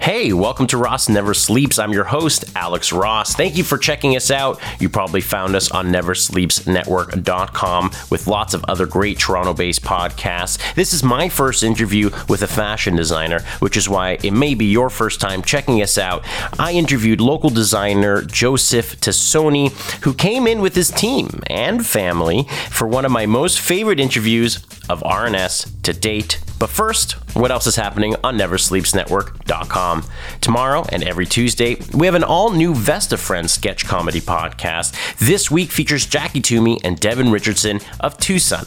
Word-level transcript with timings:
Hey, 0.00 0.32
welcome 0.32 0.68
to 0.68 0.78
Ross 0.78 1.08
Never 1.08 1.34
Sleeps. 1.34 1.76
I'm 1.76 1.92
your 1.92 2.04
host, 2.04 2.44
Alex 2.54 2.92
Ross. 2.92 3.34
Thank 3.34 3.56
you 3.56 3.64
for 3.64 3.76
checking 3.76 4.14
us 4.14 4.30
out. 4.30 4.60
You 4.78 4.88
probably 4.88 5.20
found 5.20 5.56
us 5.56 5.72
on 5.72 5.88
neversleepsnetwork.com 5.88 7.90
with 8.08 8.28
lots 8.28 8.54
of 8.54 8.64
other 8.68 8.86
great 8.86 9.18
Toronto 9.18 9.54
based 9.54 9.82
podcasts. 9.82 10.74
This 10.74 10.92
is 10.92 11.02
my 11.02 11.28
first 11.28 11.64
interview 11.64 12.10
with 12.28 12.42
a 12.42 12.46
fashion 12.46 12.94
designer, 12.94 13.40
which 13.58 13.76
is 13.76 13.88
why 13.88 14.18
it 14.22 14.30
may 14.30 14.54
be 14.54 14.66
your 14.66 14.88
first 14.88 15.20
time 15.20 15.42
checking 15.42 15.82
us 15.82 15.98
out. 15.98 16.24
I 16.60 16.72
interviewed 16.72 17.20
local 17.20 17.50
designer 17.50 18.22
Joseph 18.22 19.00
Tassone, 19.00 19.72
who 20.04 20.14
came 20.14 20.46
in 20.46 20.60
with 20.60 20.76
his 20.76 20.92
team 20.92 21.42
and 21.48 21.84
family 21.84 22.44
for 22.70 22.86
one 22.86 23.04
of 23.04 23.10
my 23.10 23.26
most 23.26 23.58
favorite 23.58 23.98
interviews 23.98 24.58
of 24.88 25.02
RNS 25.02 25.82
to 25.82 25.92
date. 25.92 26.38
But 26.58 26.70
first, 26.70 27.12
what 27.36 27.52
else 27.52 27.68
is 27.68 27.76
happening 27.76 28.16
on 28.24 28.36
neversleepsnetwork.com? 28.36 30.04
Tomorrow 30.40 30.86
and 30.90 31.04
every 31.04 31.26
Tuesday, 31.26 31.76
we 31.94 32.06
have 32.06 32.16
an 32.16 32.24
all 32.24 32.50
new 32.50 32.74
Vesta 32.74 33.16
Friends 33.16 33.52
sketch 33.52 33.86
comedy 33.86 34.20
podcast. 34.20 34.94
This 35.18 35.50
week 35.50 35.70
features 35.70 36.04
Jackie 36.04 36.40
Toomey 36.40 36.80
and 36.82 36.98
Devin 36.98 37.30
Richardson 37.30 37.80
of 38.00 38.18
Tucson. 38.18 38.64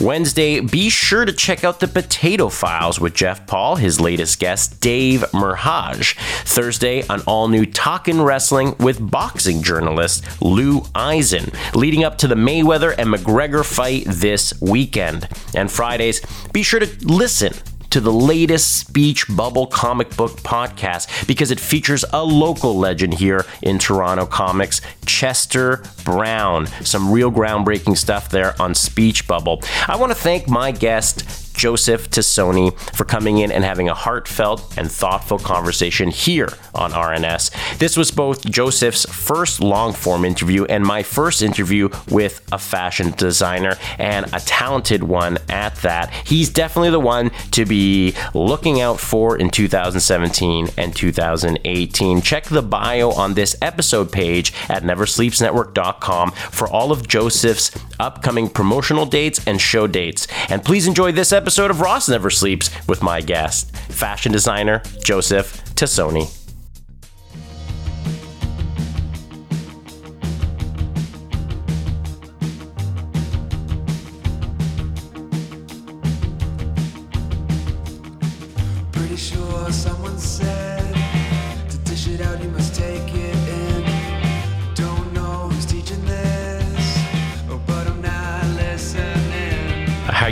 Wednesday, 0.00 0.60
be 0.60 0.88
sure 0.88 1.26
to 1.26 1.32
check 1.32 1.64
out 1.64 1.80
the 1.80 1.88
Potato 1.88 2.48
Files 2.48 2.98
with 2.98 3.14
Jeff 3.14 3.46
Paul, 3.46 3.76
his 3.76 4.00
latest 4.00 4.38
guest, 4.38 4.80
Dave 4.80 5.20
Merheje. 5.32 6.14
Thursday, 6.44 7.02
an 7.10 7.20
all 7.26 7.48
new 7.48 7.66
Talkin' 7.66 8.22
Wrestling 8.22 8.74
with 8.78 9.10
boxing 9.10 9.62
journalist 9.62 10.24
Lou 10.40 10.82
Eisen, 10.94 11.52
leading 11.74 12.04
up 12.04 12.16
to 12.18 12.26
the 12.26 12.34
Mayweather 12.34 12.94
and 12.96 13.12
McGregor 13.12 13.64
fight 13.64 14.04
this 14.06 14.58
weekend. 14.62 15.28
And 15.54 15.70
Fridays, 15.70 16.22
be 16.52 16.62
sure 16.62 16.80
to 16.80 16.86
listen 17.18 17.52
to 17.90 18.00
the 18.00 18.12
latest 18.12 18.76
Speech 18.76 19.26
Bubble 19.34 19.66
comic 19.66 20.16
book 20.16 20.32
podcast 20.42 21.26
because 21.26 21.50
it 21.50 21.58
features 21.58 22.04
a 22.12 22.24
local 22.24 22.78
legend 22.78 23.14
here 23.14 23.44
in 23.60 23.80
Toronto 23.80 24.24
comics, 24.24 24.80
Chester 25.04 25.82
Brown. 26.04 26.68
Some 26.84 27.10
real 27.10 27.32
groundbreaking 27.32 27.96
stuff 27.96 28.30
there 28.30 28.54
on 28.62 28.72
Speech 28.72 29.26
Bubble. 29.26 29.62
I 29.88 29.96
want 29.96 30.12
to 30.12 30.18
thank 30.18 30.48
my 30.48 30.70
guest, 30.70 31.22
Joseph 31.58 32.08
Tassone 32.08 32.78
for 32.96 33.04
coming 33.04 33.38
in 33.38 33.50
and 33.50 33.64
having 33.64 33.88
a 33.88 33.94
heartfelt 33.94 34.78
and 34.78 34.90
thoughtful 34.90 35.38
conversation 35.38 36.10
here 36.10 36.48
on 36.72 36.92
RNS. 36.92 37.78
This 37.78 37.96
was 37.96 38.12
both 38.12 38.48
Joseph's 38.48 39.04
first 39.06 39.60
long 39.60 39.92
form 39.92 40.24
interview 40.24 40.64
and 40.66 40.84
my 40.84 41.02
first 41.02 41.42
interview 41.42 41.88
with 42.08 42.46
a 42.52 42.58
fashion 42.58 43.10
designer 43.16 43.76
and 43.98 44.26
a 44.32 44.38
talented 44.38 45.02
one 45.02 45.38
at 45.48 45.74
that. 45.76 46.12
He's 46.24 46.48
definitely 46.48 46.90
the 46.90 47.00
one 47.00 47.30
to 47.50 47.64
be 47.64 48.14
looking 48.34 48.80
out 48.80 49.00
for 49.00 49.36
in 49.36 49.50
2017 49.50 50.68
and 50.76 50.94
2018. 50.94 52.22
Check 52.22 52.44
the 52.44 52.62
bio 52.62 53.10
on 53.10 53.34
this 53.34 53.56
episode 53.60 54.12
page 54.12 54.52
at 54.68 54.84
neversleepsnetwork.com 54.84 56.30
for 56.30 56.68
all 56.68 56.92
of 56.92 57.08
Joseph's 57.08 57.76
upcoming 57.98 58.48
promotional 58.48 59.06
dates 59.06 59.44
and 59.44 59.60
show 59.60 59.88
dates. 59.88 60.28
And 60.48 60.64
please 60.64 60.86
enjoy 60.86 61.10
this 61.10 61.32
episode 61.32 61.47
episode 61.48 61.70
of 61.70 61.80
Ross 61.80 62.10
Never 62.10 62.28
Sleeps 62.28 62.68
with 62.86 63.02
my 63.02 63.22
guest, 63.22 63.74
fashion 63.74 64.32
designer 64.32 64.82
Joseph 65.02 65.64
Tassone. 65.74 66.47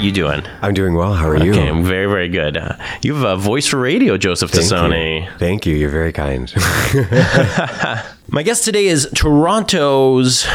You 0.06 0.12
doing? 0.12 0.42
I'm 0.62 0.72
doing 0.72 0.94
well. 0.94 1.14
How 1.14 1.28
are 1.28 1.36
you? 1.36 1.50
Okay, 1.50 1.68
I'm 1.68 1.84
very, 1.84 2.06
very 2.06 2.28
good. 2.28 2.56
Uh, 2.56 2.76
you 3.02 3.14
have 3.14 3.24
a 3.24 3.36
voice 3.36 3.66
for 3.66 3.78
radio, 3.78 4.16
Joseph 4.16 4.52
Thank. 4.52 4.62
You. 4.62 5.28
Thank 5.38 5.66
you. 5.66 5.74
You're 5.74 5.90
very 5.90 6.12
kind. 6.12 6.48
My 8.28 8.42
guest 8.42 8.64
today 8.64 8.87
is 8.87 9.09
Toronto's, 9.14 10.47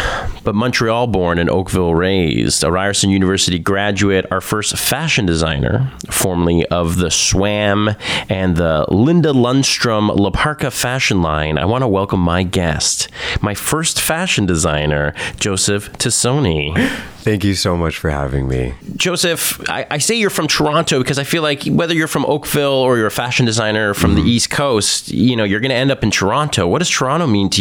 but 0.44 0.54
Montreal 0.56 1.08
born 1.08 1.40
and 1.40 1.50
Oakville 1.50 1.96
raised, 1.96 2.66
a 2.66 2.72
Ryerson 2.72 3.10
University 3.10 3.60
graduate, 3.60 4.26
our 4.30 4.42
first 4.42 4.78
fashion 4.78 5.26
designer, 5.26 5.90
formerly 6.10 6.66
of 6.66 6.98
the 6.98 7.10
Swam 7.10 7.92
and 8.28 8.58
the 8.58 8.86
Linda 8.90 9.32
Lundstrom 9.32 10.14
La 10.14 10.32
Parka 10.32 10.70
fashion 10.70 11.22
line. 11.22 11.58
I 11.58 11.64
want 11.64 11.84
to 11.84 11.88
welcome 11.88 12.20
my 12.20 12.44
guest, 12.44 13.08
my 13.40 13.54
first 13.54 14.02
fashion 14.02 14.46
designer, 14.46 15.14
Joseph 15.38 15.94
Tassone. 15.94 16.76
Thank 17.22 17.44
you 17.44 17.54
so 17.54 17.78
much 17.78 18.00
for 18.00 18.10
having 18.10 18.48
me. 18.48 18.74
Joseph, 18.96 19.62
I, 19.70 19.86
I, 19.92 19.98
say 20.00 20.16
you're 20.16 20.32
from 20.32 20.48
Toronto 20.48 20.98
because 20.98 21.20
I 21.20 21.24
feel 21.24 21.44
like 21.44 21.66
whether 21.66 21.94
you're 21.94 22.08
from 22.08 22.26
Oakville 22.26 22.72
or 22.72 22.98
you're 22.98 23.06
a 23.06 23.12
fashion 23.12 23.46
designer 23.46 23.94
from 23.94 24.16
mm-hmm. 24.16 24.26
the 24.26 24.32
East 24.32 24.50
Coast, 24.50 25.10
you 25.10 25.36
know, 25.36 25.44
you're 25.44 25.60
going 25.60 25.70
to 25.70 25.76
end 25.76 25.92
up 25.92 26.02
in 26.02 26.10
Toronto. 26.10 26.68
What 26.68 26.80
does 26.80 26.90
Toronto 26.90 27.28
mean 27.28 27.52
to 27.52 27.61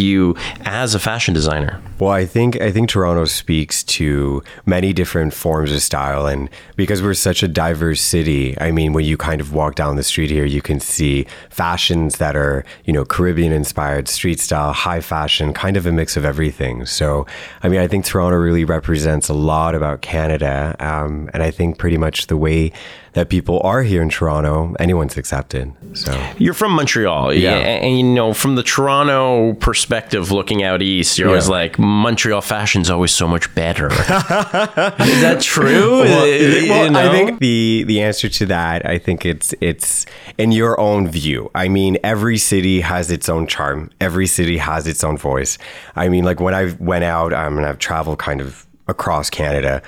as 0.65 0.95
a 0.95 0.99
fashion 0.99 1.33
designer? 1.33 1.81
Well, 1.99 2.11
I 2.11 2.25
think 2.25 2.59
I 2.59 2.71
think 2.71 2.89
Toronto 2.89 3.25
speaks 3.25 3.83
to 3.83 4.43
many 4.65 4.91
different 4.93 5.33
forms 5.33 5.71
of 5.71 5.81
style 5.81 6.25
and 6.25 6.49
because 6.75 7.03
we're 7.03 7.13
such 7.13 7.43
a 7.43 7.47
diverse 7.47 8.01
city, 8.01 8.59
I 8.59 8.71
mean, 8.71 8.93
when 8.93 9.05
you 9.05 9.17
kind 9.17 9.39
of 9.39 9.53
walk 9.53 9.75
down 9.75 9.97
the 9.97 10.03
street 10.03 10.31
here, 10.31 10.45
you 10.45 10.61
can 10.61 10.79
see 10.79 11.27
fashions 11.49 12.17
that 12.17 12.35
are, 12.35 12.65
you 12.85 12.93
know, 12.93 13.05
Caribbean 13.05 13.51
inspired, 13.51 14.07
street 14.07 14.39
style, 14.39 14.73
high 14.73 14.99
fashion, 14.99 15.53
kind 15.53 15.77
of 15.77 15.85
a 15.85 15.91
mix 15.91 16.17
of 16.17 16.25
everything. 16.25 16.87
So, 16.87 17.27
I 17.61 17.69
mean, 17.69 17.79
I 17.79 17.87
think 17.87 18.05
Toronto 18.05 18.37
really 18.37 18.65
represents 18.65 19.29
a 19.29 19.35
lot 19.35 19.75
about 19.75 20.01
Canada. 20.01 20.75
Um, 20.79 21.29
and 21.35 21.43
I 21.43 21.51
think 21.51 21.77
pretty 21.77 21.97
much 21.97 22.27
the 22.27 22.37
way 22.37 22.71
that 23.13 23.29
people 23.29 23.59
are 23.63 23.83
here 23.83 24.01
in 24.01 24.09
Toronto, 24.09 24.73
anyone's 24.79 25.17
accepted. 25.17 25.73
So 25.93 26.13
you're 26.37 26.53
from 26.53 26.71
Montreal, 26.71 27.33
yeah, 27.33 27.55
and, 27.55 27.85
and 27.85 27.97
you 27.97 28.03
know 28.03 28.33
from 28.33 28.55
the 28.55 28.63
Toronto 28.63 29.53
perspective, 29.53 30.31
looking 30.31 30.63
out 30.63 30.81
east, 30.81 31.17
you're 31.17 31.27
yeah. 31.27 31.33
always 31.33 31.49
like 31.49 31.77
Montreal 31.77 32.41
fashion's 32.41 32.89
always 32.89 33.11
so 33.11 33.27
much 33.27 33.53
better. 33.53 33.87
Is 33.91 33.97
that 33.97 35.39
true? 35.41 36.01
Well, 36.01 36.21
well 36.21 36.85
you 36.85 36.89
know? 36.91 36.99
I 36.99 37.11
think 37.11 37.39
the 37.39 37.83
the 37.85 38.01
answer 38.01 38.29
to 38.29 38.45
that, 38.47 38.85
I 38.85 38.97
think 38.97 39.25
it's 39.25 39.53
it's 39.61 40.05
in 40.37 40.51
your 40.51 40.79
own 40.79 41.07
view. 41.07 41.51
I 41.53 41.67
mean, 41.67 41.97
every 42.03 42.37
city 42.37 42.81
has 42.81 43.11
its 43.11 43.29
own 43.29 43.47
charm. 43.47 43.91
Every 43.99 44.27
city 44.27 44.57
has 44.57 44.87
its 44.87 45.03
own 45.03 45.17
voice. 45.17 45.57
I 45.95 46.09
mean, 46.09 46.23
like 46.23 46.39
when 46.39 46.53
I 46.53 46.75
went 46.79 47.03
out, 47.03 47.33
um, 47.33 47.55
mean, 47.55 47.65
I've 47.65 47.79
traveled 47.79 48.19
kind 48.19 48.41
of 48.41 48.65
across 48.87 49.29
Canada. 49.29 49.81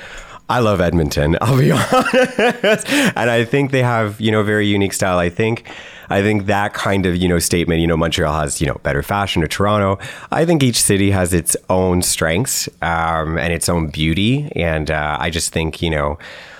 I 0.53 0.59
love 0.59 0.81
Edmonton, 0.81 1.35
I'll 1.41 1.57
be 1.57 1.71
honest. 1.71 2.87
and 2.87 3.27
I 3.27 3.43
think 3.43 3.71
they 3.71 3.81
have, 3.81 4.21
you 4.21 4.31
know, 4.31 4.43
very 4.43 4.67
unique 4.67 4.93
style. 4.93 5.17
I 5.17 5.29
think 5.29 5.67
I 6.11 6.21
think 6.21 6.45
that 6.45 6.75
kind 6.75 7.07
of, 7.07 7.15
you 7.15 7.27
know, 7.27 7.39
statement, 7.39 7.81
you 7.81 7.87
know, 7.87 7.97
Montreal 7.97 8.39
has, 8.39 8.61
you 8.61 8.67
know, 8.67 8.75
better 8.83 9.01
fashion 9.01 9.41
or 9.41 9.47
Toronto. 9.47 9.97
I 10.31 10.45
think 10.45 10.61
each 10.61 10.79
city 10.79 11.09
has 11.09 11.33
its 11.33 11.57
own 11.71 12.03
strengths 12.03 12.69
um, 12.83 13.39
and 13.39 13.51
its 13.51 13.67
own 13.67 13.87
beauty. 13.87 14.51
And 14.55 14.91
uh, 14.91 15.17
I 15.19 15.31
just 15.31 15.51
think, 15.51 15.81
you 15.81 15.89
know, 15.89 16.19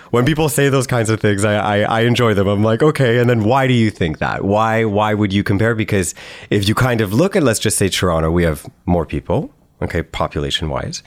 when 0.09 0.25
people 0.25 0.49
say 0.49 0.69
those 0.69 0.87
kinds 0.87 1.11
of 1.11 1.19
things, 1.19 1.45
I, 1.45 1.53
I, 1.53 1.79
I, 1.81 2.01
enjoy 2.01 2.33
them. 2.33 2.47
I'm 2.47 2.63
like, 2.63 2.81
okay, 2.81 3.19
and 3.19 3.29
then 3.29 3.43
why 3.43 3.67
do 3.67 3.73
you 3.73 3.91
think 3.91 4.17
that? 4.19 4.43
Why 4.43 4.85
why 4.85 5.13
would 5.13 5.31
you 5.31 5.43
compare? 5.43 5.75
Because 5.75 6.15
if 6.49 6.67
you 6.67 6.73
kind 6.73 7.01
of 7.01 7.13
look 7.13 7.35
at 7.35 7.43
let's 7.43 7.59
just 7.59 7.77
say 7.77 7.89
Toronto, 7.89 8.31
we 8.31 8.43
have 8.43 8.65
more 8.87 9.05
people, 9.05 9.51
okay, 9.83 10.01
population 10.01 10.69
wise. 10.69 11.03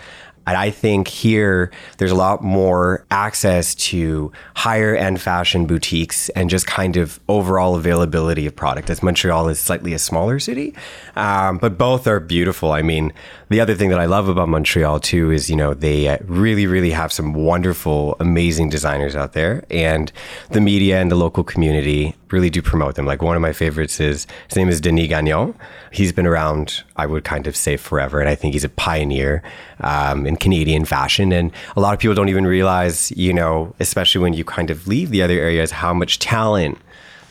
And 0.46 0.56
I 0.56 0.70
think 0.70 1.08
here 1.08 1.70
there's 1.98 2.12
a 2.12 2.16
lot 2.16 2.42
more 2.42 3.04
access 3.10 3.74
to 3.74 4.32
higher 4.54 4.94
end 4.94 5.20
fashion 5.20 5.66
boutiques 5.66 6.28
and 6.30 6.48
just 6.48 6.66
kind 6.66 6.96
of 6.96 7.18
overall 7.28 7.74
availability 7.74 8.46
of 8.46 8.54
product 8.54 8.88
as 8.90 9.02
Montreal 9.02 9.48
is 9.48 9.58
slightly 9.58 9.92
a 9.92 9.98
smaller 9.98 10.38
city. 10.38 10.74
Um, 11.16 11.58
but 11.58 11.76
both 11.76 12.06
are 12.06 12.20
beautiful. 12.20 12.72
I 12.72 12.82
mean, 12.82 13.12
the 13.48 13.60
other 13.60 13.74
thing 13.74 13.90
that 13.90 14.00
I 14.00 14.06
love 14.06 14.28
about 14.28 14.48
Montreal 14.48 15.00
too 15.00 15.30
is, 15.30 15.50
you 15.50 15.56
know, 15.56 15.74
they 15.74 16.08
uh, 16.08 16.18
really, 16.24 16.66
really 16.66 16.90
have 16.90 17.12
some 17.12 17.32
wonderful, 17.34 18.16
amazing 18.20 18.68
designers 18.70 19.16
out 19.16 19.32
there. 19.32 19.64
And 19.70 20.12
the 20.50 20.60
media 20.60 21.00
and 21.00 21.10
the 21.10 21.16
local 21.16 21.44
community 21.44 22.14
really 22.30 22.50
do 22.50 22.60
promote 22.60 22.96
them. 22.96 23.06
Like 23.06 23.22
one 23.22 23.36
of 23.36 23.42
my 23.42 23.52
favorites 23.52 24.00
is, 24.00 24.26
his 24.48 24.56
name 24.56 24.68
is 24.68 24.80
Denis 24.80 25.08
Gagnon. 25.08 25.54
He's 25.92 26.12
been 26.12 26.26
around, 26.26 26.82
I 26.96 27.06
would 27.06 27.24
kind 27.24 27.46
of 27.46 27.56
say 27.56 27.76
forever. 27.76 28.20
And 28.20 28.28
I 28.28 28.34
think 28.34 28.54
he's 28.54 28.64
a 28.64 28.68
pioneer 28.68 29.42
um, 29.80 30.26
in 30.26 30.35
Canadian 30.36 30.84
fashion. 30.84 31.32
And 31.32 31.52
a 31.76 31.80
lot 31.80 31.94
of 31.94 32.00
people 32.00 32.14
don't 32.14 32.28
even 32.28 32.46
realize, 32.46 33.10
you 33.12 33.32
know, 33.32 33.74
especially 33.80 34.20
when 34.20 34.34
you 34.34 34.44
kind 34.44 34.70
of 34.70 34.86
leave 34.86 35.10
the 35.10 35.22
other 35.22 35.34
areas, 35.34 35.70
how 35.70 35.92
much 35.92 36.18
talent 36.18 36.78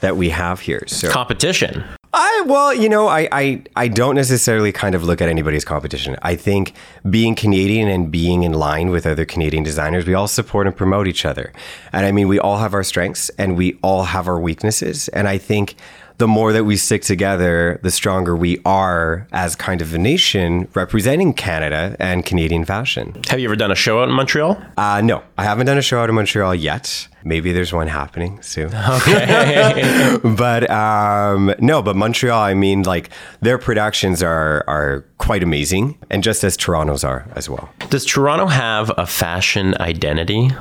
that 0.02 0.18
we 0.18 0.30
have 0.30 0.60
here. 0.60 0.84
So 0.88 1.10
competition. 1.10 1.84
I 2.18 2.44
well, 2.46 2.74
you 2.74 2.88
know, 2.88 3.07
I, 3.07 3.28
I 3.31 3.63
I 3.75 3.88
don't 3.90 4.16
necessarily 4.16 4.72
kind 4.72 4.96
of 4.96 5.04
look 5.04 5.22
at 5.22 5.28
anybody's 5.28 5.66
competition. 5.66 6.16
I 6.22 6.36
think 6.36 6.74
being 7.10 7.36
Canadian 7.36 7.90
and 7.90 8.10
being 8.10 8.44
in 8.44 8.54
line 8.54 8.90
with 8.90 9.06
other 9.06 9.25
Canadian 9.25 9.63
designers, 9.63 10.06
we 10.06 10.13
all 10.13 10.30
support 10.30 10.66
and 10.66 10.75
promote 10.75 11.08
each 11.08 11.25
other. 11.25 11.51
And 11.92 12.06
I 12.06 12.13
mean, 12.13 12.30
we 12.30 12.40
all 12.40 12.60
have 12.60 12.74
our 12.74 12.84
strengths 12.84 13.30
and 13.38 13.58
we 13.58 13.78
all 13.81 14.06
have 14.06 14.30
our 14.30 14.40
weaknesses. 14.40 15.10
And 15.10 15.28
I 15.28 15.38
think 15.38 15.75
the 16.18 16.28
more 16.28 16.54
that 16.54 16.64
we 16.64 16.78
stick 16.78 17.02
together, 17.02 17.80
the 17.84 17.92
stronger 17.92 18.36
we 18.36 18.60
are 18.66 19.28
as 19.32 19.56
kind 19.56 19.82
of 19.82 19.94
a 19.94 19.98
nation 19.98 20.68
representing 20.74 21.34
Canada 21.34 21.96
and 22.00 22.26
Canadian 22.26 22.66
fashion. 22.66 23.22
Have 23.30 23.40
you 23.40 23.48
ever 23.48 23.56
done 23.56 23.72
a 23.72 23.76
show 23.76 24.02
out 24.02 24.10
in 24.10 24.16
Montreal? 24.16 24.62
Uh, 24.78 25.02
no, 25.02 25.24
I 25.38 25.44
haven't 25.44 25.66
done 25.66 25.78
a 25.78 25.82
show 25.82 26.00
out 26.00 26.10
in 26.10 26.16
Montreal 26.16 26.56
yet. 26.56 27.08
Maybe 27.24 27.52
there's 27.52 27.74
one 27.74 27.88
happening 27.88 28.42
soon. 28.42 28.74
Okay. 28.76 30.18
but 30.24 30.70
um, 30.70 31.54
no, 31.60 31.82
but 31.82 31.96
Montreal, 31.96 32.40
I 32.40 32.54
mean, 32.54 32.84
like 32.84 33.10
their 33.42 33.58
productions 33.58 34.22
are 34.22 34.64
are 34.68 35.04
quite 35.18 35.42
amazing, 35.42 35.98
and 36.12 36.24
just 36.24 36.44
as 36.44 36.56
Toronto's 36.56 37.04
are 37.04 37.28
as 37.36 37.50
well. 37.50 37.70
Does 37.90 38.06
Toronto 38.06 38.46
have 38.46 38.92
a 38.98 39.08
fashion 39.08 39.76
identity? 39.80 40.52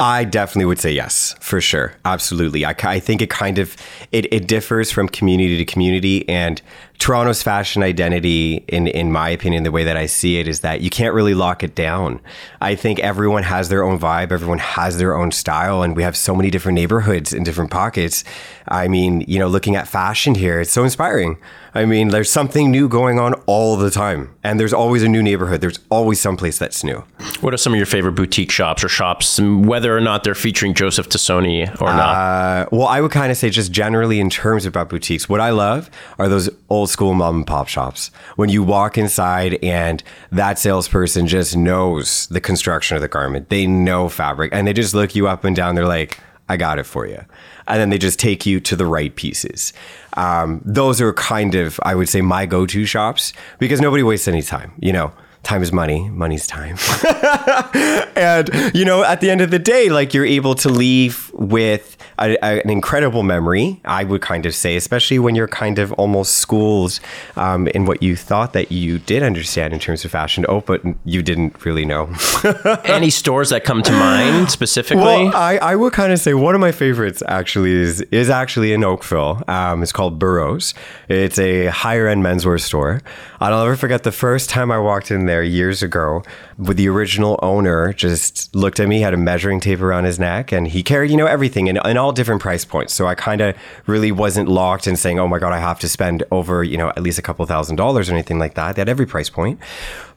I 0.00 0.24
definitely 0.24 0.66
would 0.66 0.78
say 0.78 0.92
yes, 0.92 1.34
for 1.40 1.60
sure, 1.60 1.94
absolutely. 2.04 2.64
I, 2.64 2.74
I 2.84 3.00
think 3.00 3.20
it 3.20 3.30
kind 3.30 3.58
of 3.58 3.76
it, 4.12 4.32
it 4.32 4.46
differs 4.46 4.92
from 4.92 5.08
community 5.08 5.56
to 5.56 5.64
community, 5.64 6.28
and 6.28 6.62
Toronto's 6.98 7.42
fashion 7.42 7.82
identity, 7.82 8.64
in 8.66 8.88
in 8.88 9.12
my 9.12 9.28
opinion, 9.28 9.62
the 9.62 9.70
way 9.70 9.84
that 9.84 9.96
I 9.96 10.06
see 10.06 10.40
it 10.40 10.48
is 10.48 10.60
that 10.60 10.80
you 10.80 10.90
can't 10.90 11.14
really 11.14 11.34
lock 11.34 11.62
it 11.62 11.74
down. 11.74 12.20
I 12.60 12.74
think 12.74 12.98
everyone 12.98 13.44
has 13.44 13.68
their 13.68 13.84
own 13.84 13.98
vibe, 13.98 14.32
everyone 14.32 14.58
has 14.58 14.98
their 14.98 15.16
own 15.16 15.30
style, 15.30 15.82
and 15.82 15.94
we 15.94 16.02
have 16.02 16.16
so 16.16 16.34
many 16.34 16.50
different 16.50 16.74
neighborhoods 16.74 17.32
in 17.32 17.44
different 17.44 17.70
pockets. 17.70 18.24
I 18.66 18.88
mean, 18.88 19.24
you 19.28 19.38
know, 19.38 19.48
looking 19.48 19.76
at 19.76 19.86
fashion 19.86 20.34
here, 20.34 20.60
it's 20.60 20.72
so 20.72 20.84
inspiring. 20.84 21.38
I 21.74 21.84
mean, 21.84 22.08
there's 22.08 22.30
something 22.30 22.70
new 22.70 22.88
going 22.88 23.18
on 23.20 23.34
all 23.46 23.76
the 23.76 23.90
time, 23.90 24.34
and 24.42 24.58
there's 24.58 24.72
always 24.72 25.02
a 25.02 25.08
new 25.08 25.22
neighborhood. 25.22 25.60
There's 25.60 25.78
always 25.90 26.18
someplace 26.18 26.58
that's 26.58 26.82
new. 26.82 27.04
What 27.40 27.54
are 27.54 27.58
some 27.58 27.72
of 27.72 27.76
your 27.76 27.86
favorite 27.86 28.12
boutique 28.12 28.50
shops 28.50 28.82
or 28.82 28.88
shops, 28.88 29.38
whether 29.38 29.96
or 29.96 30.00
not 30.00 30.24
they're 30.24 30.34
featuring 30.34 30.74
Joseph 30.74 31.08
Tassone 31.08 31.80
or 31.80 31.86
not? 31.86 32.16
Uh, 32.16 32.68
well, 32.72 32.88
I 32.88 33.00
would 33.00 33.12
kind 33.12 33.30
of 33.30 33.38
say 33.38 33.50
just 33.50 33.70
generally 33.70 34.18
in 34.18 34.28
terms 34.30 34.66
about 34.66 34.88
boutiques, 34.88 35.28
what 35.28 35.40
I 35.40 35.50
love 35.50 35.88
are 36.18 36.28
those 36.28 36.50
old 36.68 36.87
school 36.88 37.14
mom 37.14 37.36
and 37.36 37.46
pop 37.46 37.68
shops. 37.68 38.10
When 38.36 38.48
you 38.48 38.62
walk 38.62 38.98
inside 38.98 39.62
and 39.62 40.02
that 40.32 40.58
salesperson 40.58 41.26
just 41.26 41.56
knows 41.56 42.26
the 42.28 42.40
construction 42.40 42.96
of 42.96 43.02
the 43.02 43.08
garment, 43.08 43.48
they 43.48 43.66
know 43.66 44.08
fabric, 44.08 44.52
and 44.52 44.66
they 44.66 44.72
just 44.72 44.94
look 44.94 45.14
you 45.14 45.28
up 45.28 45.44
and 45.44 45.54
down. 45.54 45.74
They're 45.74 45.86
like, 45.86 46.18
I 46.48 46.56
got 46.56 46.78
it 46.78 46.84
for 46.84 47.06
you. 47.06 47.24
And 47.66 47.80
then 47.80 47.90
they 47.90 47.98
just 47.98 48.18
take 48.18 48.46
you 48.46 48.58
to 48.60 48.76
the 48.76 48.86
right 48.86 49.14
pieces. 49.14 49.72
Um, 50.16 50.62
those 50.64 51.00
are 51.00 51.12
kind 51.12 51.54
of, 51.54 51.78
I 51.82 51.94
would 51.94 52.08
say, 52.08 52.22
my 52.22 52.46
go 52.46 52.64
to 52.66 52.86
shops 52.86 53.32
because 53.58 53.80
nobody 53.80 54.02
wastes 54.02 54.28
any 54.28 54.42
time, 54.42 54.72
you 54.80 54.92
know 54.92 55.12
time 55.42 55.62
is 55.62 55.72
money. 55.72 56.08
Money's 56.08 56.46
time. 56.46 56.76
And 58.18 58.50
you 58.74 58.84
know 58.84 59.04
at 59.04 59.20
the 59.20 59.30
end 59.30 59.40
of 59.40 59.52
the 59.52 59.60
day 59.60 59.90
like 59.90 60.12
you're 60.12 60.26
able 60.26 60.56
to 60.56 60.68
leave 60.68 61.30
with 61.34 61.96
a, 62.18 62.36
a, 62.42 62.60
an 62.62 62.68
incredible 62.68 63.22
memory 63.22 63.80
i 63.84 64.02
would 64.02 64.20
kind 64.20 64.44
of 64.44 64.56
say 64.56 64.74
especially 64.74 65.20
when 65.20 65.36
you're 65.36 65.46
kind 65.46 65.78
of 65.78 65.92
almost 65.92 66.34
schooled 66.38 66.98
um, 67.36 67.68
in 67.68 67.84
what 67.84 68.02
you 68.02 68.16
thought 68.16 68.54
that 68.54 68.72
you 68.72 68.98
did 68.98 69.22
understand 69.22 69.72
in 69.72 69.78
terms 69.78 70.04
of 70.04 70.10
fashion. 70.10 70.44
Oh 70.48 70.62
but 70.62 70.82
you 71.04 71.22
didn't 71.22 71.64
really 71.64 71.84
know. 71.84 72.10
Any 72.84 73.10
stores 73.10 73.50
that 73.50 73.62
come 73.62 73.82
to 73.84 73.92
mind 73.92 74.50
specifically? 74.50 75.04
Well 75.04 75.36
i, 75.36 75.58
I 75.58 75.76
would 75.76 75.92
kind 75.92 76.12
of 76.12 76.18
say 76.18 76.34
one 76.34 76.56
of 76.56 76.60
my 76.60 76.72
favorites 76.72 77.22
actually 77.28 77.70
is 77.72 78.00
is 78.10 78.30
actually 78.30 78.72
in 78.72 78.82
oakville. 78.82 79.42
Um, 79.46 79.82
it's 79.84 79.92
called 79.92 80.18
burroughs. 80.18 80.74
It's 81.08 81.38
a 81.38 81.66
higher 81.66 82.08
end 82.08 82.24
menswear 82.24 82.60
store. 82.60 83.00
I'll 83.40 83.64
never 83.64 83.76
forget 83.76 84.02
the 84.02 84.12
first 84.12 84.50
time 84.50 84.72
i 84.72 84.78
walked 84.78 85.12
in 85.12 85.26
there 85.26 85.37
years 85.42 85.82
ago 85.82 86.22
with 86.58 86.76
the 86.76 86.88
original 86.88 87.38
owner 87.42 87.92
just 87.92 88.54
looked 88.54 88.80
at 88.80 88.88
me, 88.88 89.00
had 89.00 89.14
a 89.14 89.16
measuring 89.16 89.60
tape 89.60 89.80
around 89.80 90.04
his 90.04 90.18
neck, 90.18 90.52
and 90.52 90.68
he 90.68 90.82
carried, 90.82 91.10
you 91.10 91.16
know, 91.16 91.26
everything 91.26 91.66
in, 91.66 91.78
in 91.84 91.96
all 91.96 92.12
different 92.12 92.40
price 92.40 92.64
points. 92.64 92.92
So 92.92 93.06
I 93.06 93.14
kind 93.14 93.40
of 93.40 93.56
really 93.86 94.12
wasn't 94.12 94.48
locked 94.48 94.86
in 94.86 94.96
saying, 94.96 95.18
oh 95.18 95.28
my 95.28 95.38
God, 95.38 95.52
I 95.52 95.58
have 95.58 95.78
to 95.80 95.88
spend 95.88 96.24
over, 96.30 96.64
you 96.64 96.76
know, 96.76 96.88
at 96.90 97.02
least 97.02 97.18
a 97.18 97.22
couple 97.22 97.44
thousand 97.46 97.76
dollars 97.76 98.10
or 98.10 98.12
anything 98.12 98.38
like 98.38 98.54
that 98.54 98.78
at 98.78 98.88
every 98.88 99.06
price 99.06 99.30
point. 99.30 99.60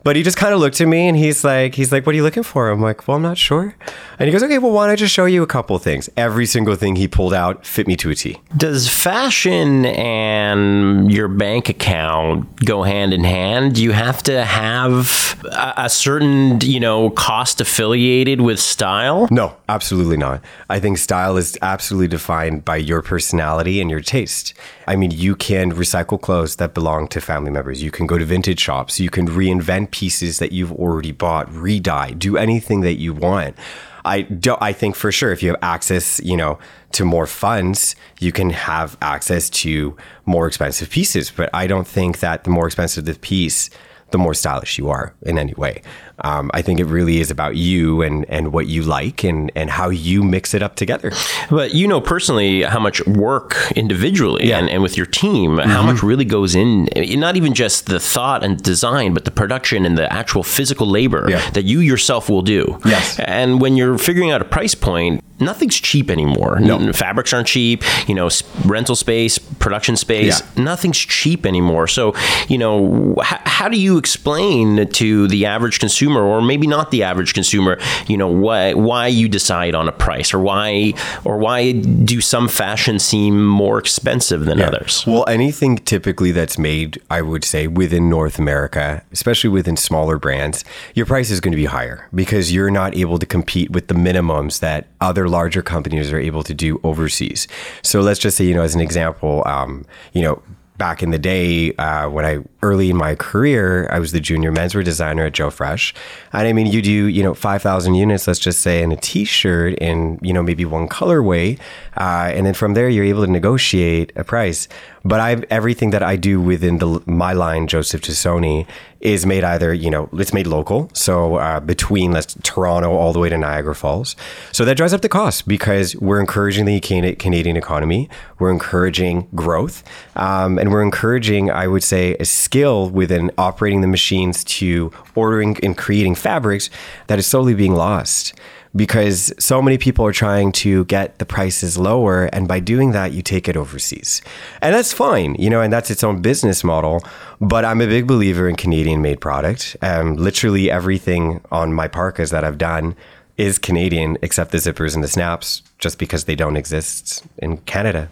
But 0.03 0.15
he 0.15 0.23
just 0.23 0.37
kind 0.37 0.53
of 0.53 0.59
looked 0.59 0.81
at 0.81 0.87
me 0.87 1.07
and 1.07 1.15
he's 1.15 1.43
like, 1.43 1.75
he's 1.75 1.91
like, 1.91 2.05
what 2.05 2.13
are 2.13 2.15
you 2.15 2.23
looking 2.23 2.43
for? 2.43 2.69
I'm 2.69 2.81
like, 2.81 3.07
well, 3.07 3.17
I'm 3.17 3.23
not 3.23 3.37
sure. 3.37 3.75
And 4.17 4.27
he 4.27 4.31
goes, 4.31 4.41
okay, 4.41 4.57
well, 4.57 4.71
why 4.71 4.85
don't 4.85 4.93
I 4.93 4.95
just 4.95 5.13
show 5.13 5.25
you 5.25 5.43
a 5.43 5.47
couple 5.47 5.77
things? 5.77 6.09
Every 6.17 6.45
single 6.45 6.75
thing 6.75 6.95
he 6.95 7.07
pulled 7.07 7.33
out 7.33 7.65
fit 7.65 7.87
me 7.87 7.95
to 7.97 8.09
a 8.09 8.15
T. 8.15 8.39
Does 8.57 8.87
fashion 8.87 9.85
and 9.85 11.11
your 11.11 11.27
bank 11.27 11.69
account 11.69 12.65
go 12.65 12.81
hand 12.83 13.13
in 13.13 13.23
hand? 13.23 13.75
Do 13.75 13.83
you 13.83 13.91
have 13.91 14.23
to 14.23 14.43
have 14.43 15.39
a, 15.45 15.73
a 15.77 15.89
certain, 15.89 16.59
you 16.61 16.79
know, 16.79 17.11
cost 17.11 17.61
affiliated 17.61 18.41
with 18.41 18.59
style? 18.59 19.27
No, 19.29 19.55
absolutely 19.69 20.17
not. 20.17 20.43
I 20.69 20.79
think 20.79 20.97
style 20.97 21.37
is 21.37 21.57
absolutely 21.61 22.07
defined 22.07 22.65
by 22.65 22.77
your 22.77 23.03
personality 23.03 23.79
and 23.79 23.91
your 23.91 24.01
taste. 24.01 24.55
I 24.87 24.95
mean, 24.95 25.11
you 25.11 25.35
can 25.35 25.71
recycle 25.71 26.19
clothes 26.19 26.55
that 26.55 26.73
belong 26.73 27.07
to 27.09 27.21
family 27.21 27.51
members. 27.51 27.83
You 27.83 27.91
can 27.91 28.07
go 28.07 28.17
to 28.17 28.25
vintage 28.25 28.59
shops. 28.59 28.99
You 28.99 29.09
can 29.09 29.27
reinvent 29.27 29.90
pieces 29.91 30.39
that 30.39 30.51
you've 30.51 30.71
already 30.71 31.11
bought, 31.11 31.51
re-dye, 31.53 32.11
do 32.11 32.37
anything 32.37 32.81
that 32.81 32.95
you 32.95 33.13
want. 33.13 33.55
I 34.03 34.21
do 34.21 34.55
I 34.59 34.73
think 34.73 34.95
for 34.95 35.11
sure 35.11 35.31
if 35.31 35.43
you 35.43 35.49
have 35.49 35.59
access, 35.61 36.19
you 36.21 36.35
know, 36.35 36.57
to 36.93 37.05
more 37.05 37.27
funds, 37.27 37.95
you 38.19 38.31
can 38.31 38.49
have 38.49 38.97
access 39.01 39.49
to 39.49 39.95
more 40.25 40.47
expensive 40.47 40.89
pieces. 40.89 41.31
But 41.31 41.49
I 41.53 41.67
don't 41.67 41.87
think 41.87 42.19
that 42.19 42.43
the 42.43 42.49
more 42.49 42.65
expensive 42.65 43.05
the 43.05 43.13
piece, 43.15 43.69
the 44.11 44.17
more 44.17 44.33
stylish 44.33 44.77
you 44.77 44.89
are 44.89 45.13
in 45.21 45.37
any 45.37 45.53
way. 45.53 45.81
Um, 46.23 46.51
I 46.53 46.61
think 46.61 46.79
it 46.79 46.85
really 46.85 47.19
is 47.19 47.31
about 47.31 47.55
you 47.55 48.01
and, 48.01 48.25
and 48.29 48.53
what 48.53 48.67
you 48.67 48.83
like 48.83 49.23
and, 49.23 49.51
and 49.55 49.69
how 49.69 49.89
you 49.89 50.23
mix 50.23 50.53
it 50.53 50.61
up 50.61 50.75
together. 50.75 51.11
But 51.49 51.73
you 51.73 51.87
know 51.87 52.01
personally 52.01 52.63
how 52.63 52.79
much 52.79 53.05
work 53.07 53.55
individually 53.75 54.49
yeah. 54.49 54.59
and, 54.59 54.69
and 54.69 54.81
with 54.81 54.97
your 54.97 55.05
team, 55.05 55.57
mm-hmm. 55.57 55.69
how 55.69 55.81
much 55.81 56.03
really 56.03 56.25
goes 56.25 56.55
in, 56.55 56.87
not 56.95 57.35
even 57.35 57.53
just 57.53 57.87
the 57.87 57.99
thought 57.99 58.43
and 58.43 58.61
design, 58.61 59.13
but 59.13 59.25
the 59.25 59.31
production 59.31 59.85
and 59.85 59.97
the 59.97 60.11
actual 60.11 60.43
physical 60.43 60.87
labor 60.87 61.25
yeah. 61.29 61.49
that 61.51 61.63
you 61.63 61.79
yourself 61.79 62.29
will 62.29 62.41
do. 62.41 62.79
Yes. 62.85 63.19
And 63.19 63.61
when 63.61 63.75
you're 63.75 63.97
figuring 63.97 64.31
out 64.31 64.41
a 64.41 64.45
price 64.45 64.75
point, 64.75 65.23
nothing's 65.39 65.79
cheap 65.79 66.09
anymore. 66.09 66.59
No. 66.59 66.93
Fabrics 66.93 67.33
aren't 67.33 67.47
cheap, 67.47 67.83
you 68.07 68.13
know, 68.13 68.29
rental 68.65 68.95
space, 68.95 69.37
production 69.37 69.95
space, 69.95 70.41
yeah. 70.41 70.63
nothing's 70.63 70.99
cheap 70.99 71.45
anymore. 71.45 71.87
So, 71.87 72.13
you 72.47 72.57
know, 72.57 73.15
h- 73.19 73.41
how 73.45 73.67
do 73.67 73.79
you 73.79 73.97
explain 73.97 74.87
to 74.87 75.27
the 75.27 75.45
average 75.47 75.79
consumer 75.79 76.10
consumer, 76.11 76.27
or 76.27 76.41
maybe 76.41 76.67
not 76.67 76.91
the 76.91 77.03
average 77.03 77.33
consumer, 77.33 77.77
you 78.07 78.17
know, 78.17 78.27
why 78.27 78.73
why 78.73 79.07
you 79.07 79.29
decide 79.29 79.75
on 79.75 79.87
a 79.87 79.91
price, 79.91 80.33
or 80.33 80.39
why 80.39 80.93
or 81.23 81.37
why 81.37 81.71
do 81.71 82.21
some 82.21 82.47
fashion 82.47 82.99
seem 82.99 83.45
more 83.45 83.79
expensive 83.79 84.45
than 84.45 84.59
yeah. 84.59 84.67
others? 84.67 85.03
Well, 85.07 85.25
anything 85.27 85.77
typically 85.77 86.31
that's 86.31 86.57
made, 86.57 87.01
I 87.09 87.21
would 87.21 87.43
say, 87.43 87.67
within 87.67 88.09
North 88.09 88.39
America, 88.39 89.03
especially 89.11 89.49
within 89.49 89.77
smaller 89.77 90.17
brands, 90.17 90.63
your 90.95 91.05
price 91.05 91.31
is 91.31 91.39
going 91.39 91.51
to 91.53 91.57
be 91.57 91.65
higher 91.65 92.07
because 92.13 92.51
you're 92.53 92.71
not 92.71 92.95
able 92.95 93.19
to 93.19 93.25
compete 93.25 93.71
with 93.71 93.87
the 93.87 93.95
minimums 93.95 94.59
that 94.59 94.87
other 94.99 95.27
larger 95.27 95.61
companies 95.61 96.11
are 96.11 96.19
able 96.19 96.43
to 96.43 96.53
do 96.53 96.79
overseas. 96.83 97.47
So 97.83 98.01
let's 98.01 98.19
just 98.19 98.37
say, 98.37 98.45
you 98.45 98.53
know, 98.53 98.63
as 98.63 98.75
an 98.75 98.81
example, 98.81 99.43
um, 99.45 99.85
you 100.13 100.21
know, 100.21 100.41
back 100.81 101.03
in 101.03 101.11
the 101.11 101.19
day 101.19 101.71
uh, 101.75 102.09
when 102.09 102.25
I 102.25 102.39
early 102.63 102.89
in 102.89 102.97
my 102.97 103.13
career, 103.13 103.87
I 103.91 103.99
was 103.99 104.13
the 104.13 104.19
junior 104.19 104.51
menswear 104.51 104.83
designer 104.83 105.25
at 105.25 105.33
Joe 105.33 105.51
Fresh, 105.51 105.93
and 106.33 106.47
I 106.47 106.53
mean, 106.53 106.65
you 106.65 106.81
do 106.81 106.91
you 106.91 107.21
know 107.21 107.35
five 107.35 107.61
thousand 107.61 107.93
units, 107.93 108.25
let's 108.25 108.39
just 108.39 108.61
say, 108.61 108.81
in 108.81 108.91
a 108.91 108.95
T-shirt 108.95 109.75
in 109.75 110.17
you 110.23 110.33
know 110.33 110.41
maybe 110.41 110.65
one 110.65 110.87
colorway, 110.87 111.59
uh, 111.97 112.33
and 112.33 112.47
then 112.47 112.55
from 112.55 112.73
there 112.73 112.89
you're 112.89 113.05
able 113.05 113.23
to 113.23 113.31
negotiate 113.31 114.11
a 114.15 114.23
price. 114.23 114.67
But 115.03 115.19
I 115.19 115.31
everything 115.49 115.89
that 115.91 116.03
I 116.03 116.15
do 116.15 116.39
within 116.39 116.77
the 116.77 117.01
my 117.05 117.33
line, 117.33 117.67
Joseph 117.67 118.01
Tassone, 118.01 118.67
is 118.99 119.25
made 119.25 119.43
either 119.43 119.73
you 119.73 119.89
know 119.89 120.09
it's 120.13 120.33
made 120.33 120.47
local, 120.47 120.89
so 120.93 121.35
uh, 121.35 121.59
between 121.59 122.11
let's 122.11 122.35
Toronto 122.43 122.91
all 122.91 123.13
the 123.13 123.19
way 123.19 123.29
to 123.29 123.37
Niagara 123.37 123.75
Falls. 123.75 124.15
So 124.51 124.63
that 124.65 124.77
drives 124.77 124.93
up 124.93 125.01
the 125.01 125.09
cost 125.09 125.47
because 125.47 125.95
we're 125.95 126.19
encouraging 126.19 126.65
the 126.65 126.79
Canadian 126.79 127.57
economy, 127.57 128.09
we're 128.39 128.51
encouraging 128.51 129.27
growth, 129.33 129.83
um, 130.15 130.59
and 130.59 130.71
we're 130.71 130.83
encouraging, 130.83 131.49
I 131.49 131.67
would 131.67 131.83
say, 131.83 132.15
a 132.19 132.25
skill 132.25 132.89
within 132.89 133.31
operating 133.37 133.81
the 133.81 133.87
machines 133.87 134.43
to 134.43 134.91
ordering 135.15 135.57
and 135.63 135.77
creating 135.77 136.15
fabrics 136.15 136.69
that 137.07 137.17
is 137.17 137.25
slowly 137.25 137.55
being 137.55 137.73
lost 137.73 138.33
because 138.75 139.33
so 139.37 139.61
many 139.61 139.77
people 139.77 140.05
are 140.05 140.13
trying 140.13 140.51
to 140.51 140.85
get 140.85 141.19
the 141.19 141.25
prices 141.25 141.77
lower. 141.77 142.25
And 142.25 142.47
by 142.47 142.59
doing 142.59 142.91
that, 142.91 143.11
you 143.11 143.21
take 143.21 143.47
it 143.47 143.57
overseas. 143.57 144.21
And 144.61 144.73
that's 144.73 144.93
fine, 144.93 145.35
you 145.35 145.49
know, 145.49 145.61
and 145.61 145.71
that's 145.71 145.91
its 145.91 146.03
own 146.03 146.21
business 146.21 146.63
model. 146.63 147.03
But 147.39 147.65
I'm 147.65 147.81
a 147.81 147.87
big 147.87 148.07
believer 148.07 148.47
in 148.47 148.55
Canadian 148.55 149.01
made 149.01 149.19
product. 149.19 149.75
Um, 149.81 150.15
literally 150.15 150.71
everything 150.71 151.41
on 151.51 151.73
my 151.73 151.87
parkas 151.87 152.29
that 152.29 152.43
I've 152.43 152.57
done 152.57 152.95
is 153.41 153.57
Canadian, 153.57 154.17
except 154.21 154.51
the 154.51 154.59
zippers 154.59 154.93
and 154.93 155.03
the 155.03 155.07
snaps, 155.07 155.63
just 155.79 155.97
because 155.97 156.25
they 156.25 156.35
don't 156.35 156.55
exist 156.55 157.25
in 157.39 157.57
Canada. 157.57 158.07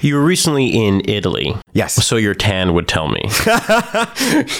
You 0.00 0.16
were 0.16 0.24
recently 0.24 0.68
in 0.68 1.02
Italy. 1.04 1.54
Yes. 1.74 1.92
So 1.94 2.16
your 2.16 2.34
tan 2.34 2.72
would 2.72 2.88
tell 2.88 3.08
me. 3.08 3.20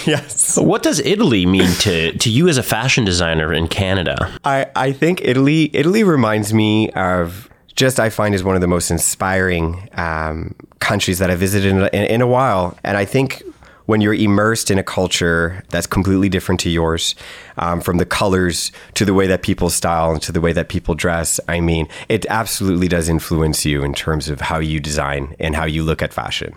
yes. 0.05 0.57
What 0.57 0.83
does 0.83 0.99
Italy 0.99 1.47
mean 1.47 1.71
to, 1.79 2.15
to 2.15 2.29
you 2.29 2.47
as 2.47 2.59
a 2.59 2.63
fashion 2.63 3.03
designer 3.03 3.51
in 3.51 3.67
Canada? 3.67 4.31
I, 4.45 4.67
I 4.75 4.91
think 4.91 5.19
Italy 5.23 5.71
Italy 5.73 6.03
reminds 6.03 6.53
me 6.53 6.91
of 6.91 7.49
just 7.75 7.99
I 7.99 8.11
find 8.11 8.35
is 8.35 8.43
one 8.43 8.53
of 8.55 8.61
the 8.61 8.67
most 8.67 8.91
inspiring 8.91 9.89
um, 9.93 10.53
countries 10.79 11.17
that 11.17 11.31
I 11.31 11.35
visited 11.35 11.71
in, 11.71 11.81
in, 11.87 12.05
in 12.05 12.21
a 12.21 12.27
while. 12.27 12.77
And 12.83 12.97
I 12.97 13.05
think 13.05 13.41
when 13.85 14.01
you're 14.01 14.13
immersed 14.13 14.71
in 14.71 14.79
a 14.79 14.83
culture 14.83 15.63
that's 15.69 15.87
completely 15.87 16.29
different 16.29 16.59
to 16.61 16.69
yours, 16.69 17.15
um, 17.57 17.81
from 17.81 17.97
the 17.97 18.05
colors 18.05 18.71
to 18.93 19.05
the 19.05 19.13
way 19.13 19.27
that 19.27 19.41
people 19.41 19.69
style 19.69 20.11
and 20.11 20.21
to 20.21 20.31
the 20.31 20.41
way 20.41 20.53
that 20.53 20.69
people 20.69 20.95
dress, 20.95 21.39
I 21.47 21.59
mean, 21.59 21.87
it 22.09 22.25
absolutely 22.27 22.87
does 22.87 23.09
influence 23.09 23.65
you 23.65 23.83
in 23.83 23.93
terms 23.93 24.29
of 24.29 24.41
how 24.41 24.59
you 24.59 24.79
design 24.79 25.35
and 25.39 25.55
how 25.55 25.65
you 25.65 25.83
look 25.83 26.01
at 26.01 26.13
fashion. 26.13 26.53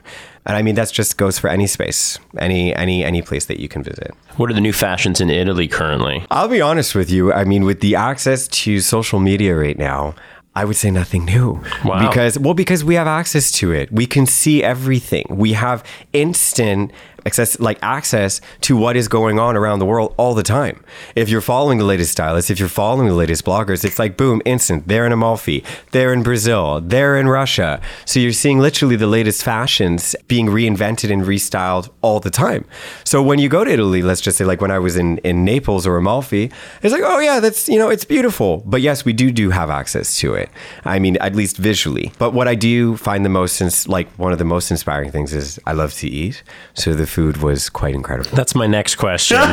And 0.46 0.56
I 0.56 0.62
mean, 0.62 0.76
that 0.76 0.92
just 0.92 1.16
goes 1.16 1.40
for 1.40 1.48
any 1.48 1.66
space, 1.66 2.20
any 2.38 2.72
any 2.76 3.04
any 3.04 3.20
place 3.20 3.46
that 3.46 3.58
you 3.58 3.68
can 3.68 3.82
visit. 3.82 4.14
What 4.36 4.48
are 4.48 4.54
the 4.54 4.60
new 4.60 4.72
fashions 4.72 5.20
in 5.20 5.28
Italy 5.28 5.66
currently? 5.66 6.24
I'll 6.30 6.46
be 6.46 6.60
honest 6.60 6.94
with 6.94 7.10
you. 7.10 7.32
I 7.32 7.42
mean, 7.42 7.64
with 7.64 7.80
the 7.80 7.96
access 7.96 8.46
to 8.48 8.78
social 8.78 9.18
media 9.18 9.56
right 9.56 9.76
now, 9.76 10.14
I 10.54 10.64
would 10.64 10.76
say 10.76 10.90
nothing 10.90 11.24
new. 11.24 11.60
Wow. 11.84 12.08
Because 12.08 12.38
well, 12.38 12.54
because 12.54 12.84
we 12.84 12.94
have 12.94 13.08
access 13.08 13.50
to 13.52 13.72
it. 13.72 13.90
We 13.90 14.06
can 14.06 14.24
see 14.24 14.62
everything. 14.62 15.26
We 15.28 15.54
have 15.54 15.82
instant 16.12 16.92
access 17.26 17.58
like 17.60 17.78
access 17.82 18.40
to 18.62 18.76
what 18.76 18.96
is 18.96 19.08
going 19.08 19.38
on 19.38 19.56
around 19.56 19.80
the 19.80 19.86
world 19.86 20.14
all 20.16 20.34
the 20.34 20.42
time. 20.42 20.82
If 21.14 21.28
you're 21.28 21.40
following 21.40 21.78
the 21.78 21.84
latest 21.84 22.12
stylists, 22.12 22.50
if 22.50 22.58
you're 22.58 22.68
following 22.68 23.08
the 23.08 23.14
latest 23.14 23.44
bloggers, 23.44 23.84
it's 23.84 23.98
like 23.98 24.16
boom, 24.16 24.40
instant. 24.44 24.86
They're 24.88 25.06
in 25.06 25.12
Amalfi, 25.12 25.64
they're 25.90 26.12
in 26.12 26.22
Brazil, 26.22 26.80
they're 26.80 27.18
in 27.18 27.28
Russia. 27.28 27.80
So 28.04 28.20
you're 28.20 28.32
seeing 28.32 28.58
literally 28.60 28.96
the 28.96 29.06
latest 29.06 29.42
fashions 29.42 30.14
being 30.28 30.46
reinvented 30.46 31.12
and 31.12 31.22
restyled 31.22 31.90
all 32.02 32.20
the 32.20 32.30
time. 32.30 32.64
So 33.04 33.22
when 33.22 33.38
you 33.38 33.48
go 33.48 33.64
to 33.64 33.70
Italy, 33.70 34.02
let's 34.02 34.20
just 34.20 34.38
say 34.38 34.44
like 34.44 34.60
when 34.60 34.70
I 34.70 34.78
was 34.78 34.96
in 34.96 35.18
in 35.18 35.44
Naples 35.44 35.86
or 35.86 35.96
Amalfi, 35.96 36.50
it's 36.82 36.92
like, 36.92 37.02
oh 37.04 37.18
yeah, 37.18 37.40
that's 37.40 37.68
you 37.68 37.78
know, 37.78 37.90
it's 37.90 38.04
beautiful. 38.04 38.62
But 38.64 38.80
yes, 38.80 39.04
we 39.04 39.12
do 39.12 39.32
do 39.32 39.50
have 39.50 39.70
access 39.70 40.16
to 40.18 40.34
it. 40.34 40.48
I 40.84 40.98
mean, 40.98 41.16
at 41.16 41.34
least 41.34 41.56
visually. 41.56 42.12
But 42.18 42.32
what 42.32 42.46
I 42.46 42.54
do 42.54 42.96
find 42.96 43.24
the 43.24 43.28
most 43.28 43.88
like 43.88 44.08
one 44.18 44.32
of 44.32 44.38
the 44.38 44.44
most 44.44 44.70
inspiring 44.70 45.10
things 45.10 45.32
is 45.32 45.58
I 45.66 45.72
love 45.72 45.92
to 45.94 46.08
eat. 46.08 46.42
So 46.74 46.94
the 46.94 47.06
food 47.16 47.38
was 47.38 47.70
quite 47.70 47.94
incredible. 47.94 48.30
That's 48.36 48.54
my 48.54 48.66
next 48.66 48.96
question. 48.96 49.38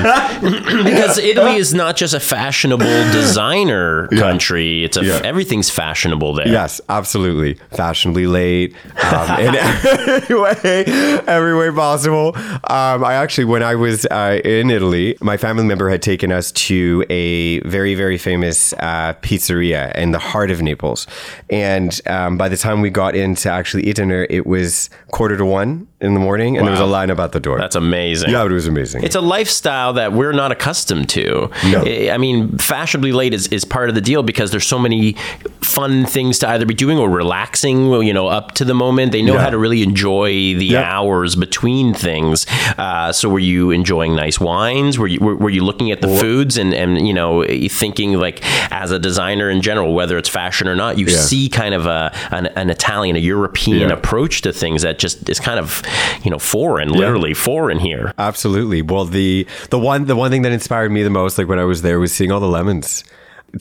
because 0.83 1.17
Italy 1.17 1.55
is 1.55 1.73
not 1.73 1.95
just 1.95 2.13
a 2.13 2.19
fashionable 2.19 2.85
designer 3.13 4.09
country, 4.09 4.83
it's 4.83 4.97
a, 4.97 5.05
Yeah. 5.05 5.21
everything's 5.23 5.69
fashionable 5.69 6.33
there. 6.33 6.49
Yes, 6.49 6.81
absolutely. 6.89 7.53
Fashionably 7.71 8.27
late 8.27 8.75
um, 9.01 9.39
in 9.45 9.55
every 9.55 10.37
way, 10.37 10.83
every 11.25 11.55
way 11.57 11.71
possible. 11.71 12.33
Um, 12.35 13.05
I 13.05 13.13
actually, 13.13 13.45
when 13.45 13.63
I 13.63 13.75
was 13.75 14.05
uh, 14.11 14.41
in 14.43 14.69
Italy, 14.69 15.15
my 15.21 15.37
family 15.37 15.63
member 15.63 15.89
had 15.89 16.01
taken 16.01 16.33
us 16.33 16.51
to 16.67 17.05
a 17.09 17.61
very, 17.61 17.95
very 17.95 18.17
famous 18.17 18.73
uh, 18.73 19.13
pizzeria 19.21 19.95
in 19.95 20.11
the 20.11 20.19
heart 20.19 20.51
of 20.51 20.61
Naples. 20.61 21.07
And 21.49 21.97
um, 22.07 22.37
by 22.37 22.49
the 22.49 22.57
time 22.57 22.81
we 22.81 22.89
got 22.89 23.15
in 23.15 23.35
to 23.35 23.49
actually 23.49 23.83
eat 23.87 23.95
dinner, 23.95 24.27
it 24.29 24.45
was 24.45 24.89
quarter 25.11 25.37
to 25.37 25.45
one 25.45 25.87
in 26.01 26.13
the 26.13 26.19
morning, 26.19 26.57
and 26.57 26.67
there 26.67 26.71
was 26.73 26.81
a 26.81 26.85
line 26.85 27.09
about 27.09 27.31
the 27.31 27.39
door. 27.43 27.57
That's 27.59 27.75
amazing. 27.75 28.31
yeah, 28.31 28.43
it 28.45 28.51
was 28.51 28.67
amazing. 28.67 29.03
It's 29.03 29.15
a 29.15 29.21
lifestyle 29.21 29.93
that 29.93 30.13
we're 30.13 30.31
not 30.33 30.51
accustomed 30.51 31.09
to. 31.09 31.49
No. 31.69 31.81
I 31.83 32.17
mean, 32.17 32.57
fashionably 32.57 33.11
late 33.11 33.33
is, 33.33 33.47
is 33.49 33.63
part 33.65 33.89
of 33.89 33.95
the 33.95 34.01
deal 34.01 34.23
because 34.23 34.51
there's 34.51 34.65
so 34.65 34.79
many 34.79 35.13
fun 35.61 36.05
things 36.05 36.39
to 36.39 36.49
either 36.49 36.65
be 36.65 36.73
doing 36.73 36.97
or 36.97 37.09
relaxing, 37.09 37.89
well, 37.89 38.01
you 38.03 38.13
know, 38.13 38.27
up 38.27 38.53
to 38.53 38.65
the 38.65 38.73
moment. 38.73 39.11
They 39.11 39.21
know 39.21 39.33
Yeah. 39.35 39.41
how 39.43 39.49
to 39.49 39.57
really 39.57 39.83
enjoy 39.83 40.29
the 40.31 40.65
Yeah. 40.65 40.81
hours 40.83 41.35
between 41.35 41.93
things. 41.93 42.45
Uh, 42.77 43.11
so 43.11 43.29
were 43.29 43.39
you 43.39 43.71
enjoying 43.71 44.15
nice 44.15 44.39
wines? 44.39 44.97
Were 44.97 45.07
you, 45.07 45.19
were, 45.19 45.35
were 45.35 45.49
you 45.49 45.63
looking 45.63 45.91
at 45.91 46.01
the 46.01 46.07
foods 46.07 46.57
and, 46.57 46.73
and, 46.73 47.07
you 47.07 47.13
know, 47.13 47.43
thinking 47.69 48.13
like 48.13 48.41
as 48.71 48.91
a 48.91 48.99
designer 48.99 49.49
in 49.49 49.61
general, 49.61 49.93
whether 49.93 50.17
it's 50.17 50.29
fashion 50.29 50.67
or 50.67 50.75
not, 50.75 50.97
you 50.97 51.05
Yeah. 51.07 51.17
see 51.17 51.49
kind 51.49 51.73
of 51.73 51.85
a, 51.85 52.11
an, 52.31 52.47
an 52.47 52.69
Italian, 52.69 53.15
a 53.15 53.19
European 53.19 53.91
approach 53.91 54.41
to 54.41 54.53
things 54.53 54.81
that 54.83 54.99
just 54.99 55.29
is 55.29 55.39
kind 55.39 55.59
of, 55.59 55.81
you 56.23 56.31
know, 56.31 56.39
foreign, 56.39 56.89
literally 56.89 57.32
foreign 57.33 57.79
here. 57.79 58.13
Absolutely. 58.17 58.81
Well, 58.81 59.05
the 59.05 59.47
the 59.69 59.79
one 59.79 60.05
the 60.05 60.15
one 60.15 60.31
thing 60.31 60.41
that 60.43 60.51
inspired 60.51 60.91
me 60.91 61.03
the 61.03 61.09
most, 61.09 61.37
like 61.37 61.47
when 61.47 61.59
I 61.59 61.65
was 61.65 61.81
there, 61.81 61.99
was 61.99 62.13
seeing 62.13 62.31
all 62.31 62.39
the 62.39 62.47
lemons. 62.47 63.03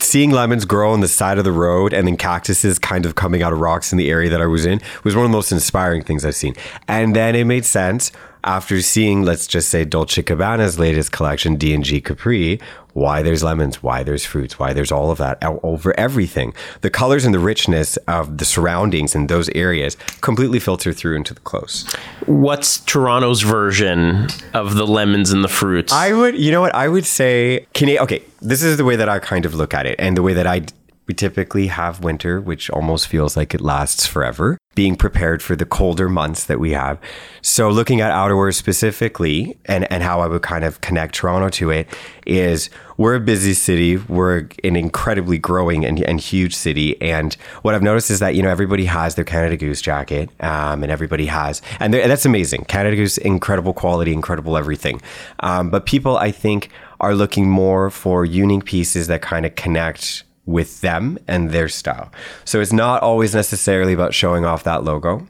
Seeing 0.01 0.31
lemons 0.31 0.65
grow 0.65 0.91
on 0.91 1.01
the 1.01 1.07
side 1.07 1.37
of 1.37 1.43
the 1.43 1.51
road 1.51 1.93
and 1.93 2.07
then 2.07 2.17
cactuses 2.17 2.79
kind 2.79 3.05
of 3.05 3.13
coming 3.13 3.43
out 3.43 3.53
of 3.53 3.59
rocks 3.59 3.91
in 3.91 3.99
the 3.99 4.09
area 4.09 4.27
that 4.27 4.41
I 4.41 4.47
was 4.47 4.65
in 4.65 4.81
was 5.03 5.15
one 5.15 5.23
of 5.23 5.31
the 5.31 5.37
most 5.37 5.51
inspiring 5.51 6.01
things 6.01 6.25
I've 6.25 6.33
seen. 6.33 6.55
And 6.87 7.15
then 7.15 7.35
it 7.35 7.45
made 7.45 7.63
sense 7.63 8.11
after 8.43 8.81
seeing, 8.81 9.23
let's 9.23 9.47
just 9.47 9.69
say, 9.69 9.85
Dolce 9.85 10.21
Gabbana's 10.21 10.79
latest 10.79 11.11
collection, 11.11 11.55
D&G 11.55 12.01
Capri, 12.01 12.59
why 12.93 13.21
there's 13.21 13.43
lemons, 13.43 13.81
why 13.81 14.03
there's 14.03 14.25
fruits, 14.25 14.59
why 14.59 14.73
there's 14.73 14.91
all 14.91 15.11
of 15.11 15.17
that 15.17 15.37
over 15.41 15.97
everything. 15.99 16.53
The 16.81 16.89
colors 16.89 17.25
and 17.25 17.33
the 17.33 17.39
richness 17.39 17.97
of 18.07 18.37
the 18.37 18.45
surroundings 18.45 19.15
in 19.15 19.27
those 19.27 19.49
areas 19.49 19.97
completely 20.21 20.59
filter 20.59 20.93
through 20.93 21.15
into 21.15 21.33
the 21.33 21.41
clothes. 21.41 21.91
What's 22.25 22.79
Toronto's 22.81 23.41
version 23.41 24.27
of 24.53 24.75
the 24.75 24.85
lemons 24.85 25.31
and 25.31 25.43
the 25.43 25.47
fruits? 25.47 25.91
I 25.91 26.13
would, 26.13 26.37
you 26.37 26.51
know 26.51 26.61
what? 26.61 26.75
I 26.75 26.87
would 26.87 27.05
say, 27.05 27.65
Cana- 27.73 28.01
okay, 28.03 28.23
this 28.41 28.61
is 28.61 28.77
the 28.77 28.85
way 28.85 28.95
that 28.95 29.09
I 29.09 29.19
kind 29.19 29.45
of 29.45 29.55
look 29.55 29.73
at 29.73 29.85
it. 29.85 29.95
And 29.97 30.15
the 30.15 30.21
way 30.21 30.33
that 30.33 30.45
I, 30.45 30.61
we 31.07 31.13
typically 31.13 31.67
have 31.67 32.03
winter, 32.03 32.39
which 32.39 32.69
almost 32.69 33.07
feels 33.07 33.35
like 33.35 33.55
it 33.55 33.61
lasts 33.61 34.05
forever, 34.05 34.57
being 34.75 34.95
prepared 34.95 35.41
for 35.41 35.55
the 35.55 35.65
colder 35.65 36.09
months 36.09 36.45
that 36.45 36.59
we 36.59 36.71
have. 36.71 36.99
So 37.41 37.69
looking 37.69 38.01
at 38.01 38.11
outerwear 38.11 38.53
specifically 38.53 39.57
and, 39.65 39.91
and 39.91 40.01
how 40.01 40.21
I 40.21 40.27
would 40.27 40.41
kind 40.41 40.63
of 40.63 40.81
connect 40.81 41.15
Toronto 41.15 41.49
to 41.49 41.69
it 41.69 41.87
is 42.25 42.69
we're 42.97 43.15
a 43.15 43.19
busy 43.19 43.53
city. 43.53 43.97
We're 43.97 44.47
an 44.63 44.75
incredibly 44.75 45.37
growing 45.37 45.85
and, 45.85 46.01
and 46.03 46.19
huge 46.19 46.55
city. 46.55 46.99
And 47.01 47.33
what 47.61 47.75
I've 47.75 47.83
noticed 47.83 48.09
is 48.09 48.19
that, 48.19 48.35
you 48.35 48.41
know, 48.41 48.49
everybody 48.49 48.85
has 48.85 49.15
their 49.15 49.25
Canada 49.25 49.57
Goose 49.57 49.81
jacket 49.81 50.29
um, 50.39 50.83
and 50.83 50.91
everybody 50.91 51.25
has, 51.27 51.61
and 51.79 51.93
that's 51.93 52.25
amazing. 52.25 52.65
Canada 52.65 52.95
Goose, 52.95 53.17
incredible 53.17 53.73
quality, 53.73 54.13
incredible 54.13 54.57
everything. 54.57 55.01
Um, 55.41 55.69
but 55.69 55.85
people, 55.85 56.17
I 56.17 56.31
think, 56.31 56.69
are 56.99 57.13
looking 57.13 57.49
more 57.49 57.89
for 57.89 58.25
unique 58.25 58.65
pieces 58.65 59.07
that 59.07 59.21
kind 59.21 59.45
of 59.45 59.55
connect 59.55 60.23
with 60.45 60.81
them 60.81 61.17
and 61.27 61.51
their 61.51 61.69
style. 61.69 62.11
So 62.43 62.59
it's 62.59 62.73
not 62.73 63.01
always 63.01 63.33
necessarily 63.33 63.93
about 63.93 64.13
showing 64.13 64.45
off 64.45 64.63
that 64.63 64.83
logo. 64.83 65.25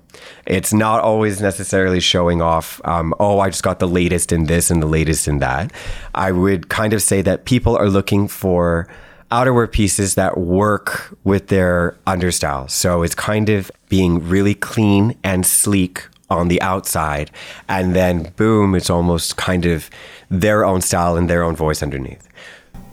It's 0.45 0.73
not 0.73 1.01
always 1.01 1.41
necessarily 1.41 1.99
showing 1.99 2.41
off, 2.41 2.81
um, 2.85 3.13
oh, 3.19 3.39
I 3.39 3.49
just 3.49 3.63
got 3.63 3.79
the 3.79 3.87
latest 3.87 4.31
in 4.31 4.45
this 4.45 4.71
and 4.71 4.81
the 4.81 4.87
latest 4.87 5.27
in 5.27 5.39
that. 5.39 5.71
I 6.15 6.31
would 6.31 6.69
kind 6.69 6.93
of 6.93 7.01
say 7.01 7.21
that 7.21 7.45
people 7.45 7.77
are 7.77 7.89
looking 7.89 8.27
for 8.27 8.87
outerwear 9.31 9.71
pieces 9.71 10.15
that 10.15 10.37
work 10.37 11.17
with 11.23 11.47
their 11.47 11.97
understyle. 12.05 12.69
So 12.69 13.03
it's 13.03 13.15
kind 13.15 13.49
of 13.49 13.71
being 13.89 14.27
really 14.27 14.53
clean 14.53 15.17
and 15.23 15.45
sleek 15.45 16.07
on 16.29 16.47
the 16.47 16.61
outside. 16.61 17.31
And 17.67 17.95
then, 17.95 18.33
boom, 18.35 18.75
it's 18.75 18.89
almost 18.89 19.37
kind 19.37 19.65
of 19.65 19.89
their 20.29 20.65
own 20.65 20.81
style 20.81 21.15
and 21.15 21.29
their 21.29 21.43
own 21.43 21.55
voice 21.55 21.83
underneath. 21.83 22.27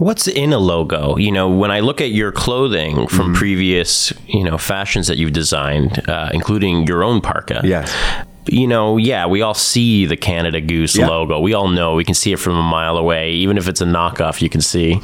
What's 0.00 0.26
in 0.26 0.52
a 0.54 0.58
logo? 0.58 1.16
You 1.18 1.30
know, 1.30 1.48
when 1.50 1.70
I 1.70 1.80
look 1.80 2.00
at 2.00 2.10
your 2.10 2.32
clothing 2.32 2.96
Mm-hmm. 2.96 3.14
from 3.16 3.34
previous, 3.34 4.12
you 4.26 4.42
know, 4.44 4.56
fashions 4.58 5.06
that 5.08 5.18
you've 5.18 5.32
designed, 5.34 6.08
uh, 6.08 6.30
including 6.32 6.86
your 6.86 7.04
own 7.04 7.20
parka. 7.20 7.60
Yes. 7.62 7.92
You 8.46 8.66
know, 8.66 8.96
yeah, 8.96 9.26
we 9.26 9.42
all 9.42 9.52
see 9.54 10.06
the 10.06 10.16
Canada 10.16 10.60
Goose 10.60 10.96
Yeah. 10.96 11.06
logo. 11.08 11.38
We 11.40 11.52
all 11.52 11.68
know. 11.68 11.94
We 11.94 12.04
can 12.04 12.14
see 12.14 12.32
it 12.32 12.38
from 12.38 12.56
a 12.56 12.62
mile 12.62 12.96
away. 12.96 13.32
Even 13.32 13.58
if 13.58 13.68
it's 13.68 13.82
a 13.82 13.84
knockoff, 13.84 14.40
you 14.40 14.48
can 14.48 14.62
see. 14.62 14.98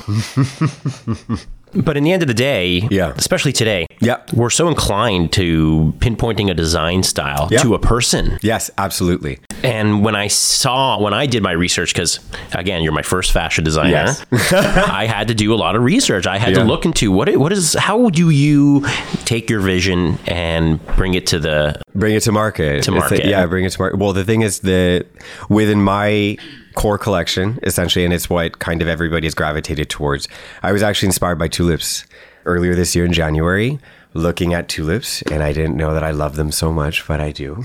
but 1.84 1.96
in 1.96 2.04
the 2.04 2.12
end 2.12 2.22
of 2.22 2.28
the 2.28 2.34
day, 2.34 2.86
Yeah. 2.90 3.12
especially 3.16 3.52
today, 3.52 3.86
Yeah. 4.00 4.16
we're 4.32 4.50
so 4.50 4.68
inclined 4.68 5.32
to 5.32 5.92
pinpointing 5.98 6.50
a 6.50 6.54
design 6.54 7.02
style 7.02 7.48
Yeah. 7.50 7.58
to 7.62 7.74
a 7.74 7.78
person. 7.78 8.38
Yes, 8.42 8.70
absolutely. 8.78 9.38
And 9.62 10.04
when 10.04 10.14
I 10.16 10.28
saw, 10.28 11.00
when 11.00 11.12
I 11.14 11.26
did 11.26 11.42
my 11.42 11.52
research, 11.52 11.92
because 11.92 12.20
again, 12.52 12.82
you're 12.82 12.92
my 12.92 13.02
first 13.02 13.32
fashion 13.32 13.64
designer, 13.64 13.90
Yes. 13.90 14.24
I 14.52 15.06
had 15.06 15.28
to 15.28 15.34
do 15.34 15.52
a 15.52 15.56
lot 15.56 15.76
of 15.76 15.82
research. 15.82 16.26
I 16.26 16.38
had 16.38 16.54
to 16.54 16.64
look 16.64 16.84
into 16.84 17.10
what 17.12 17.28
it, 17.28 17.38
what 17.40 17.52
is, 17.52 17.74
how 17.74 18.08
do 18.10 18.30
you 18.30 18.84
take 19.24 19.48
your 19.50 19.60
vision 19.60 20.18
and 20.26 20.84
bring 20.96 21.14
it 21.14 21.26
to 21.28 21.38
the, 21.38 21.80
Bring 21.94 22.14
it 22.14 22.20
to 22.24 22.32
market. 22.32 22.82
To 22.84 22.92
market. 22.92 23.24
a- 23.24 23.28
yeah, 23.28 23.46
bring 23.46 23.64
it 23.64 23.70
to 23.72 23.80
market. 23.80 23.98
Well, 23.98 24.12
the 24.12 24.24
thing 24.24 24.42
is 24.42 24.60
that 24.60 25.06
within 25.48 25.82
my 25.82 26.36
core 26.76 26.98
collection, 26.98 27.58
essentially, 27.64 28.04
and 28.04 28.14
it's 28.14 28.30
what 28.30 28.60
kind 28.60 28.80
of 28.80 28.86
everybody 28.86 29.26
has 29.26 29.34
gravitated 29.34 29.90
towards, 29.90 30.28
I 30.62 30.70
was 30.70 30.82
actually 30.82 31.06
inspired 31.06 31.38
by 31.38 31.48
tulips 31.48 32.04
earlier 32.44 32.76
this 32.76 32.94
year 32.94 33.04
in 33.04 33.12
January. 33.12 33.80
Looking 34.16 34.54
at 34.54 34.66
tulips, 34.68 35.20
and 35.30 35.42
I 35.42 35.52
didn't 35.52 35.76
know 35.76 35.92
that 35.92 36.02
I 36.02 36.10
love 36.10 36.36
them 36.36 36.50
so 36.50 36.72
much, 36.72 37.06
but 37.06 37.20
I 37.20 37.32
do. 37.32 37.62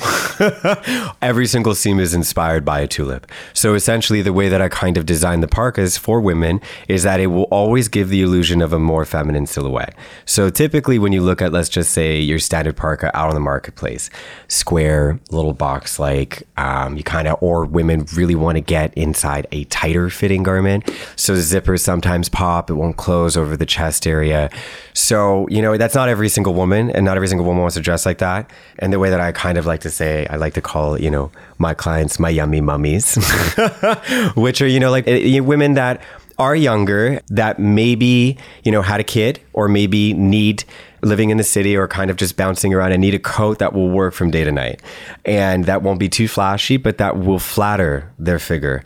Every 1.21 1.47
single 1.47 1.73
seam 1.75 1.97
is 1.97 2.13
inspired 2.13 2.65
by 2.65 2.81
a 2.81 2.87
tulip. 2.87 3.25
So 3.53 3.73
essentially, 3.73 4.21
the 4.21 4.33
way 4.33 4.49
that 4.49 4.61
I 4.61 4.67
kind 4.67 4.97
of 4.97 5.05
design 5.05 5.39
the 5.39 5.47
parkas 5.47 5.97
for 5.97 6.19
women 6.19 6.59
is 6.89 7.03
that 7.03 7.21
it 7.21 7.27
will 7.27 7.43
always 7.43 7.87
give 7.87 8.09
the 8.09 8.21
illusion 8.21 8.61
of 8.61 8.73
a 8.73 8.79
more 8.79 9.05
feminine 9.05 9.47
silhouette. 9.47 9.95
So 10.25 10.49
typically, 10.49 10.99
when 10.99 11.13
you 11.13 11.21
look 11.21 11.41
at, 11.41 11.53
let's 11.53 11.69
just 11.69 11.91
say, 11.91 12.19
your 12.19 12.37
standard 12.37 12.75
parka 12.75 13.15
out 13.17 13.29
on 13.29 13.33
the 13.35 13.39
marketplace, 13.39 14.09
square, 14.49 15.21
little 15.29 15.53
box 15.53 15.99
like, 15.99 16.43
um, 16.57 16.97
you 16.97 17.03
kind 17.03 17.29
of, 17.29 17.37
or 17.41 17.63
women 17.63 18.05
really 18.13 18.35
want 18.35 18.57
to 18.57 18.61
get 18.61 18.93
inside 18.95 19.47
a 19.53 19.63
tighter 19.65 20.09
fitting 20.09 20.43
garment. 20.43 20.91
So 21.15 21.33
the 21.33 21.41
zippers 21.41 21.79
sometimes 21.79 22.27
pop, 22.27 22.69
it 22.69 22.73
won't 22.73 22.97
close 22.97 23.37
over 23.37 23.55
the 23.55 23.65
chest 23.65 24.05
area. 24.05 24.49
So, 24.93 25.47
you 25.49 25.61
know, 25.61 25.77
that's 25.77 25.95
not 25.95 26.09
every 26.09 26.27
single 26.27 26.40
single 26.41 26.55
woman, 26.55 26.89
and 26.89 27.05
not 27.05 27.17
every 27.17 27.27
single 27.27 27.45
woman 27.45 27.61
wants 27.61 27.75
to 27.75 27.81
dress 27.81 28.03
like 28.03 28.17
that. 28.17 28.49
And 28.79 28.91
the 28.91 28.97
way 28.97 29.11
that 29.11 29.21
I 29.21 29.31
kind 29.31 29.59
of 29.59 29.67
like 29.67 29.81
to 29.81 29.91
say, 29.91 30.25
I 30.27 30.37
like 30.37 30.55
to 30.55 30.61
call, 30.61 30.99
you 30.99 31.11
know, 31.11 31.31
my 31.59 31.75
clients 31.75 32.17
my 32.17 32.29
yummy 32.29 32.61
mummies, 32.61 33.15
which 34.35 34.59
are, 34.59 34.67
you 34.67 34.79
know, 34.79 34.89
like 34.89 35.07
uh, 35.07 35.43
women 35.43 35.75
that 35.75 36.01
are 36.39 36.55
younger 36.55 37.21
that 37.27 37.59
maybe, 37.59 38.39
you 38.63 38.71
know, 38.71 38.81
had 38.81 38.99
a 38.99 39.03
kid 39.03 39.39
or 39.53 39.67
maybe 39.67 40.13
need 40.15 40.63
living 41.03 41.29
in 41.29 41.37
the 41.37 41.43
city 41.43 41.77
or 41.77 41.87
kind 41.87 42.09
of 42.09 42.17
just 42.17 42.35
bouncing 42.37 42.73
around 42.73 42.91
and 42.91 43.01
need 43.01 43.13
a 43.13 43.19
coat 43.19 43.59
that 43.59 43.73
will 43.73 43.91
work 43.91 44.15
from 44.15 44.31
day 44.31 44.43
to 44.43 44.51
night 44.51 44.81
and 45.23 45.65
that 45.65 45.83
won't 45.83 45.99
be 45.99 46.09
too 46.09 46.27
flashy, 46.27 46.77
but 46.77 46.97
that 46.97 47.19
will 47.19 47.37
flatter 47.37 48.11
their 48.17 48.39
figure. 48.39 48.83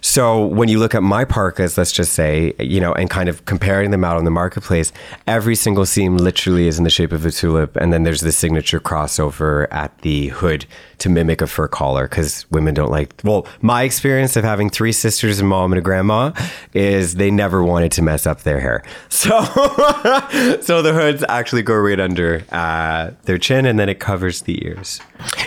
So 0.00 0.46
when 0.46 0.68
you 0.68 0.78
look 0.78 0.94
at 0.94 1.02
my 1.02 1.24
parkas, 1.24 1.76
let's 1.76 1.92
just 1.92 2.12
say, 2.12 2.54
you 2.58 2.80
know, 2.80 2.92
and 2.92 3.10
kind 3.10 3.28
of 3.28 3.44
comparing 3.44 3.90
them 3.90 4.04
out 4.04 4.16
on 4.16 4.24
the 4.24 4.30
marketplace, 4.30 4.92
every 5.26 5.54
single 5.54 5.86
seam 5.86 6.16
literally 6.16 6.66
is 6.66 6.78
in 6.78 6.84
the 6.84 6.90
shape 6.90 7.12
of 7.12 7.26
a 7.26 7.30
tulip. 7.30 7.76
And 7.76 7.92
then 7.92 8.02
there's 8.04 8.20
the 8.20 8.32
signature 8.32 8.80
crossover 8.80 9.66
at 9.70 9.96
the 9.98 10.28
hood 10.28 10.66
to 10.98 11.08
mimic 11.08 11.40
a 11.40 11.46
fur 11.46 11.68
collar 11.68 12.06
because 12.06 12.50
women 12.50 12.74
don't 12.74 12.90
like, 12.90 13.14
well, 13.24 13.46
my 13.62 13.82
experience 13.82 14.36
of 14.36 14.44
having 14.44 14.70
three 14.70 14.92
sisters, 14.92 15.40
a 15.40 15.44
mom 15.44 15.72
and 15.72 15.78
a 15.78 15.82
grandma 15.82 16.32
is 16.74 17.14
they 17.14 17.30
never 17.30 17.62
wanted 17.62 17.92
to 17.92 18.02
mess 18.02 18.26
up 18.26 18.42
their 18.42 18.60
hair. 18.60 18.82
So, 19.20 19.28
so 20.62 20.80
the 20.80 20.92
hoods 20.94 21.22
actually 21.28 21.62
go 21.62 21.74
right 21.74 22.00
under 22.00 22.42
uh, 22.50 23.10
their 23.24 23.36
chin 23.36 23.66
and 23.66 23.78
then 23.78 23.90
it 23.90 24.00
covers 24.00 24.42
the 24.42 24.64
ears. 24.66 25.00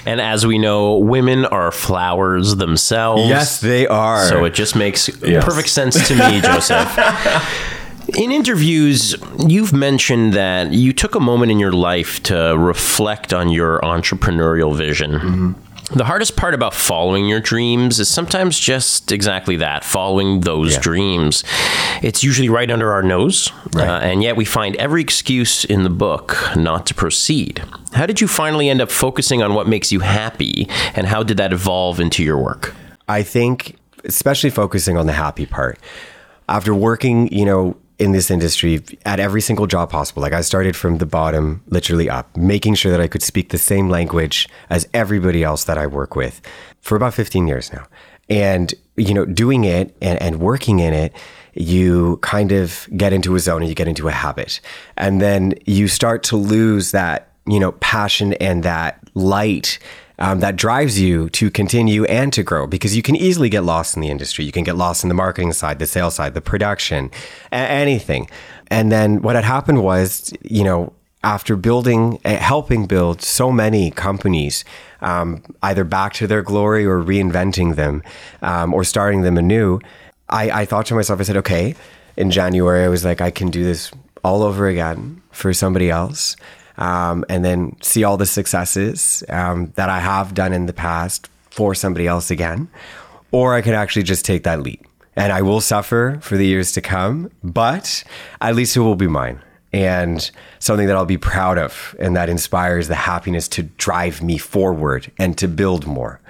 And 0.06 0.22
as 0.22 0.46
we 0.46 0.58
know, 0.60 0.98
women 0.98 1.46
are 1.46 1.72
flowers 1.72 2.56
themselves. 2.58 3.28
Yes, 3.28 3.62
they 3.62 3.88
are. 3.88 4.26
So 4.28 4.43
it 4.46 4.54
just 4.54 4.76
makes 4.76 5.10
yes. 5.22 5.44
perfect 5.44 5.70
sense 5.70 6.08
to 6.08 6.16
me, 6.16 6.42
Joseph. 6.42 6.90
In 8.18 8.32
interviews, 8.32 9.16
you've 9.48 9.74
mentioned 9.74 10.34
that 10.34 10.72
you 10.72 10.92
took 10.92 11.16
a 11.16 11.20
moment 11.20 11.52
in 11.52 11.60
your 11.60 11.72
life 11.72 12.22
to 12.24 12.56
reflect 12.58 13.34
on 13.34 13.50
your 13.50 13.80
entrepreneurial 13.80 14.76
vision. 14.76 15.12
Mm-hmm. 15.14 15.52
The 15.94 16.06
hardest 16.06 16.36
part 16.36 16.54
about 16.54 16.74
following 16.74 17.28
your 17.28 17.40
dreams 17.40 18.00
is 18.00 18.10
sometimes 18.10 18.60
just 18.60 19.12
exactly 19.12 19.58
that 19.58 19.84
following 19.84 20.42
those 20.42 20.74
yeah. 20.74 20.80
dreams. 20.82 21.44
It's 22.02 22.24
usually 22.24 22.50
right 22.50 22.70
under 22.72 22.92
our 22.92 23.04
nose, 23.04 23.52
right. 23.74 23.88
uh, 23.88 24.00
and 24.00 24.24
yet 24.24 24.36
we 24.36 24.44
find 24.46 24.76
every 24.78 25.02
excuse 25.02 25.66
in 25.66 25.84
the 25.84 25.90
book 25.90 26.38
not 26.56 26.88
to 26.88 26.96
proceed. 26.96 27.64
How 27.94 28.06
did 28.06 28.22
you 28.22 28.28
finally 28.28 28.70
end 28.70 28.82
up 28.82 28.90
focusing 28.90 29.44
on 29.44 29.54
what 29.54 29.68
makes 29.68 29.92
you 29.92 30.00
happy, 30.00 30.68
and 30.96 31.06
how 31.06 31.22
did 31.22 31.38
that 31.38 31.54
evolve 31.54 32.00
into 32.00 32.24
your 32.24 32.38
work? 32.38 32.76
I 33.08 33.22
think, 33.22 33.76
especially 34.04 34.50
focusing 34.50 34.98
on 34.98 35.06
the 35.06 35.14
happy 35.14 35.46
part. 35.46 35.80
After 36.50 36.76
working, 36.76 37.32
you 37.32 37.46
know, 37.46 37.78
in 38.00 38.12
this 38.12 38.32
industry 38.32 38.84
at 39.06 39.20
every 39.20 39.42
single 39.42 39.68
job 39.68 39.90
possible. 39.90 40.22
Like 40.22 40.34
I 40.34 40.42
started 40.42 40.76
from 40.76 40.98
the 40.98 41.06
bottom, 41.06 41.64
literally 41.68 42.10
up, 42.10 42.36
making 42.36 42.76
sure 42.76 42.92
that 42.92 43.00
I 43.00 43.08
could 43.08 43.24
speak 43.24 43.50
the 43.50 43.58
same 43.58 43.90
language 43.90 44.50
as 44.70 44.88
everybody 44.94 45.44
else 45.44 45.66
that 45.66 45.78
I 45.78 45.88
work 45.88 46.16
with 46.16 46.42
for 46.82 46.96
about 46.96 47.14
15 47.14 47.48
years 47.48 47.72
now. 47.72 47.86
And, 48.30 48.74
you 48.98 49.14
know, 49.14 49.26
doing 49.26 49.64
it 49.64 49.96
and, 50.02 50.22
and 50.22 50.40
working 50.40 50.80
in 50.80 50.94
it, 50.94 51.14
you 51.54 52.18
kind 52.18 52.52
of 52.52 52.88
get 52.98 53.14
into 53.14 53.36
a 53.36 53.40
zone 53.40 53.62
and 53.62 53.70
you 53.70 53.76
get 53.76 53.88
into 53.88 54.08
a 54.08 54.12
habit. 54.12 54.60
And 54.98 55.22
then 55.22 55.54
you 55.66 55.88
start 55.88 56.24
to 56.24 56.38
lose 56.38 56.92
that, 56.92 57.32
you 57.46 57.60
know, 57.60 57.74
passion 57.74 58.34
and 58.36 58.64
that 58.64 59.00
light 59.14 59.78
um, 60.24 60.40
that 60.40 60.56
drives 60.56 61.02
you 61.02 61.30
to 61.32 61.52
continue 61.52 62.06
and 62.06 62.32
to 62.32 62.44
grow 62.44 62.66
because 62.66 62.96
you 62.96 63.02
can 63.02 63.14
easily 63.14 63.50
get 63.50 63.66
lost 63.66 63.98
in 63.98 64.02
the 64.02 64.08
industry. 64.08 64.46
You 64.46 64.54
can 64.54 64.64
get 64.64 64.78
lost 64.78 65.04
in 65.04 65.10
the 65.10 65.14
marketing 65.14 65.52
side, 65.52 65.80
the 65.80 65.86
sales 65.86 66.16
side, 66.16 66.34
the 66.34 66.40
production, 66.40 67.12
a- 67.52 67.56
anything. 67.56 68.30
And 68.68 68.90
then 68.90 69.22
what 69.22 69.36
had 69.36 69.44
happened 69.44 69.84
was, 69.84 70.32
you 70.42 70.64
know, 70.64 70.94
after 71.26 71.58
building, 71.58 72.22
uh, 72.24 72.38
helping 72.38 72.86
build 72.86 73.22
so 73.22 73.52
many 73.52 73.92
companies, 73.92 74.64
um, 75.02 75.44
either 75.62 75.84
back 75.84 76.14
to 76.14 76.26
their 76.26 76.42
glory 76.42 76.86
or 76.86 77.04
reinventing 77.04 77.76
them 77.76 78.02
um, 78.42 78.74
or 78.74 78.86
starting 78.86 79.24
them 79.24 79.38
anew, 79.38 79.82
I, 80.30 80.62
I 80.62 80.66
thought 80.66 80.86
to 80.86 80.96
myself, 80.96 81.20
I 81.20 81.24
said, 81.24 81.38
okay, 81.38 81.76
in 82.16 82.32
January, 82.32 82.86
I 82.86 82.88
was 82.88 83.04
like, 83.04 83.20
I 83.20 83.30
can 83.30 83.52
do 83.52 83.66
this 83.66 83.92
all 84.24 84.42
over 84.42 84.68
again 84.68 85.22
for 85.32 85.54
somebody 85.54 85.90
else 85.90 86.38
um, 86.78 87.26
and 87.30 87.44
then 87.44 87.76
see 87.82 88.04
all 88.04 88.18
the 88.18 88.26
successes 88.26 89.24
um, 89.30 89.72
that 89.76 89.90
I 89.90 90.00
have 90.00 90.34
done 90.34 90.54
in 90.54 90.66
the 90.66 90.74
past 90.74 91.30
for 91.50 91.76
somebody 91.76 92.08
else 92.08 92.32
again. 92.32 92.68
Or 93.32 93.54
I 93.54 93.62
could 93.62 93.74
actually 93.74 94.04
just 94.04 94.26
take 94.26 94.44
that 94.44 94.62
leap. 94.62 94.86
And 95.16 95.32
I 95.32 95.42
will 95.42 95.62
suffer 95.62 96.18
for 96.22 96.38
the 96.38 96.46
years 96.46 96.72
to 96.74 96.82
come, 96.82 97.30
but 97.44 98.04
at 98.42 98.56
least 98.56 98.76
it 98.76 98.80
will 98.80 98.96
be 98.96 99.08
mine 99.08 99.42
and 99.72 100.30
something 100.60 100.88
that 100.88 100.96
I'll 100.96 101.06
be 101.06 101.18
proud 101.18 101.58
of 101.58 101.96
and 102.00 102.16
that 102.16 102.30
inspires 102.30 102.88
the 102.88 102.96
happiness 102.96 103.48
to 103.50 103.64
drive 103.64 104.22
me 104.22 104.38
forward 104.38 105.12
and 105.18 105.38
to 105.40 105.48
build 105.48 105.88
more. 105.88 106.22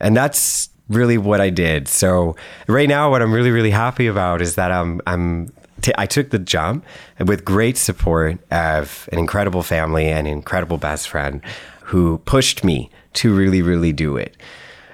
And 0.00 0.16
that's 0.16 0.68
really 0.88 1.16
what 1.16 1.40
I 1.40 1.50
did. 1.50 1.86
So 1.86 2.34
right 2.66 2.88
now 2.88 3.10
what 3.10 3.22
I'm 3.22 3.32
really 3.32 3.52
really 3.52 3.70
happy 3.70 4.08
about 4.08 4.42
is 4.42 4.56
that 4.56 4.72
I'm 4.72 5.00
I'm 5.06 5.52
t- 5.82 5.92
I 5.98 6.06
took 6.06 6.30
the 6.30 6.38
jump 6.38 6.84
with 7.18 7.44
great 7.44 7.76
support 7.76 8.38
of 8.50 9.08
an 9.12 9.18
incredible 9.18 9.62
family 9.62 10.06
and 10.08 10.26
an 10.26 10.32
incredible 10.32 10.78
best 10.78 11.08
friend 11.08 11.42
who 11.84 12.18
pushed 12.18 12.62
me 12.62 12.90
to 13.14 13.34
really, 13.34 13.62
really 13.62 13.92
do 13.92 14.16
it. 14.16 14.36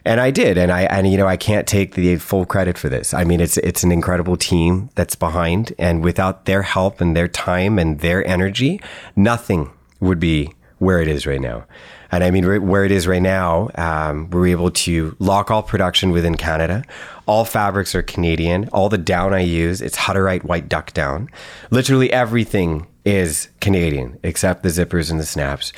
And 0.05 0.21
I 0.21 0.31
did, 0.31 0.57
and 0.57 0.71
I 0.71 0.83
and 0.83 1.11
you 1.11 1.17
know 1.17 1.27
I 1.27 1.37
can't 1.37 1.67
take 1.67 1.97
the 1.97 2.17
full 2.17 2.47
credit 2.47 2.79
for 2.79 2.89
this. 2.89 3.13
I 3.13 3.25
mean, 3.25 3.41
it's 3.41 3.57
it's 3.59 3.83
an 3.83 3.91
incredible 3.91 4.37
team 4.37 4.89
that's 4.95 5.17
behind, 5.17 5.75
and 5.81 6.05
without 6.05 6.45
their 6.45 6.63
help 6.63 7.01
and 7.01 7.17
their 7.17 7.27
time 7.27 7.77
and 7.77 7.99
their 7.99 8.25
energy, 8.25 8.81
nothing 9.17 9.73
would 9.99 10.21
be 10.21 10.53
where 10.79 11.01
it 11.01 11.09
is 11.09 11.27
right 11.27 11.41
now. 11.41 11.65
And 12.13 12.23
I 12.23 12.31
mean, 12.31 12.45
where 12.67 12.85
it 12.85 12.93
is 12.93 13.09
right 13.09 13.21
now, 13.21 13.69
um, 13.75 14.31
we're 14.31 14.47
able 14.47 14.71
to 14.71 15.17
lock 15.19 15.51
all 15.51 15.63
production 15.63 16.13
within 16.13 16.37
Canada. 16.37 16.85
All 17.27 17.45
fabrics 17.45 17.95
are 17.95 18.03
Canadian. 18.03 18.69
All 18.73 18.89
the 18.89 18.99
down 18.99 19.35
I 19.35 19.41
use, 19.41 19.83
it's 19.83 19.97
Hutterite 19.97 20.45
white 20.45 20.69
duck 20.69 20.93
down. 20.95 21.29
Literally 21.71 22.13
everything 22.13 22.87
is 23.05 23.49
Canadian 23.61 24.19
except 24.23 24.63
the 24.63 24.69
zippers 24.69 25.11
and 25.11 25.19
the 25.19 25.27
snaps. 25.27 25.73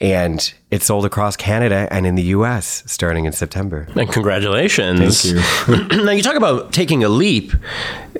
And 0.00 0.52
it's 0.70 0.86
sold 0.86 1.06
across 1.06 1.36
Canada 1.36 1.88
and 1.90 2.06
in 2.06 2.14
the 2.14 2.22
US 2.24 2.82
starting 2.86 3.26
in 3.26 3.32
September. 3.32 3.86
And 3.94 4.10
congratulations. 4.10 5.30
Thank 5.30 5.92
you. 5.92 5.98
now, 6.04 6.10
you 6.12 6.22
talk 6.22 6.36
about 6.36 6.72
taking 6.72 7.04
a 7.04 7.08
leap. 7.08 7.52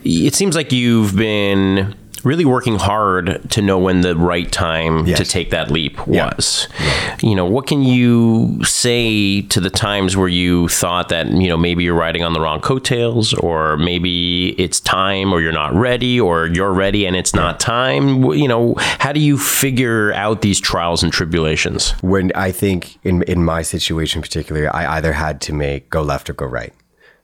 It 0.05 0.35
seems 0.35 0.55
like 0.55 0.73
you've 0.73 1.17
been 1.17 1.95
really 2.25 2.45
working 2.45 2.77
hard 2.77 3.51
to 3.51 3.63
know 3.63 3.79
when 3.79 4.01
the 4.01 4.17
right 4.17 4.51
time 4.51 5.07
yes. 5.07 5.19
to 5.19 5.25
take 5.25 5.51
that 5.51 5.71
leap 5.71 6.07
was. 6.07 6.69
Yeah. 6.81 7.17
You 7.23 7.35
know, 7.35 7.45
what 7.45 7.67
can 7.67 7.83
you 7.83 8.63
say 8.65 9.43
to 9.43 9.61
the 9.61 9.71
times 9.71 10.17
where 10.17 10.29
you 10.29 10.69
thought 10.69 11.09
that, 11.11 11.29
you 11.29 11.49
know, 11.49 11.57
maybe 11.57 11.85
you're 11.85 11.95
riding 11.95 12.25
on 12.25 12.33
the 12.33 12.41
wrong 12.41 12.61
coattails 12.61 13.35
or 13.35 13.77
maybe 13.77 14.51
it's 14.61 14.81
time 14.81 15.33
or 15.33 15.41
you're 15.41 15.53
not 15.53 15.75
ready 15.75 16.21
or 16.21 16.47
you're 16.47 16.73
ready 16.73 17.07
and 17.07 17.17
it's 17.17 17.35
not 17.35 17.61
time? 17.61 18.25
You 18.25 18.49
know, 18.49 18.75
how 18.79 19.13
do 19.13 19.21
you 19.21 19.39
figure 19.39 20.13
out 20.15 20.43
these 20.43 20.61
trials 20.61 21.03
and 21.03 21.13
tribulations? 21.13 21.93
When 22.03 22.33
I 22.35 22.51
think 22.53 22.99
in 23.05 23.23
in 23.25 23.45
my 23.45 23.63
situation 23.63 24.23
particularly, 24.23 24.67
I 24.69 24.97
either 24.97 25.13
had 25.13 25.41
to 25.43 25.53
make 25.53 25.91
go 25.91 26.03
left 26.03 26.31
or 26.31 26.35
go 26.35 26.47
right. 26.47 26.73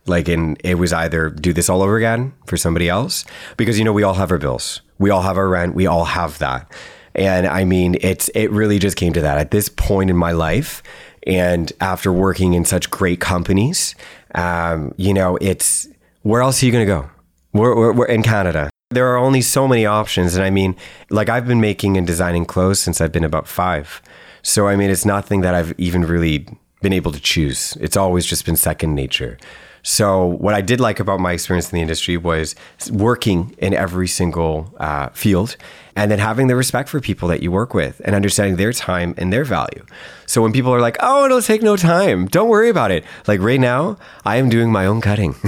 Like 0.06 0.28
in 0.28 0.56
it 0.64 0.76
was 0.76 0.92
either 0.92 1.30
do 1.30 1.52
this 1.52 1.68
all 1.68 1.82
over 1.82 1.96
again 1.96 2.32
for 2.46 2.56
somebody 2.56 2.88
else 2.88 3.24
because 3.56 3.78
you 3.78 3.84
know 3.84 3.92
we 3.92 4.02
all 4.02 4.14
have 4.14 4.30
our 4.30 4.38
bills. 4.38 4.80
We 5.00 5.10
all 5.10 5.22
have 5.22 5.36
our 5.36 5.48
rent. 5.48 5.74
We 5.74 5.86
all 5.86 6.04
have 6.04 6.38
that. 6.38 6.70
And 7.16 7.46
I 7.46 7.64
mean, 7.64 7.96
it's 8.00 8.28
it 8.36 8.52
really 8.52 8.78
just 8.78 8.96
came 8.96 9.12
to 9.14 9.20
that 9.22 9.38
at 9.38 9.50
this 9.50 9.68
point 9.68 10.10
in 10.10 10.16
my 10.16 10.30
life, 10.30 10.82
and 11.26 11.72
after 11.80 12.12
working 12.12 12.54
in 12.54 12.64
such 12.64 12.88
great 12.88 13.18
companies, 13.18 13.96
um, 14.36 14.94
you 14.96 15.12
know, 15.12 15.36
it's 15.40 15.88
where 16.22 16.40
else 16.42 16.62
are 16.62 16.66
you 16.66 16.72
going 16.72 16.86
to 16.86 16.92
go? 16.92 17.10
We're, 17.52 17.74
we're, 17.74 17.92
we're 17.92 18.06
in 18.06 18.22
Canada. 18.22 18.70
There 18.90 19.08
are 19.08 19.16
only 19.16 19.40
so 19.40 19.66
many 19.66 19.86
options, 19.86 20.36
and 20.36 20.44
I 20.44 20.50
mean, 20.50 20.76
like 21.10 21.28
I've 21.28 21.48
been 21.48 21.60
making 21.60 21.96
and 21.96 22.06
designing 22.06 22.44
clothes 22.44 22.78
since 22.78 23.00
I've 23.00 23.12
been 23.12 23.24
about 23.24 23.48
five. 23.48 24.00
So 24.42 24.68
I 24.68 24.76
mean, 24.76 24.90
it's 24.90 25.04
nothing 25.04 25.40
that 25.40 25.54
I've 25.54 25.74
even 25.78 26.02
really 26.02 26.46
been 26.82 26.92
able 26.92 27.12
to 27.12 27.20
choose. 27.20 27.76
It's 27.80 27.96
always 27.96 28.24
just 28.24 28.44
been 28.44 28.56
second 28.56 28.94
nature. 28.94 29.38
So, 29.82 30.26
what 30.26 30.54
I 30.54 30.60
did 30.60 30.80
like 30.80 31.00
about 31.00 31.20
my 31.20 31.32
experience 31.32 31.72
in 31.72 31.76
the 31.76 31.82
industry 31.82 32.16
was 32.16 32.54
working 32.90 33.54
in 33.58 33.72
every 33.72 34.08
single 34.08 34.74
uh, 34.78 35.08
field 35.10 35.56
and 35.96 36.10
then 36.10 36.18
having 36.18 36.46
the 36.46 36.56
respect 36.56 36.88
for 36.88 37.00
people 37.00 37.28
that 37.28 37.42
you 37.42 37.50
work 37.50 37.74
with 37.74 38.00
and 38.04 38.14
understanding 38.14 38.56
their 38.56 38.72
time 38.72 39.14
and 39.16 39.32
their 39.32 39.44
value. 39.44 39.84
So, 40.26 40.42
when 40.42 40.52
people 40.52 40.72
are 40.74 40.80
like, 40.80 40.98
oh, 41.00 41.24
it'll 41.24 41.40
take 41.40 41.62
no 41.62 41.76
time, 41.76 42.26
don't 42.26 42.48
worry 42.48 42.68
about 42.68 42.90
it. 42.90 43.04
Like 43.26 43.40
right 43.40 43.60
now, 43.60 43.96
I 44.24 44.36
am 44.36 44.50
doing 44.50 44.70
my 44.70 44.84
own 44.86 45.00
cutting 45.00 45.34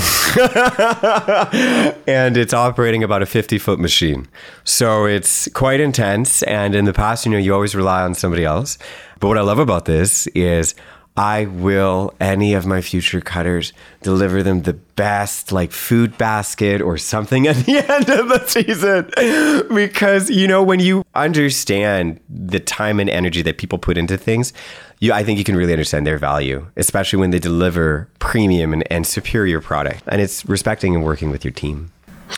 and 2.06 2.36
it's 2.36 2.54
operating 2.54 3.04
about 3.04 3.22
a 3.22 3.26
50 3.26 3.58
foot 3.58 3.78
machine. 3.78 4.28
So, 4.64 5.04
it's 5.04 5.48
quite 5.48 5.80
intense. 5.80 6.42
And 6.44 6.74
in 6.74 6.86
the 6.86 6.94
past, 6.94 7.26
you 7.26 7.32
know, 7.32 7.38
you 7.38 7.52
always 7.52 7.74
rely 7.74 8.02
on 8.02 8.14
somebody 8.14 8.44
else. 8.44 8.78
But 9.20 9.28
what 9.28 9.38
I 9.38 9.42
love 9.42 9.58
about 9.58 9.84
this 9.84 10.26
is 10.28 10.74
I 11.16 11.44
will 11.44 12.14
any 12.20 12.54
of 12.54 12.64
my 12.64 12.80
future 12.80 13.20
cutters 13.20 13.72
deliver 14.00 14.42
them 14.42 14.62
the 14.62 14.72
best 14.72 15.52
like 15.52 15.70
food 15.70 16.16
basket 16.16 16.80
or 16.80 16.96
something 16.96 17.46
at 17.48 17.56
the 17.56 17.78
end 17.78 18.08
of 18.08 18.28
the 18.28 18.46
season 18.46 19.74
because 19.74 20.30
you 20.30 20.48
know 20.48 20.62
when 20.62 20.80
you 20.80 21.04
understand 21.14 22.18
the 22.30 22.60
time 22.60 22.98
and 22.98 23.10
energy 23.10 23.42
that 23.42 23.58
people 23.58 23.78
put 23.78 23.98
into 23.98 24.16
things 24.16 24.52
you 25.00 25.12
I 25.12 25.22
think 25.22 25.38
you 25.38 25.44
can 25.44 25.56
really 25.56 25.72
understand 25.72 26.06
their 26.06 26.18
value 26.18 26.66
especially 26.76 27.18
when 27.18 27.30
they 27.30 27.38
deliver 27.38 28.08
premium 28.18 28.72
and, 28.72 28.84
and 28.90 29.06
superior 29.06 29.60
product 29.60 30.04
and 30.06 30.20
it's 30.20 30.46
respecting 30.46 30.94
and 30.94 31.04
working 31.04 31.30
with 31.30 31.44
your 31.44 31.52
team 31.52 31.90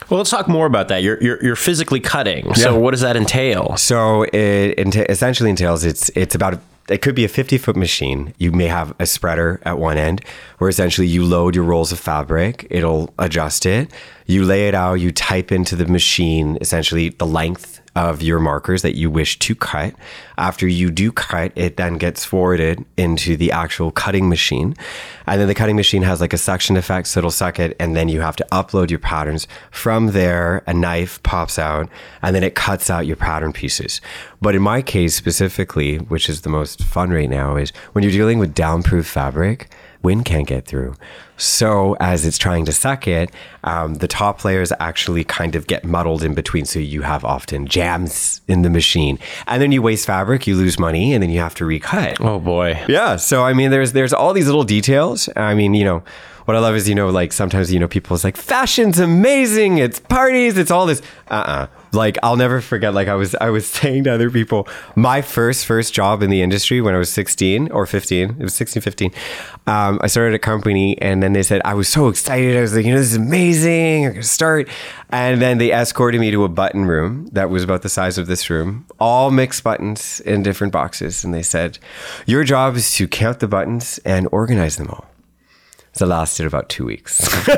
well, 0.09 0.17
let's 0.17 0.29
talk 0.29 0.49
more 0.49 0.65
about 0.65 0.89
that. 0.89 1.03
You're 1.03 1.23
you're, 1.23 1.41
you're 1.41 1.55
physically 1.55 2.01
cutting. 2.01 2.53
So, 2.55 2.73
yeah. 2.73 2.77
what 2.77 2.91
does 2.91 2.99
that 2.99 3.15
entail? 3.15 3.77
So, 3.77 4.23
it 4.23 4.77
ent- 4.77 5.09
essentially 5.09 5.49
entails 5.49 5.85
it's 5.85 6.09
it's 6.09 6.35
about 6.35 6.59
it 6.87 7.01
could 7.01 7.15
be 7.15 7.25
a 7.25 7.29
50 7.29 7.57
foot 7.57 7.75
machine. 7.75 8.33
You 8.37 8.51
may 8.51 8.67
have 8.67 8.93
a 8.99 9.05
spreader 9.05 9.59
at 9.63 9.79
one 9.79 9.97
end 9.97 10.23
where 10.57 10.69
essentially 10.69 11.07
you 11.07 11.23
load 11.23 11.55
your 11.55 11.63
rolls 11.63 11.91
of 11.91 11.99
fabric, 11.99 12.67
it'll 12.69 13.13
adjust 13.17 13.65
it. 13.65 13.91
You 14.27 14.43
lay 14.45 14.67
it 14.67 14.75
out, 14.75 14.95
you 14.95 15.11
type 15.11 15.51
into 15.51 15.75
the 15.75 15.85
machine 15.85 16.57
essentially 16.61 17.09
the 17.09 17.25
length 17.25 17.81
of 17.95 18.21
your 18.21 18.39
markers 18.39 18.81
that 18.81 18.95
you 18.95 19.09
wish 19.09 19.39
to 19.39 19.55
cut. 19.55 19.93
After 20.37 20.67
you 20.67 20.91
do 20.91 21.11
cut, 21.11 21.53
it 21.55 21.77
then 21.77 21.97
gets 21.97 22.25
forwarded 22.25 22.83
into 22.97 23.37
the 23.37 23.51
actual 23.51 23.91
cutting 23.91 24.27
machine. 24.27 24.75
And 25.25 25.39
then 25.39 25.47
the 25.47 25.55
cutting 25.55 25.77
machine 25.77 26.03
has 26.03 26.19
like 26.19 26.33
a 26.33 26.37
suction 26.37 26.75
effect, 26.75 27.07
so 27.07 27.19
it'll 27.19 27.31
suck 27.31 27.57
it. 27.57 27.75
And 27.79 27.95
then 27.95 28.09
you 28.09 28.21
have 28.21 28.35
to 28.35 28.47
upload 28.51 28.89
your 28.89 28.99
patterns. 28.99 29.47
From 29.71 30.07
there, 30.07 30.61
a 30.67 30.73
knife 30.73 31.23
pops 31.23 31.57
out 31.57 31.89
and 32.21 32.35
then 32.35 32.43
it 32.43 32.55
cuts 32.55 32.89
out 32.89 33.05
your 33.05 33.15
pattern 33.15 33.53
pieces. 33.53 34.01
But 34.41 34.55
in 34.55 34.61
my 34.61 34.81
case 34.81 35.15
specifically, 35.15 35.97
which 35.97 36.27
is 36.29 36.41
the 36.41 36.49
most 36.49 36.83
fun 36.83 37.11
right 37.11 37.29
now, 37.29 37.55
is 37.55 37.71
when 37.93 38.03
you're 38.03 38.11
dealing 38.11 38.39
with 38.39 38.53
downproof 38.53 39.05
fabric, 39.05 39.69
wind 40.05 40.23
can't 40.23 40.47
get 40.47 40.65
through. 40.65 40.95
So 41.37 41.97
as 41.99 42.25
it's 42.25 42.37
trying 42.37 42.65
to 42.65 42.71
suck 42.71 43.07
it, 43.07 43.29
um, 43.65 43.95
the 43.95 44.07
top 44.07 44.45
layers 44.45 44.71
actually 44.79 45.23
kind 45.25 45.55
of 45.55 45.67
get 45.67 45.83
muddled 45.83 46.23
in 46.23 46.33
between. 46.33 46.65
So 46.65 46.79
you 46.79 47.01
have 47.01 47.25
often 47.25 47.67
jams 47.67 48.39
in 48.47 48.61
the 48.61 48.69
machine, 48.69 49.19
and 49.47 49.61
then 49.61 49.71
you 49.73 49.81
waste 49.81 50.05
fabric, 50.05 50.47
you 50.47 50.55
lose 50.55 50.79
money, 50.79 51.13
and 51.13 51.21
then 51.21 51.29
you 51.29 51.39
have 51.39 51.55
to 51.55 51.65
recut. 51.65 52.21
Oh 52.21 52.39
boy. 52.39 52.81
Yeah. 52.87 53.17
So 53.17 53.43
I 53.43 53.53
mean, 53.53 53.71
there's 53.71 53.91
there's 53.91 54.13
all 54.13 54.31
these 54.31 54.45
little 54.45 54.63
details. 54.63 55.27
I 55.35 55.53
mean, 55.55 55.73
you 55.73 55.83
know. 55.83 56.03
What 56.45 56.55
I 56.55 56.59
love 56.59 56.75
is, 56.75 56.87
you 56.87 56.93
know, 56.93 57.09
like 57.09 57.33
sometimes, 57.33 57.73
you 57.73 57.79
know, 57.79 57.87
people 57.87 58.05
people's 58.05 58.23
like, 58.23 58.37
fashion's 58.37 58.99
amazing. 58.99 59.79
It's 59.79 59.99
parties. 59.99 60.59
It's 60.59 60.69
all 60.69 60.85
this. 60.85 61.01
Uh 61.27 61.33
uh-uh. 61.33 61.51
uh 61.51 61.67
like 61.95 62.17
I'll 62.23 62.35
never 62.35 62.61
forget. 62.61 62.93
Like 62.93 63.07
I 63.07 63.15
was, 63.15 63.35
I 63.35 63.49
was 63.49 63.67
saying 63.79 64.05
to 64.05 64.13
other 64.13 64.29
people, 64.29 64.67
my 64.95 65.21
first 65.21 65.65
first 65.65 65.93
job 65.93 66.21
in 66.21 66.29
the 66.29 66.41
industry 66.41 66.81
when 66.81 66.93
I 66.93 66.97
was 66.97 67.11
16 67.11 67.71
or 67.71 67.85
15. 67.85 68.29
It 68.31 68.43
was 68.43 68.53
16, 68.53 68.81
15. 68.81 69.11
Um, 69.67 69.99
I 70.01 70.07
started 70.07 70.35
a 70.35 70.39
company, 70.39 70.99
and 71.01 71.23
then 71.23 71.33
they 71.33 71.43
said 71.43 71.61
I 71.65 71.73
was 71.73 71.87
so 71.87 72.07
excited. 72.07 72.57
I 72.57 72.61
was 72.61 72.75
like, 72.75 72.85
you 72.85 72.91
know, 72.91 72.99
this 72.99 73.11
is 73.11 73.17
amazing. 73.17 74.05
I'm 74.05 74.11
gonna 74.11 74.23
start, 74.23 74.69
and 75.09 75.41
then 75.41 75.57
they 75.57 75.71
escorted 75.71 76.21
me 76.21 76.31
to 76.31 76.43
a 76.43 76.49
button 76.49 76.85
room 76.85 77.27
that 77.31 77.49
was 77.49 77.63
about 77.63 77.81
the 77.81 77.89
size 77.89 78.17
of 78.17 78.27
this 78.27 78.49
room, 78.49 78.85
all 78.99 79.31
mixed 79.31 79.63
buttons 79.63 80.19
in 80.21 80.43
different 80.43 80.73
boxes, 80.73 81.23
and 81.23 81.33
they 81.33 81.43
said, 81.43 81.79
your 82.25 82.43
job 82.43 82.75
is 82.75 82.93
to 82.95 83.07
count 83.07 83.39
the 83.39 83.47
buttons 83.47 83.99
and 84.05 84.27
organize 84.31 84.77
them 84.77 84.89
all. 84.89 85.05
So 85.95 86.05
it 86.05 86.09
lasted 86.09 86.45
about 86.45 86.67
two 86.67 86.83
weeks. 86.83 87.21
Is 87.47 87.55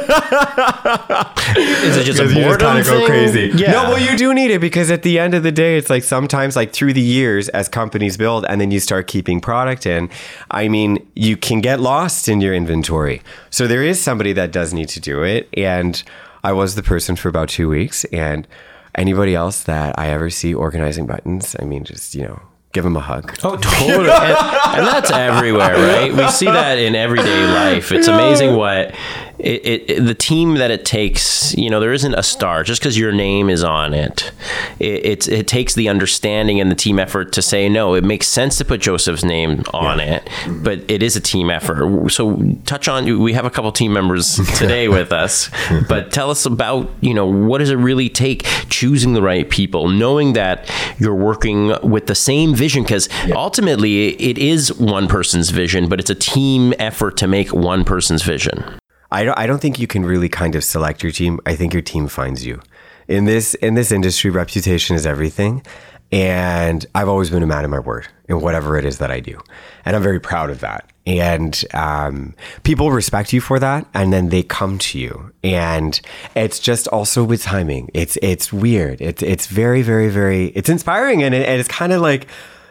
it 1.97 2.04
just 2.04 2.19
a 2.19 2.32
boredom 2.32 2.60
kind 2.60 2.78
of 2.78 2.86
go 2.86 3.04
crazy? 3.08 3.52
Yeah. 3.56 3.71
No, 3.71 3.84
well, 3.89 4.00
you 4.00 4.15
do 4.15 4.32
need 4.32 4.52
it 4.52 4.62
because 4.62 4.91
at 4.91 5.02
the 5.02 5.17
end 5.17 5.34
of 5.34 5.41
the 5.41 5.52
day, 5.52 5.76
it's 5.76 5.89
like 5.89 6.04
sometimes, 6.04 6.56
like 6.56 6.71
through 6.71 6.93
the 6.93 7.02
years, 7.02 7.50
as 7.50 7.67
companies 7.67 8.15
build, 8.15 8.45
and 8.47 8.62
then 8.62 8.69
you 8.69 8.80
start 8.80 9.08
keeping 9.08 9.41
product 9.41 9.88
in. 9.88 10.12
I 10.52 10.67
mean, 10.67 11.04
you 11.15 11.36
can 11.36 11.62
get 11.62 11.80
lost 11.80 12.30
in 12.30 12.39
your 12.39 12.54
inventory. 12.54 13.23
So 13.50 13.65
there 13.65 13.82
is 13.82 14.00
somebody 14.00 14.34
that 14.34 14.52
does 14.52 14.71
need 14.71 14.89
to 14.89 15.00
do 15.00 15.23
it, 15.23 15.50
and 15.58 16.04
I 16.43 16.54
was 16.54 16.76
the 16.76 16.84
person 16.84 17.15
for 17.15 17.30
about 17.30 17.50
two 17.50 17.67
weeks, 17.67 18.04
and 18.06 18.47
anybody 18.93 19.34
else 19.34 19.63
that 19.63 19.97
I 19.97 20.10
ever 20.10 20.30
see 20.30 20.54
organizing 20.54 21.08
buttons, 21.08 21.56
I 21.60 21.65
mean, 21.65 21.86
just 21.86 22.13
you 22.13 22.21
know 22.26 22.39
give 22.77 22.85
him 22.85 22.95
a 22.95 23.01
hug. 23.01 23.35
Oh, 23.43 23.55
totally. 23.61 24.07
and, 24.07 24.37
and, 24.77 24.87
that's 24.87 25.09
everywhere, 25.09 25.73
right? 25.73 26.13
We 26.13 26.27
see 26.27 26.45
that 26.45 26.77
in 26.77 26.93
everyday 26.93 27.47
life. 27.47 27.91
It's 27.91 28.07
amazing 28.07 28.55
what 28.55 28.93
it, 29.39 29.89
it, 29.89 30.06
the 30.06 30.15
team 30.15 30.56
that 30.56 30.71
it 30.71 30.84
takes, 30.86 31.56
you 31.56 31.69
know, 31.69 31.80
there 31.80 31.93
isn't 31.93 32.13
a 32.15 32.23
star 32.23 32.63
just 32.63 32.82
because 32.82 32.97
your 32.97 33.12
name 33.12 33.50
is 33.50 33.63
on 33.63 33.93
it. 33.93 34.32
It, 34.80 35.28
it 35.28 35.47
takes 35.47 35.76
the 35.76 35.89
understanding 35.89 36.60
and 36.60 36.71
the 36.71 36.76
team 36.76 36.97
effort 36.97 37.34
to 37.34 37.41
say 37.41 37.69
no. 37.69 37.93
It 37.93 38.04
makes 38.04 38.28
sense 38.28 38.58
to 38.58 38.65
put 38.65 38.82
Joseph's 38.82 39.23
name 39.23 39.63
on 39.73 40.00
yeah. 40.00 40.15
it, 40.15 40.26
mm-hmm. 40.26 40.63
but 40.63 40.89
it 40.89 41.04
is 41.04 41.15
a 41.15 41.21
team 41.21 41.50
effort. 41.50 42.10
So 42.10 42.58
touch 42.65 42.88
on. 42.88 43.19
We 43.19 43.34
have 43.34 43.45
a 43.45 43.50
couple 43.50 43.71
team 43.71 43.93
members 43.93 44.36
today 44.58 44.88
with 44.88 45.12
us, 45.12 45.50
but 45.88 46.12
tell 46.12 46.32
us 46.32 46.45
about 46.45 46.89
you 47.02 47.13
know 47.13 47.26
what 47.26 47.60
does 47.60 47.69
it 47.69 47.76
really 47.76 48.10
take 48.10 48.43
choosing 48.69 49.13
the 49.13 49.21
right 49.21 49.50
people, 49.50 49.88
knowing 49.88 50.34
that 50.34 50.71
you're 50.97 51.15
working 51.15 51.73
with 51.84 52.08
the 52.08 52.15
same 52.15 52.56
vision 52.56 52.84
because 52.84 53.08
yeah. 53.26 53.36
ultimately 53.36 54.10
it 54.21 54.38
is 54.38 54.73
one 54.73 55.08
person's 55.08 55.50
vision, 55.50 55.89
but 55.89 56.00
it's 56.00 56.10
a 56.10 56.15
team 56.15 56.73
effort 56.80 57.17
to 57.17 57.28
make 57.28 57.54
one 57.54 57.84
person's 57.84 58.23
vision. 58.23 58.80
I 59.11 59.23
don't, 59.23 59.37
I 59.37 59.47
don't 59.47 59.59
think 59.59 59.79
you 59.79 59.87
can 59.87 60.05
really 60.05 60.29
kind 60.29 60.55
of 60.55 60.63
select 60.63 61.03
your 61.03 61.11
team. 61.11 61.39
I 61.45 61.55
think 61.55 61.73
your 61.73 61.81
team 61.81 62.07
finds 62.07 62.45
you. 62.45 62.61
In 63.07 63.25
this 63.25 63.53
in 63.55 63.75
this 63.75 63.91
industry, 63.91 64.29
reputation 64.29 64.95
is 64.95 65.05
everything. 65.05 65.63
And 66.11 66.85
I've 66.95 67.09
always 67.09 67.29
been 67.29 67.43
a 67.43 67.47
man 67.47 67.65
of 67.65 67.71
my 67.71 67.79
word 67.79 68.07
in 68.29 68.39
whatever 68.39 68.77
it 68.77 68.85
is 68.85 68.97
that 68.99 69.11
I 69.11 69.19
do. 69.19 69.39
And 69.83 69.95
I'm 69.95 70.03
very 70.03 70.21
proud 70.21 70.49
of 70.49 70.61
that. 70.61 70.89
And 71.05 71.63
um, 71.73 72.33
people 72.63 72.91
respect 72.91 73.33
you 73.33 73.41
for 73.41 73.59
that. 73.59 73.85
And 73.93 74.13
then 74.13 74.29
they 74.29 74.43
come 74.43 74.77
to 74.79 74.99
you. 74.99 75.33
And 75.43 75.99
it's 76.35 76.59
just 76.59 76.87
also 76.89 77.25
with 77.25 77.43
timing. 77.43 77.89
It's 77.93 78.17
it's 78.21 78.53
weird. 78.53 79.01
It's, 79.01 79.21
it's 79.21 79.47
very, 79.47 79.81
very, 79.81 80.09
very, 80.09 80.47
it's 80.47 80.69
inspiring. 80.69 81.23
And, 81.23 81.35
it, 81.35 81.47
and 81.47 81.59
it's 81.59 81.69
kind 81.69 81.91
of 81.91 82.01
like, 82.01 82.27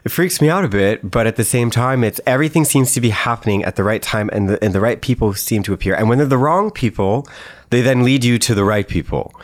it 0.07 0.12
freaks 0.12 0.40
me 0.40 0.49
out 0.49 0.64
a 0.64 0.69
bit, 0.69 1.11
but 1.11 1.27
at 1.27 1.35
the 1.35 1.42
same 1.42 1.69
time, 1.69 2.05
it's 2.05 2.21
everything 2.29 2.64
seems 2.64 2.95
to 2.95 3.01
be 3.01 3.11
happening 3.11 3.64
at 3.64 3.75
the 3.75 3.83
right 3.83 4.01
time, 4.01 4.31
and 4.33 4.49
the, 4.49 4.64
and 4.64 4.73
the 4.73 4.81
right 4.81 5.03
people 5.03 5.35
seem 5.35 5.64
to 5.64 5.73
appear. 5.73 5.97
And 5.97 6.09
when 6.09 6.19
they're 6.19 6.29
the 6.29 6.38
wrong 6.38 6.71
people, 6.71 7.27
they 7.71 7.83
then 7.83 8.05
lead 8.05 8.25
you 8.25 8.38
to 8.38 8.55
the 8.55 8.64
right 8.64 8.87
people. 8.87 9.35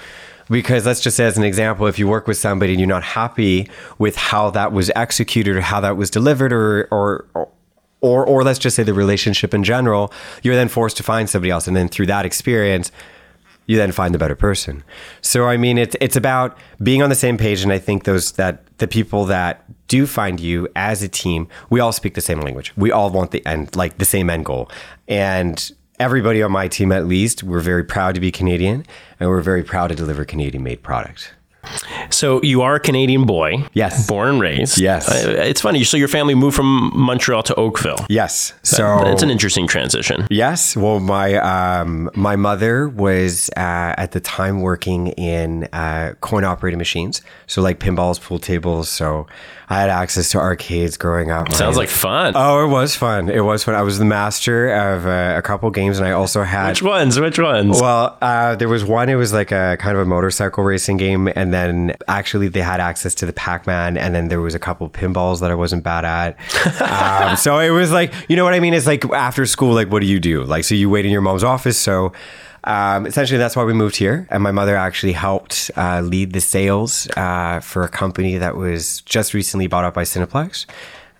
Because 0.48 0.86
let's 0.86 1.00
just 1.00 1.16
say, 1.16 1.24
as 1.24 1.36
an 1.36 1.42
example, 1.42 1.88
if 1.88 1.98
you 1.98 2.06
work 2.06 2.28
with 2.28 2.36
somebody 2.36 2.74
and 2.74 2.80
you're 2.80 2.86
not 2.86 3.02
happy 3.02 3.68
with 3.98 4.14
how 4.14 4.50
that 4.50 4.70
was 4.70 4.88
executed 4.94 5.56
or 5.56 5.62
how 5.62 5.80
that 5.80 5.96
was 5.96 6.10
delivered, 6.10 6.52
or 6.52 6.86
or, 6.92 7.26
or 8.00 8.24
or 8.24 8.44
let's 8.44 8.60
just 8.60 8.76
say 8.76 8.84
the 8.84 8.94
relationship 8.94 9.52
in 9.52 9.64
general, 9.64 10.12
you're 10.44 10.54
then 10.54 10.68
forced 10.68 10.96
to 10.98 11.02
find 11.02 11.28
somebody 11.28 11.50
else, 11.50 11.66
and 11.66 11.76
then 11.76 11.88
through 11.88 12.06
that 12.06 12.24
experience, 12.24 12.92
you 13.66 13.76
then 13.76 13.90
find 13.90 14.14
the 14.14 14.18
better 14.18 14.36
person. 14.36 14.84
So 15.22 15.46
I 15.46 15.56
mean, 15.56 15.76
it's 15.76 15.96
it's 16.00 16.14
about 16.14 16.56
being 16.80 17.02
on 17.02 17.08
the 17.08 17.16
same 17.16 17.36
page, 17.36 17.64
and 17.64 17.72
I 17.72 17.80
think 17.80 18.04
those 18.04 18.30
that 18.32 18.78
the 18.78 18.86
people 18.86 19.24
that 19.24 19.64
do 19.92 20.06
find 20.06 20.40
you 20.40 20.68
as 20.74 21.02
a 21.02 21.08
team, 21.22 21.48
we 21.68 21.78
all 21.78 21.92
speak 21.92 22.14
the 22.14 22.22
same 22.22 22.40
language. 22.40 22.72
We 22.78 22.90
all 22.90 23.10
want 23.10 23.30
the 23.30 23.44
end, 23.44 23.76
like 23.76 23.98
the 23.98 24.06
same 24.06 24.30
end 24.30 24.46
goal, 24.46 24.70
and 25.06 25.70
everybody 26.00 26.42
on 26.42 26.50
my 26.50 26.66
team, 26.66 26.92
at 26.92 27.04
least, 27.06 27.42
we're 27.42 27.60
very 27.60 27.84
proud 27.84 28.14
to 28.14 28.20
be 28.20 28.32
Canadian, 28.32 28.86
and 29.20 29.28
we're 29.28 29.42
very 29.42 29.62
proud 29.62 29.88
to 29.88 29.94
deliver 29.94 30.24
Canadian-made 30.24 30.82
product. 30.82 31.34
So 32.10 32.42
you 32.42 32.62
are 32.62 32.74
a 32.76 32.80
Canadian 32.80 33.24
boy. 33.24 33.64
Yes. 33.72 34.06
Born 34.06 34.28
and 34.28 34.40
raised. 34.40 34.78
Yes. 34.78 35.08
Uh, 35.08 35.30
it's 35.30 35.60
funny. 35.60 35.84
So 35.84 35.96
your 35.96 36.08
family 36.08 36.34
moved 36.34 36.56
from 36.56 36.90
Montreal 36.94 37.42
to 37.44 37.54
Oakville. 37.54 38.04
Yes. 38.08 38.54
So 38.62 39.06
it's 39.06 39.22
an 39.22 39.30
interesting 39.30 39.66
transition. 39.66 40.26
Yes. 40.30 40.76
Well, 40.76 41.00
my 41.00 41.36
um, 41.36 42.10
my 42.14 42.36
mother 42.36 42.88
was 42.88 43.50
uh, 43.56 43.94
at 43.96 44.12
the 44.12 44.20
time 44.20 44.60
working 44.60 45.08
in 45.08 45.64
uh, 45.72 46.14
coin 46.20 46.44
operated 46.44 46.78
machines, 46.78 47.22
so 47.46 47.62
like 47.62 47.78
pinballs, 47.78 48.20
pool 48.20 48.38
tables. 48.38 48.88
So 48.88 49.26
I 49.68 49.80
had 49.80 49.88
access 49.88 50.30
to 50.32 50.38
arcades 50.38 50.96
growing 50.96 51.30
up. 51.30 51.50
Sounds 51.52 51.76
like 51.76 51.88
fun. 51.88 52.34
Oh, 52.36 52.64
it 52.64 52.68
was 52.68 52.94
fun. 52.94 53.30
It 53.30 53.40
was 53.40 53.64
fun. 53.64 53.74
I 53.74 53.82
was 53.82 53.98
the 53.98 54.04
master 54.04 54.68
of 54.68 55.06
uh, 55.06 55.34
a 55.38 55.42
couple 55.42 55.70
games, 55.70 55.98
and 55.98 56.06
I 56.06 56.12
also 56.12 56.42
had 56.42 56.68
which 56.68 56.82
ones? 56.82 57.18
Which 57.18 57.38
ones? 57.38 57.80
Well, 57.80 58.18
uh, 58.20 58.56
there 58.56 58.68
was 58.68 58.84
one. 58.84 59.08
It 59.08 59.14
was 59.14 59.32
like 59.32 59.50
a 59.50 59.76
kind 59.80 59.96
of 59.96 60.02
a 60.02 60.06
motorcycle 60.06 60.62
racing 60.64 60.98
game, 60.98 61.28
and 61.34 61.51
then 61.52 61.96
actually 62.08 62.48
they 62.48 62.62
had 62.62 62.80
access 62.80 63.14
to 63.16 63.26
the 63.26 63.32
Pac 63.32 63.66
Man, 63.66 63.96
and 63.96 64.14
then 64.14 64.28
there 64.28 64.40
was 64.40 64.54
a 64.54 64.58
couple 64.58 64.86
of 64.86 64.92
pinballs 64.92 65.40
that 65.40 65.50
I 65.50 65.54
wasn't 65.54 65.84
bad 65.84 66.04
at. 66.04 66.80
um, 66.80 67.36
so 67.44 67.58
it 67.58 67.70
was 67.70 67.92
like, 67.92 68.12
you 68.28 68.36
know 68.36 68.44
what 68.44 68.54
I 68.54 68.60
mean? 68.60 68.74
It's 68.74 68.86
like 68.86 69.04
after 69.06 69.46
school, 69.46 69.74
like 69.74 69.90
what 69.90 70.00
do 70.00 70.06
you 70.06 70.20
do? 70.20 70.44
Like, 70.44 70.64
so 70.64 70.74
you 70.74 70.90
wait 70.90 71.04
in 71.04 71.12
your 71.12 71.22
mom's 71.22 71.44
office, 71.44 71.78
so. 71.78 72.12
Um, 72.64 73.06
essentially, 73.06 73.38
that's 73.38 73.56
why 73.56 73.64
we 73.64 73.72
moved 73.72 73.96
here. 73.96 74.28
And 74.30 74.40
my 74.40 74.52
mother 74.52 74.76
actually 74.76 75.14
helped 75.14 75.72
uh, 75.76 76.00
lead 76.00 76.32
the 76.32 76.40
sales 76.40 77.08
uh, 77.16 77.58
for 77.58 77.82
a 77.82 77.88
company 77.88 78.36
that 78.38 78.54
was 78.54 79.00
just 79.00 79.34
recently 79.34 79.66
bought 79.66 79.84
up 79.84 79.94
by 79.94 80.04
Cineplex. 80.04 80.66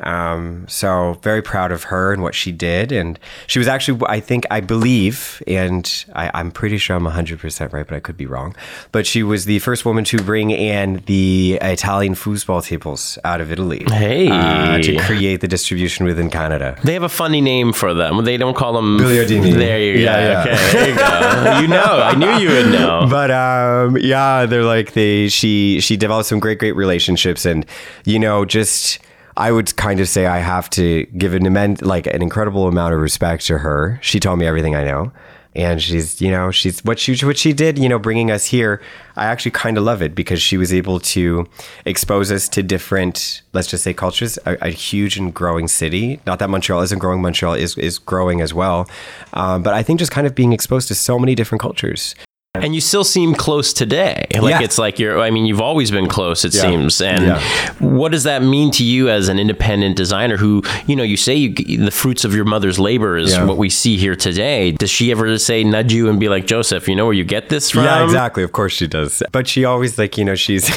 Um, 0.01 0.67
so 0.69 1.19
very 1.23 1.43
proud 1.43 1.71
of 1.73 1.85
her 1.85 2.13
and 2.13 2.23
what 2.23 2.35
she 2.35 2.51
did. 2.53 2.91
And 2.93 3.19
she 3.47 3.59
was 3.59 3.69
actually, 3.69 4.01
I 4.09 4.21
think, 4.21 4.47
I 4.51 4.61
believe, 4.61 5.43
and 5.47 6.05
I, 6.15 6.31
I'm 6.35 6.51
pretty 6.51 6.79
sure 6.79 6.97
I'm 6.97 7.05
100% 7.05 7.73
right, 7.73 7.87
but 7.87 7.95
I 7.95 8.01
could 8.01 8.17
be 8.17 8.27
wrong. 8.27 8.57
But 8.91 9.07
she 9.07 9.23
was 9.23 9.45
the 9.45 9.59
first 9.61 9.85
woman 9.85 10.05
to 10.05 10.19
bring 10.19 10.51
in 10.51 11.03
the 11.07 11.59
Italian 11.63 12.15
foosball 12.15 12.65
tables 12.65 13.19
out 13.25 13.41
of 13.41 13.53
Italy. 13.53 13.85
Hey. 13.89 14.29
Uh, 14.29 14.79
to 14.79 14.97
create 14.99 15.41
the 15.41 15.49
distribution 15.49 16.07
within 16.07 16.31
Canada. 16.31 16.77
They 16.83 16.95
have 16.95 17.03
a 17.03 17.09
funny 17.09 17.41
name 17.41 17.73
for 17.73 17.95
them. 17.95 18.25
They 18.25 18.37
don't 18.37 18.55
call 18.57 18.73
them 18.73 18.99
Biliardini. 18.99 19.53
There 19.55 19.81
you 19.81 19.95
go. 19.95 20.01
Yeah, 20.01 20.19
yeah. 20.21 20.41
Okay, 20.41 20.73
there 20.73 20.89
you 20.89 20.97
go. 20.97 21.61
you 21.61 21.69
know, 21.69 22.03
I 22.03 22.15
knew 22.15 22.31
you 22.43 22.49
would 22.49 22.73
know. 22.73 23.07
but 23.11 23.31
um 23.31 23.97
yeah 23.99 24.47
they're 24.47 24.65
like 24.65 24.93
they 24.93 25.29
she 25.29 25.81
she 25.81 25.97
developed 25.97 26.29
some 26.29 26.41
great 26.41 26.59
great 26.59 26.73
relationships 26.73 27.45
and 27.45 27.67
you 28.05 28.19
know 28.19 28.45
just 28.45 28.99
I 29.37 29.53
would 29.53 29.75
kind 29.77 30.01
of 30.01 30.09
say 30.09 30.27
I 30.27 30.39
have 30.39 30.69
to 30.71 31.05
give 31.17 31.35
an 31.35 31.47
immense, 31.47 31.83
like 31.83 32.07
an 32.07 32.23
incredible 32.23 32.69
amount 32.69 32.95
of 32.95 33.01
respect 33.01 33.47
to 33.47 33.59
her. 33.59 33.99
She 34.03 34.21
told 34.21 34.39
me 34.39 34.47
everything 34.47 34.75
I 34.75 34.85
know, 34.85 35.13
and 35.55 35.83
she's, 35.83 36.21
you 36.21 36.31
know, 36.31 36.51
she's 36.51 36.85
what 36.85 36.99
she 36.99 37.15
what 37.25 37.39
she 37.39 37.53
did, 37.53 37.79
you 37.79 37.89
know, 37.89 37.99
bringing 37.99 38.31
us 38.31 38.47
here. 38.47 38.81
I 39.17 39.27
actually 39.27 39.53
kind 39.53 39.77
of 39.79 39.85
love 39.85 40.03
it 40.03 40.15
because 40.15 40.41
she 40.41 40.57
was 40.57 40.73
able 40.73 41.01
to 41.01 41.47
expose 41.85 42.31
us 42.31 42.49
to 42.51 42.63
different, 42.63 43.43
let's 43.53 43.69
just 43.69 43.85
say, 43.85 43.95
cultures. 43.95 44.39
A, 44.47 44.57
a 44.67 44.71
huge 44.71 45.17
and 45.17 45.33
growing 45.33 45.69
city. 45.69 46.21
Not 46.27 46.39
that 46.39 46.51
Montreal 46.51 46.83
isn't 46.83 46.99
growing. 46.99 47.23
Montreal 47.23 47.55
is 47.55 47.77
is 47.79 47.99
growing 47.99 48.41
as 48.41 48.53
well, 48.53 48.89
um, 49.33 49.63
but 49.63 49.75
I 49.75 49.83
think 49.83 49.99
just 49.99 50.13
kind 50.13 50.27
of 50.27 50.35
being 50.35 50.53
exposed 50.53 50.89
to 50.89 50.95
so 50.95 51.19
many 51.19 51.35
different 51.35 51.61
cultures. 51.61 52.15
And 52.55 52.75
you 52.75 52.83
still 52.83 53.03
seem 53.03 53.35
close 53.35 53.73
today. 53.73 54.27
Like 54.35 54.51
Yeah. 54.51 54.61
it's 54.61 54.77
like 54.77 54.99
you're. 54.99 55.19
I 55.19 55.31
mean, 55.31 55.47
you've 55.47 55.63
always 55.63 55.91
been 55.91 56.07
close. 56.07 56.45
It 56.45 56.53
Yeah. 56.55 56.61
seems. 56.61 57.01
And 57.01 57.25
Yeah. 57.25 57.41
what 57.79 58.13
does 58.13 58.25
that 58.25 58.43
mean 58.43 58.71
to 58.73 58.85
you 58.85 59.09
as 59.09 59.29
an 59.29 59.39
independent 59.39 59.97
designer? 59.97 60.37
Who 60.37 60.63
you 60.87 60.95
know, 60.95 61.03
you 61.03 61.17
say 61.17 61.35
you, 61.35 61.55
the 61.79 61.91
fruits 61.91 62.27
of 62.27 62.35
your 62.35 62.45
mother's 62.45 62.79
labor 62.79 63.17
is 63.17 63.35
what 63.39 63.57
we 63.57 63.71
see 63.71 63.97
here 63.97 64.15
today. 64.15 64.73
Does 64.73 64.91
she 64.91 65.11
ever 65.11 65.39
say 65.39 65.65
nudge 65.65 65.95
you 65.95 66.11
and 66.11 66.21
be 66.21 66.29
like, 66.29 66.47
Joseph, 66.47 66.89
you 66.89 66.95
know 66.95 67.07
where 67.07 67.15
you 67.15 67.25
get 67.25 67.49
this 67.49 67.71
from? 67.71 67.85
Yeah, 67.85 68.05
exactly. 68.05 68.43
Of 68.43 68.53
course 68.53 68.75
she 68.75 68.87
does. 68.87 69.23
But 69.33 69.49
she 69.49 69.65
always 69.65 69.99
like, 69.99 70.19
you 70.19 70.25
know, 70.27 70.35
she's 70.35 70.71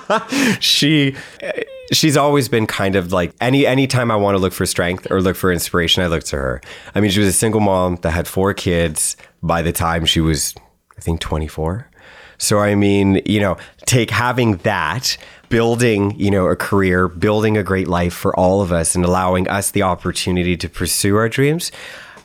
she 0.58 1.14
she's 1.92 2.16
always 2.16 2.48
been 2.48 2.66
kind 2.66 2.96
of 2.96 3.12
like 3.12 3.32
any 3.40 3.64
anytime 3.64 4.10
I 4.10 4.16
want 4.16 4.34
to 4.34 4.40
look 4.40 4.52
for 4.52 4.66
strength 4.66 5.06
or 5.08 5.22
look 5.22 5.36
for 5.36 5.52
inspiration, 5.52 6.02
I 6.02 6.08
look 6.08 6.24
to 6.24 6.36
her. 6.36 6.60
I 6.96 7.00
mean, 7.00 7.12
she 7.12 7.20
was 7.20 7.28
a 7.28 7.32
single 7.32 7.60
mom 7.60 7.98
that 8.02 8.10
had 8.10 8.26
four 8.26 8.52
kids 8.54 9.16
by 9.40 9.62
the 9.62 9.70
time 9.70 10.04
she 10.04 10.20
was 10.20 10.52
think 11.02 11.20
24. 11.20 11.88
So 12.38 12.58
I 12.58 12.74
mean, 12.74 13.22
you 13.26 13.40
know, 13.40 13.56
take 13.86 14.10
having 14.10 14.56
that 14.58 15.16
building, 15.48 16.18
you 16.18 16.30
know, 16.30 16.46
a 16.46 16.56
career, 16.56 17.08
building 17.08 17.56
a 17.56 17.62
great 17.62 17.86
life 17.86 18.14
for 18.14 18.34
all 18.34 18.62
of 18.62 18.72
us 18.72 18.94
and 18.94 19.04
allowing 19.04 19.46
us 19.48 19.70
the 19.70 19.82
opportunity 19.82 20.56
to 20.56 20.68
pursue 20.68 21.16
our 21.16 21.28
dreams 21.28 21.70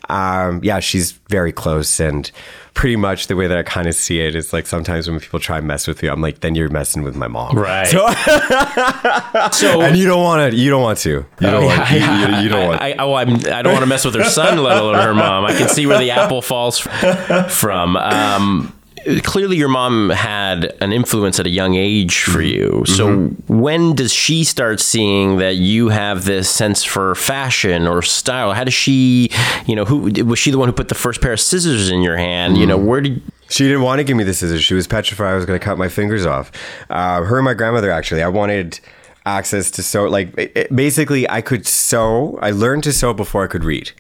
um, 0.10 0.62
yeah, 0.64 0.80
she's 0.80 1.12
very 1.12 1.52
close 1.52 2.00
and 2.00 2.32
pretty 2.78 2.96
much 2.96 3.26
the 3.26 3.36
way 3.36 3.48
that 3.48 3.58
I 3.58 3.64
kind 3.64 3.88
of 3.88 3.96
see 3.96 4.20
it 4.20 4.36
is 4.36 4.54
like 4.54 4.68
sometimes 4.68 5.10
when 5.10 5.20
people 5.20 5.40
try 5.40 5.58
and 5.58 5.66
mess 5.66 5.88
with 5.88 6.04
you, 6.04 6.12
I'm 6.12 6.22
like, 6.22 6.42
then 6.42 6.54
you're 6.54 6.70
messing 6.70 7.02
with 7.02 7.16
my 7.16 7.28
mom. 7.28 7.58
Right. 7.58 7.88
So, 7.88 8.08
So 9.52 9.82
and 9.82 9.98
you 9.98 10.06
don't 10.06 10.24
want 10.24 10.52
to, 10.52 10.56
you 10.56 10.70
don't 10.70 10.84
want 10.84 11.00
to, 11.00 11.10
you 11.10 11.26
don't 11.42 11.66
want, 11.66 11.90
you, 11.90 11.98
you, 11.98 12.44
you 12.44 12.50
don't 12.50 12.68
want. 12.68 12.80
I, 12.80 12.92
I, 12.92 12.96
oh, 13.00 13.16
I'm, 13.16 13.34
I 13.48 13.64
don't 13.64 13.74
want 13.74 13.82
to 13.82 13.88
mess 13.88 14.06
with 14.06 14.14
her 14.14 14.24
son, 14.24 14.60
let 14.60 14.78
alone 14.78 14.94
her 14.94 15.16
mom. 15.16 15.46
I 15.46 15.54
can 15.54 15.70
see 15.70 15.88
where 15.88 15.98
the 15.98 16.12
apple 16.22 16.44
falls 16.44 16.78
from. 16.78 17.98
Um, 17.98 18.77
clearly, 19.24 19.58
your 19.58 19.70
mom 19.70 20.10
had 20.10 20.76
an 20.82 20.92
influence 20.94 21.40
at 21.40 21.46
a 21.46 21.50
young 21.50 21.76
age 21.76 22.22
for 22.24 22.40
Mm-hmm. 22.40 22.78
you. 22.78 22.84
So, 22.86 23.28
when 23.48 23.96
does 23.96 24.14
she 24.14 24.44
start 24.44 24.80
seeing 24.80 25.38
that 25.38 25.56
you 25.56 25.90
have 25.90 26.26
this 26.26 26.50
sense 26.50 26.84
for 26.84 27.16
fashion 27.16 27.88
or 27.88 28.02
style? 28.02 28.54
How 28.54 28.64
does 28.64 28.74
she, 28.74 29.30
you 29.66 29.76
know, 29.76 29.86
who 29.86 30.12
was 30.26 30.40
she 30.40 30.52
the 30.52 30.58
one 30.58 30.68
who 30.70 30.74
put 30.74 30.90
the 30.90 30.96
first 30.96 31.22
pair 31.22 31.34
of 31.34 31.40
scissors 31.40 31.90
in 31.90 32.02
your 32.02 32.18
hand? 32.18 32.58
You 32.58 32.66
Mm. 32.66 32.70
know, 32.70 32.78
where 32.78 33.02
did 33.02 33.22
She 33.50 33.64
didn't 33.64 33.82
want 33.84 34.00
to 34.00 34.04
give 34.04 34.18
me 34.18 34.24
the 34.26 34.34
scissors. 34.34 34.64
She 34.64 34.74
was 34.74 34.88
petrified 34.88 35.32
I 35.32 35.36
was 35.36 35.46
going 35.46 35.58
to 35.60 35.64
cut 35.64 35.78
my 35.78 35.88
fingers 35.88 36.26
off. 36.26 36.52
Uh, 36.90 37.22
her 37.24 37.38
and 37.38 37.46
my 37.46 37.54
grandmother, 37.54 37.90
actually. 37.92 38.22
I 38.22 38.28
wanted 38.28 38.80
access 39.26 39.72
to 39.72 39.84
sew. 39.84 40.06
Like, 40.06 40.34
it- 40.38 40.74
basically, 40.76 41.30
I 41.30 41.42
could 41.42 41.66
sew. 41.66 42.38
I 42.42 42.52
learned 42.52 42.84
to 42.84 42.94
sew 42.94 43.14
before 43.14 43.44
I 43.44 43.48
could 43.48 43.64
read. 43.64 43.92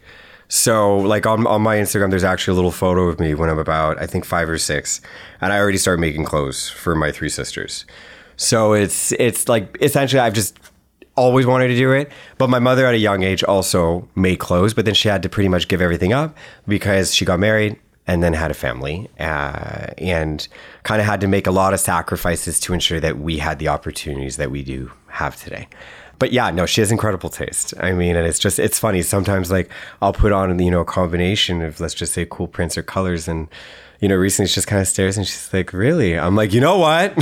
So, 0.49 0.97
like 0.97 1.25
on, 1.25 1.45
on 1.45 1.61
my 1.61 1.75
Instagram, 1.75 2.09
there's 2.09 2.23
actually 2.23 2.53
a 2.53 2.55
little 2.55 2.71
photo 2.71 3.09
of 3.09 3.19
me 3.19 3.33
when 3.33 3.49
I'm 3.49 3.59
about, 3.59 4.01
I 4.01 4.07
think, 4.07 4.23
five 4.23 4.47
or 4.49 4.57
six, 4.57 5.01
and 5.41 5.51
I 5.51 5.59
already 5.59 5.77
started 5.77 5.99
making 5.99 6.23
clothes 6.23 6.69
for 6.69 6.95
my 6.95 7.11
three 7.11 7.29
sisters. 7.29 7.85
So 8.37 8.73
it's 8.73 9.11
it's 9.13 9.49
like 9.49 9.77
essentially 9.81 10.19
I've 10.19 10.33
just 10.33 10.57
always 11.15 11.45
wanted 11.45 11.67
to 11.67 11.75
do 11.75 11.91
it. 11.91 12.11
But 12.37 12.49
my 12.49 12.59
mother 12.59 12.85
at 12.85 12.93
a 12.93 12.99
young 12.99 13.23
age 13.23 13.43
also 13.43 14.07
made 14.15 14.37
clothes, 14.37 14.73
but 14.73 14.85
then 14.85 14.93
she 14.93 15.09
had 15.09 15.23
to 15.23 15.29
pretty 15.29 15.49
much 15.49 15.67
give 15.67 15.81
everything 15.81 16.13
up 16.13 16.37
because 16.67 17.13
she 17.13 17.25
got 17.25 17.39
married 17.39 17.77
and 18.05 18.23
then 18.23 18.33
had 18.33 18.51
a 18.51 18.53
family 18.53 19.09
uh, 19.19 19.87
and 19.97 20.47
kind 20.83 21.01
of 21.01 21.07
had 21.07 21.19
to 21.19 21.27
make 21.27 21.45
a 21.45 21.51
lot 21.51 21.73
of 21.73 21.79
sacrifices 21.79 22.59
to 22.61 22.73
ensure 22.73 23.01
that 23.01 23.17
we 23.17 23.39
had 23.39 23.59
the 23.59 23.67
opportunities 23.67 24.37
that 24.37 24.49
we 24.49 24.63
do 24.63 24.91
have 25.07 25.35
today. 25.35 25.67
But 26.19 26.31
yeah, 26.31 26.49
no, 26.49 26.65
she 26.65 26.81
has 26.81 26.91
incredible 26.91 27.29
taste. 27.29 27.73
I 27.79 27.93
mean, 27.93 28.15
and 28.15 28.25
it's 28.25 28.39
just 28.39 28.59
it's 28.59 28.79
funny. 28.79 29.01
Sometimes 29.01 29.51
like 29.51 29.69
I'll 30.01 30.13
put 30.13 30.31
on 30.31 30.57
you 30.59 30.71
know 30.71 30.81
a 30.81 30.85
combination 30.85 31.61
of 31.61 31.79
let's 31.79 31.93
just 31.93 32.13
say 32.13 32.25
cool 32.29 32.47
prints 32.47 32.77
or 32.77 32.83
colors 32.83 33.27
and 33.27 33.47
you 33.99 34.07
know, 34.07 34.15
recently 34.15 34.47
she 34.47 34.55
just 34.55 34.67
kind 34.67 34.81
of 34.81 34.87
stares 34.87 35.17
and 35.17 35.25
she's 35.25 35.51
like, 35.51 35.73
"Really?" 35.73 36.17
I'm 36.17 36.35
like, 36.35 36.53
"You 36.53 36.61
know 36.61 36.77
what?" 36.77 37.19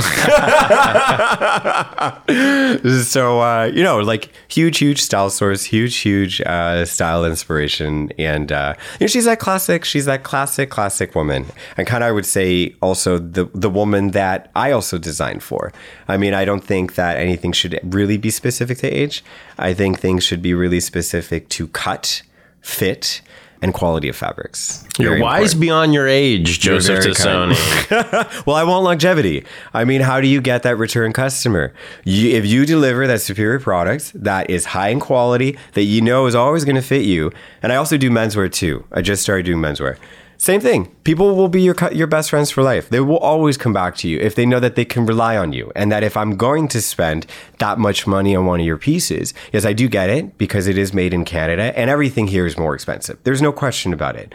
so 3.06 3.40
uh, 3.40 3.70
you 3.72 3.82
know, 3.82 4.00
like 4.00 4.30
huge, 4.48 4.78
huge 4.78 5.00
style 5.00 5.30
source, 5.30 5.64
huge, 5.64 5.96
huge 5.96 6.42
uh, 6.42 6.84
style 6.84 7.24
inspiration, 7.24 8.12
and 8.18 8.52
uh, 8.52 8.74
you 9.00 9.04
know, 9.04 9.08
she's 9.08 9.24
that 9.24 9.38
classic. 9.38 9.84
She's 9.86 10.04
that 10.04 10.22
classic, 10.22 10.68
classic 10.68 11.14
woman, 11.14 11.46
and 11.78 11.86
kind 11.86 12.04
of 12.04 12.08
I 12.08 12.12
would 12.12 12.26
say 12.26 12.74
also 12.82 13.18
the 13.18 13.48
the 13.54 13.70
woman 13.70 14.10
that 14.10 14.50
I 14.54 14.72
also 14.72 14.98
designed 14.98 15.42
for. 15.42 15.72
I 16.08 16.18
mean, 16.18 16.34
I 16.34 16.44
don't 16.44 16.64
think 16.64 16.96
that 16.96 17.16
anything 17.16 17.52
should 17.52 17.80
really 17.82 18.18
be 18.18 18.30
specific 18.30 18.78
to 18.78 18.88
age. 18.88 19.24
I 19.56 19.72
think 19.72 19.98
things 19.98 20.24
should 20.24 20.42
be 20.42 20.52
really 20.52 20.80
specific 20.80 21.48
to 21.50 21.68
cut, 21.68 22.22
fit, 22.60 23.22
and 23.62 23.72
quality 23.74 24.08
of 24.08 24.16
fabrics. 24.16 24.84
you're 24.98 25.10
Very 25.10 25.22
wise 25.22 25.52
important. 25.54 25.60
beyond 25.60 25.94
your 25.94 26.06
age, 26.08 26.60
Joseph. 26.60 27.04
Tassone. 27.04 27.54
well, 28.46 28.56
I 28.56 28.64
want 28.64 28.84
longevity. 28.84 29.44
I 29.72 29.84
mean, 29.84 30.00
how 30.02 30.20
do 30.20 30.28
you 30.28 30.40
get 30.40 30.62
that 30.64 30.76
return 30.76 31.12
customer? 31.12 31.72
You, 32.04 32.36
if 32.36 32.44
you 32.46 32.66
deliver 32.66 33.06
that 33.06 33.20
superior 33.20 33.58
product 33.60 34.12
that 34.14 34.50
is 34.50 34.66
high 34.66 34.88
in 34.88 35.00
quality, 35.00 35.58
that 35.72 35.84
you 35.84 36.00
know 36.00 36.26
is 36.26 36.34
always 36.34 36.64
going 36.64 36.76
to 36.76 36.82
fit 36.82 37.04
you, 37.04 37.32
and 37.62 37.72
I 37.72 37.76
also 37.76 37.96
do 37.96 38.10
menswear 38.10 38.52
too. 38.52 38.84
I 38.92 39.02
just 39.02 39.22
started 39.22 39.46
doing 39.46 39.58
menswear. 39.60 39.96
Same 40.38 40.60
thing. 40.60 40.94
People 41.04 41.34
will 41.34 41.48
be 41.48 41.62
your 41.62 41.74
your 41.92 42.06
best 42.06 42.30
friends 42.30 42.50
for 42.50 42.62
life. 42.62 42.88
They 42.88 43.00
will 43.00 43.18
always 43.18 43.56
come 43.56 43.72
back 43.72 43.96
to 43.96 44.08
you 44.08 44.18
if 44.18 44.34
they 44.34 44.46
know 44.46 44.60
that 44.60 44.74
they 44.74 44.84
can 44.84 45.06
rely 45.06 45.36
on 45.36 45.52
you, 45.52 45.72
and 45.74 45.90
that 45.90 46.02
if 46.02 46.16
I'm 46.16 46.36
going 46.36 46.68
to 46.68 46.80
spend 46.82 47.26
that 47.58 47.78
much 47.78 48.06
money 48.06 48.36
on 48.36 48.46
one 48.46 48.60
of 48.60 48.66
your 48.66 48.78
pieces, 48.78 49.34
yes, 49.52 49.64
I 49.64 49.72
do 49.72 49.88
get 49.88 50.10
it 50.10 50.36
because 50.38 50.66
it 50.66 50.76
is 50.76 50.92
made 50.92 51.14
in 51.14 51.24
Canada, 51.24 51.76
and 51.78 51.88
everything 51.90 52.28
here 52.28 52.46
is 52.46 52.58
more 52.58 52.74
expensive. 52.74 53.18
There's 53.24 53.42
no 53.42 53.52
question 53.52 53.92
about 53.92 54.16
it 54.16 54.34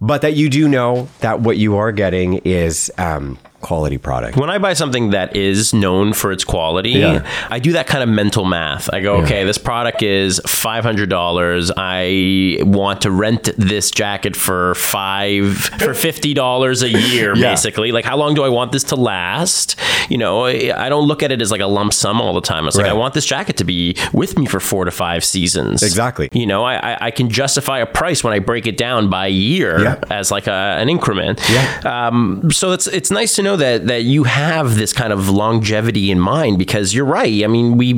but 0.00 0.22
that 0.22 0.34
you 0.34 0.50
do 0.50 0.68
know 0.68 1.08
that 1.20 1.40
what 1.40 1.56
you 1.56 1.76
are 1.76 1.92
getting 1.92 2.34
is 2.38 2.92
um, 2.98 3.38
quality 3.64 3.98
product. 3.98 4.36
when 4.36 4.50
I 4.50 4.58
buy 4.58 4.74
something 4.74 5.10
that 5.10 5.34
is 5.34 5.72
known 5.74 6.12
for 6.12 6.30
its 6.32 6.44
quality, 6.44 6.90
Yeah. 6.90 7.26
I 7.50 7.58
do 7.58 7.72
that 7.72 7.86
kind 7.86 8.02
of 8.02 8.08
mental 8.08 8.44
math. 8.44 8.88
I 8.92 9.00
go, 9.00 9.16
okay, 9.22 9.44
this 9.44 9.58
product 9.58 10.02
is 10.02 10.40
five 10.46 10.84
hundred 10.84 11.08
dollars. 11.10 11.70
I 11.76 12.58
want 12.60 13.02
to 13.02 13.10
rent 13.10 13.50
this 13.56 13.90
jacket 13.90 14.36
for 14.36 14.74
five 14.76 15.56
for 15.56 15.94
fifty 15.94 16.34
dollars 16.34 16.82
a 16.82 16.88
year, 16.90 17.34
Yeah. 17.36 17.50
basically. 17.50 17.90
Like, 17.92 18.04
how 18.04 18.16
long 18.16 18.34
do 18.34 18.44
I 18.44 18.48
want 18.48 18.72
this 18.72 18.84
to 18.84 18.96
last? 18.96 19.76
You 20.08 20.18
know, 20.18 20.44
I 20.46 20.88
don't 20.88 21.06
look 21.08 21.22
at 21.22 21.32
it 21.32 21.40
as 21.40 21.50
like 21.50 21.60
a 21.62 21.66
lump 21.66 21.92
sum 21.94 22.20
all 22.20 22.34
the 22.34 22.40
time. 22.42 22.66
It's 22.68 22.76
like 22.76 22.86
I 22.86 22.92
want 22.92 23.14
this 23.14 23.26
jacket 23.26 23.56
to 23.58 23.64
be 23.64 23.96
with 24.12 24.38
me 24.38 24.46
for 24.46 24.60
four 24.60 24.84
to 24.84 24.90
five 24.90 25.24
seasons. 25.24 25.82
Exactly. 25.82 26.28
You 26.32 26.46
know, 26.46 26.62
I 26.64 26.74
I, 26.92 26.98
I 27.06 27.10
can 27.10 27.30
justify 27.30 27.78
a 27.78 27.86
price 27.86 28.22
when 28.22 28.32
I 28.34 28.38
break 28.38 28.66
it 28.66 28.76
down 28.76 29.08
by 29.08 29.26
year 29.28 29.80
Yeah. 29.82 30.00
as 30.10 30.30
like 30.30 30.46
a, 30.46 30.76
an 30.80 30.88
increment. 30.88 31.40
Yeah. 31.50 31.80
Um, 32.08 32.50
so 32.50 32.72
it's 32.72 32.86
it's 32.86 33.10
nice 33.10 33.34
to 33.36 33.42
know 33.42 33.53
that 33.56 33.86
that 33.86 34.02
you 34.04 34.24
have 34.24 34.76
this 34.76 34.92
kind 34.92 35.12
of 35.12 35.28
longevity 35.28 36.10
in 36.10 36.18
mind 36.20 36.58
because 36.58 36.94
you're 36.94 37.04
right. 37.04 37.44
I 37.44 37.46
mean, 37.46 37.76
we 37.76 37.94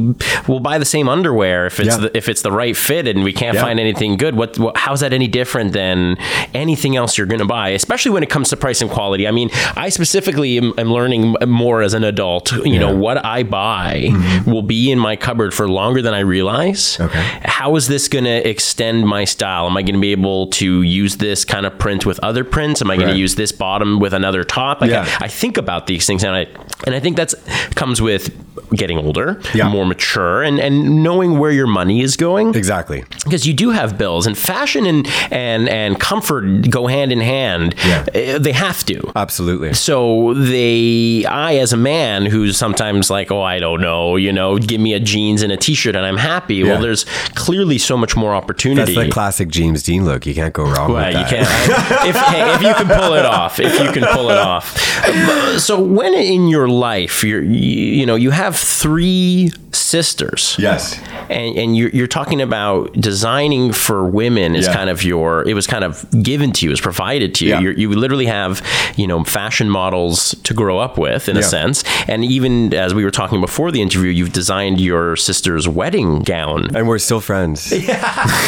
will 0.48 0.60
buy 0.60 0.78
the 0.78 0.84
same 0.84 1.08
underwear 1.08 1.66
if 1.66 1.80
it's 1.80 1.88
Yeah. 1.88 1.96
the, 1.98 2.16
if 2.16 2.28
it's 2.28 2.42
the 2.42 2.52
right 2.52 2.76
fit 2.76 3.06
and 3.08 3.24
we 3.24 3.32
can't 3.32 3.54
Yeah. 3.54 3.62
find 3.62 3.80
anything 3.80 4.16
good. 4.16 4.34
What, 4.36 4.58
what 4.58 4.76
how's 4.76 5.00
that 5.00 5.12
any 5.12 5.28
different 5.28 5.72
than 5.72 6.16
anything 6.54 6.96
else 6.96 7.16
you're 7.18 7.26
going 7.26 7.40
to 7.40 7.44
buy? 7.46 7.70
Especially 7.70 8.10
when 8.12 8.22
it 8.22 8.30
comes 8.30 8.50
to 8.50 8.56
price 8.56 8.80
and 8.80 8.90
quality. 8.90 9.26
I 9.26 9.30
mean, 9.30 9.50
I 9.76 9.88
specifically 9.88 10.58
am, 10.58 10.72
am 10.78 10.92
learning 10.92 11.34
more 11.46 11.82
as 11.82 11.94
an 11.94 12.04
adult. 12.04 12.52
You 12.52 12.78
know, 12.78 12.94
what 12.94 13.24
I 13.24 13.42
buy 13.42 14.10
will 14.46 14.62
be 14.62 14.90
in 14.90 14.98
my 14.98 15.16
cupboard 15.16 15.54
for 15.54 15.68
longer 15.68 16.02
than 16.02 16.14
I 16.14 16.20
realize. 16.20 16.96
Mm-hmm. 16.96 17.02
Okay. 17.04 17.40
How 17.44 17.76
is 17.76 17.88
this 17.88 18.08
going 18.08 18.24
to 18.24 18.48
extend 18.48 19.06
my 19.06 19.24
style? 19.24 19.66
Am 19.66 19.76
I 19.76 19.82
going 19.82 19.94
to 19.94 20.00
be 20.00 20.12
able 20.12 20.48
to 20.48 20.82
use 20.82 21.16
this 21.16 21.44
kind 21.44 21.66
of 21.66 21.78
print 21.78 22.04
with 22.06 22.18
other 22.22 22.44
prints? 22.44 22.82
Am 22.82 22.90
I 22.90 22.96
going 22.96 23.06
Right. 23.08 23.12
to 23.12 23.18
use 23.18 23.34
this 23.36 23.52
bottom 23.52 24.00
with 24.00 24.12
another 24.12 24.42
top? 24.44 24.80
Like 24.80 24.90
Yeah. 24.90 25.06
I, 25.20 25.26
I 25.26 25.28
think 25.36 25.56
about 25.56 25.86
these 25.86 26.06
things, 26.06 26.24
and 26.24 26.34
I 26.34 26.46
and 26.86 26.94
I 26.94 27.00
think 27.00 27.16
that's 27.16 27.34
comes 27.74 28.00
with 28.00 28.30
getting 28.74 28.98
older, 28.98 29.40
Yeah. 29.54 29.68
more 29.68 29.84
mature, 29.86 30.42
and, 30.42 30.58
and 30.58 31.02
knowing 31.02 31.38
where 31.38 31.50
your 31.50 31.66
money 31.66 32.00
is 32.02 32.16
going. 32.16 32.54
Exactly. 32.54 33.04
Because 33.24 33.46
you 33.46 33.54
do 33.54 33.70
have 33.70 33.96
bills, 33.98 34.26
and 34.26 34.36
fashion 34.36 34.86
and 34.86 35.06
and 35.30 35.68
and 35.68 35.98
comfort 36.00 36.70
go 36.70 36.86
hand 36.86 37.12
in 37.12 37.20
hand. 37.20 37.74
Yeah. 37.84 38.04
Uh, 38.14 38.38
They 38.38 38.52
have 38.52 38.84
to. 38.86 39.12
Absolutely. 39.16 39.74
So 39.74 40.34
they, 40.34 41.24
I 41.28 41.56
as 41.56 41.72
a 41.72 41.76
man 41.76 42.26
who's 42.26 42.56
sometimes 42.56 43.10
like, 43.10 43.30
oh, 43.30 43.42
I 43.42 43.58
don't 43.58 43.80
know, 43.80 44.16
you 44.16 44.32
know, 44.32 44.58
give 44.58 44.80
me 44.80 44.94
a 44.94 45.00
jeans 45.00 45.42
and 45.42 45.52
a 45.52 45.56
t-shirt 45.56 45.94
and 45.96 46.04
I'm 46.06 46.16
happy. 46.16 46.56
Yeah. 46.56 46.72
Well, 46.72 46.80
there's 46.82 47.04
clearly 47.34 47.78
so 47.78 47.96
much 47.96 48.16
more 48.16 48.34
opportunity. 48.34 48.94
That's 48.94 49.06
the 49.06 49.12
classic 49.12 49.48
James 49.48 49.82
Dean 49.82 50.04
look. 50.04 50.26
You 50.26 50.34
can't 50.34 50.52
go 50.54 50.64
wrong 50.64 50.92
Well, 50.92 51.04
with 51.06 51.14
you 51.16 51.24
that. 51.24 51.30
can't. 51.30 52.08
if, 52.08 52.16
hey, 52.16 52.54
if 52.54 52.62
you 52.62 52.74
can 52.74 52.88
pull 52.88 53.14
it 53.14 53.24
off, 53.24 53.58
if 53.60 53.78
you 53.80 53.90
can 53.92 54.04
pull 54.12 54.30
it 54.30 54.38
off. 54.38 54.66
So 55.58 55.80
when 55.80 56.12
in 56.14 56.48
your 56.48 56.68
life, 56.68 57.24
you're, 57.24 57.42
you, 57.42 57.52
you 58.00 58.06
know, 58.06 58.14
you 58.14 58.30
have 58.30 58.55
three 58.56 59.50
sisters. 59.72 60.56
Yes. 60.58 60.98
And, 61.28 61.56
and 61.58 61.76
you're, 61.76 61.90
you're 61.90 62.06
talking 62.06 62.40
about 62.40 62.92
designing 62.94 63.72
for 63.72 64.04
women 64.04 64.54
is 64.56 64.66
Yeah. 64.66 64.74
kind 64.74 64.90
of 64.90 65.02
your, 65.04 65.46
it 65.48 65.54
was 65.54 65.66
kind 65.66 65.84
of 65.84 66.04
given 66.22 66.52
to 66.52 66.64
you, 66.66 66.70
it 66.70 66.72
was 66.72 66.80
provided 66.80 67.34
to 67.36 67.44
you. 67.44 67.50
Yeah. 67.52 67.60
You're, 67.60 67.72
you 67.72 67.90
literally 67.90 68.26
have, 68.26 68.66
you 68.96 69.06
know, 69.06 69.22
fashion 69.24 69.68
models 69.68 70.34
to 70.44 70.54
grow 70.54 70.78
up 70.78 70.98
with 70.98 71.28
in 71.28 71.36
a 71.36 71.42
sense. 71.42 71.84
And 72.08 72.24
even 72.24 72.72
as 72.74 72.94
we 72.94 73.04
were 73.04 73.10
talking 73.10 73.40
before 73.40 73.70
the 73.70 73.82
interview, 73.82 74.10
you've 74.10 74.32
designed 74.32 74.80
your 74.80 75.16
sister's 75.16 75.68
wedding 75.68 76.20
gown. 76.20 76.74
And 76.74 76.88
we're 76.88 76.98
still 76.98 77.20
friends. 77.20 77.72
Yeah. 77.86 78.00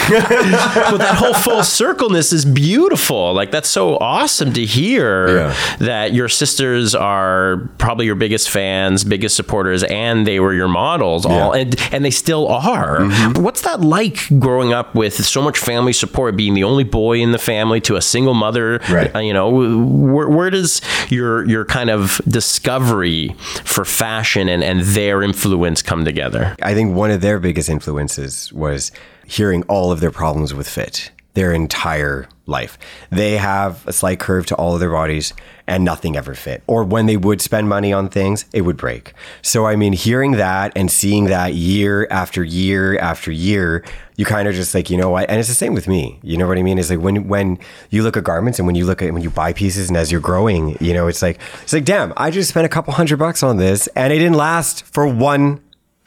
but 0.91 0.99
that 0.99 1.15
whole 1.17 1.35
full 1.35 1.63
circleness 1.63 2.33
is 2.33 2.45
beautiful. 2.45 3.33
Like 3.35 3.51
that's 3.51 3.69
so 3.69 3.97
awesome 3.99 4.53
to 4.55 4.65
hear 4.65 5.37
Yeah. 5.37 5.57
that 5.81 6.15
your 6.15 6.29
sisters 6.29 6.95
are 6.95 7.69
probably 7.79 8.07
your 8.07 8.15
biggest 8.15 8.49
fans, 8.51 9.05
biggest 9.05 9.37
supporters, 9.37 9.83
and 9.85 9.98
they 10.27 10.41
were 10.41 10.53
your 10.55 10.69
models. 10.69 11.27
All 11.27 11.33
Yeah. 11.57 11.65
Mm-hmm. 11.65 11.85
and 11.85 11.95
and 11.95 12.05
they 12.05 12.11
still 12.11 12.49
are. 12.49 13.05
What's 13.37 13.63
that 13.63 13.81
like 13.81 14.19
growing 14.39 14.73
up 14.73 14.95
with 14.95 15.15
so 15.25 15.43
much 15.43 15.59
family 15.59 15.93
support, 15.93 16.37
being 16.37 16.55
the 16.55 16.65
only 16.65 16.85
boy 16.85 17.19
in 17.19 17.33
the 17.33 17.39
family 17.39 17.81
to 17.83 17.97
a 17.97 18.03
single 18.03 18.35
mother? 18.35 18.81
Right. 18.91 19.15
Uh, 19.15 19.19
you 19.21 19.33
know, 19.33 19.49
where, 19.51 20.29
where 20.29 20.51
does 20.51 20.81
your 21.11 21.45
your 21.49 21.65
kind 21.65 21.91
of 21.91 22.21
discovery 22.29 23.35
for 23.65 23.85
fashion 23.85 24.49
and 24.49 24.63
and 24.63 24.81
their 24.81 25.23
influence 25.23 25.83
come 25.83 26.05
together? 26.05 26.55
I 26.63 26.75
think 26.75 26.95
one 26.95 27.11
of 27.11 27.21
their 27.21 27.39
biggest 27.39 27.69
influences 27.69 28.53
was 28.53 28.93
hearing 29.27 29.63
all 29.65 29.93
of 29.93 30.01
their 30.01 30.11
problems 30.11 30.55
with 30.55 30.69
fit 30.69 31.11
their 31.35 31.53
entire 31.53 32.29
life. 32.47 32.79
They 33.11 33.37
have 33.37 33.87
a 33.87 33.93
slight 33.93 34.19
curve 34.19 34.47
to 34.47 34.57
all 34.57 34.75
of 34.75 34.81
their 34.81 34.91
bodies 34.91 35.35
and 35.67 35.85
nothing 35.85 36.17
ever 36.17 36.35
fit. 36.35 36.63
Or 36.67 36.83
when 36.83 37.07
they 37.07 37.17
would 37.17 37.41
spend 37.41 37.69
money 37.69 37.93
on 37.93 38.09
things, 38.09 38.47
it 38.53 38.63
would 38.63 38.77
break. 38.77 39.13
So, 39.43 39.67
I 39.67 39.77
mean, 39.77 39.93
hearing 39.93 40.33
that 40.33 40.73
and 40.75 40.91
seeing 40.91 41.27
that 41.27 41.55
year 41.55 42.09
after 42.11 42.43
year 42.43 42.99
after 42.99 43.31
year, 43.31 43.85
you 44.17 44.25
kind 44.25 44.49
of 44.49 44.55
just 44.55 44.75
like, 44.75 44.91
you 44.91 44.97
know 44.97 45.11
what? 45.11 45.29
And 45.29 45.39
it's 45.39 45.49
the 45.49 45.55
same 45.55 45.75
with 45.75 45.87
me. 45.87 46.19
You 46.23 46.39
know 46.39 46.49
what 46.49 46.59
I 46.59 46.63
mean? 46.63 46.79
It's 46.79 46.91
like 46.91 47.01
when 47.01 47.29
when 47.29 47.59
you 47.91 48.03
look 48.03 48.17
at 48.17 48.25
garments 48.25 48.59
and 48.59 48.67
when 48.67 48.75
you 48.75 48.85
look 48.85 49.03
at 49.03 49.13
when 49.13 49.23
you 49.23 49.31
buy 49.31 49.53
pieces 49.53 49.89
and 49.89 49.97
as 49.97 50.11
you're 50.11 50.21
growing, 50.21 50.77
you 50.81 50.95
know, 50.95 51.07
it's 51.07 51.23
like 51.23 51.39
it's 51.63 51.73
like, 51.73 51.85
damn, 51.85 52.13
I 52.17 52.31
just 52.31 52.49
spent 52.49 52.67
a 52.67 52.69
couple 52.69 52.95
hundred 52.95 53.19
bucks 53.19 53.43
on 53.43 53.59
this 53.59 53.87
and 53.89 54.13
it 54.13 54.19
didn't 54.19 54.37
last 54.37 54.85
for 54.85 55.07
one 55.07 55.61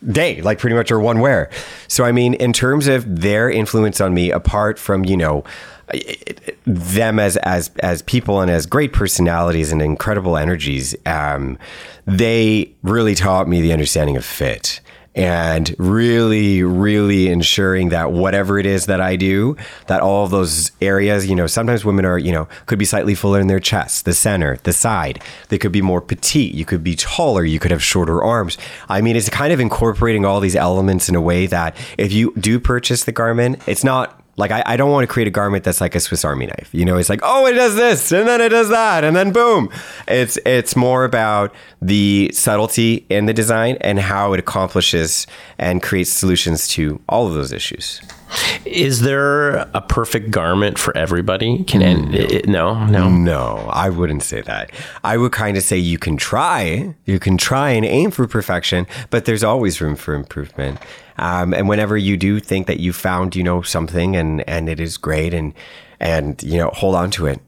day, 0.10 0.42
like 0.42 0.60
pretty 0.60 0.76
much 0.76 0.92
or 0.92 1.00
one 1.00 1.20
wear. 1.20 1.50
So 1.88 2.04
I 2.04 2.12
mean, 2.12 2.34
in 2.36 2.54
terms 2.54 2.88
of 2.88 3.22
their 3.22 3.50
influence 3.50 4.02
on 4.02 4.14
me, 4.14 4.32
apart 4.32 4.80
from 4.80 5.06
you 5.06 5.18
know 5.18 5.44
them 6.66 7.20
as 7.20 7.38
as 7.38 7.72
as 7.80 8.02
people 8.02 8.42
and 8.42 8.50
as 8.50 8.66
great 8.66 8.94
personalities 8.94 9.72
and 9.72 9.82
incredible 9.82 10.38
energies, 10.38 10.96
um, 11.06 11.58
they 12.06 12.74
really 12.84 13.16
taught 13.16 13.48
me 13.48 13.62
the 13.62 13.74
understanding 13.74 14.18
of 14.18 14.26
fit. 14.26 14.82
And 15.14 15.76
really, 15.78 16.64
really 16.64 17.28
ensuring 17.28 17.90
that 17.90 18.14
whatever 18.14 18.58
it 18.58 18.66
is 18.66 18.86
that 18.86 19.02
I 19.02 19.18
do, 19.18 19.58
that 19.88 20.02
all 20.02 20.24
of 20.24 20.32
those 20.32 20.72
areas, 20.82 21.28
you 21.28 21.36
know, 21.36 21.48
sometimes 21.48 21.84
women 21.84 22.06
are, 22.06 22.18
you 22.18 22.32
know, 22.32 22.48
could 22.66 22.80
be 22.80 22.86
slightly 22.86 23.14
fuller 23.14 23.42
in 23.42 23.48
their 23.48 23.60
chest, 23.60 24.06
the 24.06 24.14
center, 24.14 24.58
the 24.64 24.72
side. 24.72 25.22
They 25.50 25.58
could 25.58 25.74
be 25.74 25.82
more 25.82 26.00
petite. 26.00 26.54
You 26.54 26.64
could 26.64 26.84
be 26.84 26.96
taller. 26.96 27.44
You 27.44 27.60
could 27.60 27.72
have 27.72 27.84
shorter 27.84 28.24
arms. 28.24 28.58
I 28.88 29.02
mean, 29.02 29.18
it's 29.18 29.30
kind 29.30 29.52
of 29.52 29.60
incorporating 29.60 30.24
all 30.24 30.40
these 30.40 30.56
elements 30.56 31.10
in 31.10 31.16
a 31.16 31.22
way 31.22 31.46
that 31.48 31.76
if 31.98 32.14
you 32.14 32.34
do 32.40 32.58
purchase 32.60 33.04
the 33.04 33.12
garment, 33.12 33.62
it's 33.68 33.84
not 33.84 34.21
like 34.42 34.52
I, 34.52 34.64
I 34.66 34.76
don't 34.76 34.92
want 34.92 35.08
to 35.08 35.14
create 35.14 35.28
a 35.28 35.32
garment 35.32 35.64
that's 35.64 35.80
like 35.80 35.96
a 35.96 36.00
Swiss 36.00 36.26
Army 36.26 36.48
knife. 36.48 36.70
You 36.74 36.84
know, 36.84 36.98
it's 36.98 37.10
like, 37.10 37.22
oh, 37.24 37.46
it 37.46 37.54
does 37.54 37.76
this 37.76 38.12
and 38.12 38.28
then 38.28 38.42
it 38.42 38.50
does 38.50 38.70
that 38.70 39.06
and 39.06 39.16
then 39.16 39.32
boom. 39.32 39.70
It's 40.08 40.38
it's 40.46 40.76
more 40.76 41.06
about 41.06 41.56
the 41.82 42.32
subtlety 42.34 43.06
in 43.10 43.28
the 43.28 43.34
design 43.34 43.78
and 43.82 44.00
how 44.00 44.34
it 44.34 44.40
accomplishes 44.40 45.28
and 45.58 45.82
creates 45.82 46.12
solutions 46.12 46.68
to 46.70 47.00
all 47.08 47.28
of 47.28 47.36
those 47.36 47.54
issues. 47.54 48.02
Is 48.66 49.02
there 49.02 49.58
a 49.74 49.82
perfect 49.82 50.32
garment 50.32 50.78
for 50.78 50.96
everybody? 50.96 51.64
Can 51.64 51.82
and 51.82 52.16
it, 52.16 52.48
no, 52.48 52.86
no. 52.86 53.10
No, 53.10 53.70
I 53.72 53.90
wouldn't 53.90 54.24
say 54.24 54.42
that. 54.42 54.72
I 55.04 55.18
would 55.18 55.32
kind 55.32 55.58
of 55.58 55.64
say 55.64 55.78
you 55.78 55.98
can 55.98 56.18
try, 56.18 56.96
you 57.06 57.20
can 57.20 57.38
try 57.38 57.72
and 57.72 57.86
aim 57.86 58.12
for 58.12 58.28
perfection, 58.28 58.88
but 59.10 59.26
there's 59.26 59.44
always 59.44 59.82
room 59.82 59.96
for 59.96 60.14
improvement. 60.14 60.80
Um, 61.18 61.54
and 61.54 61.68
whenever 61.68 61.98
you 61.98 62.18
do 62.18 62.40
think 62.40 62.68
that 62.68 62.80
you 62.80 62.94
found, 62.94 63.36
you 63.36 63.44
know, 63.44 63.62
something 63.62 64.16
and 64.16 64.48
and 64.48 64.70
it 64.70 64.80
is 64.80 64.98
great 64.98 65.34
and 65.34 65.54
and 66.02 66.42
you 66.44 66.58
know 66.58 66.70
hold 66.74 66.96
on 66.96 67.12
to 67.12 67.28
it. 67.28 67.40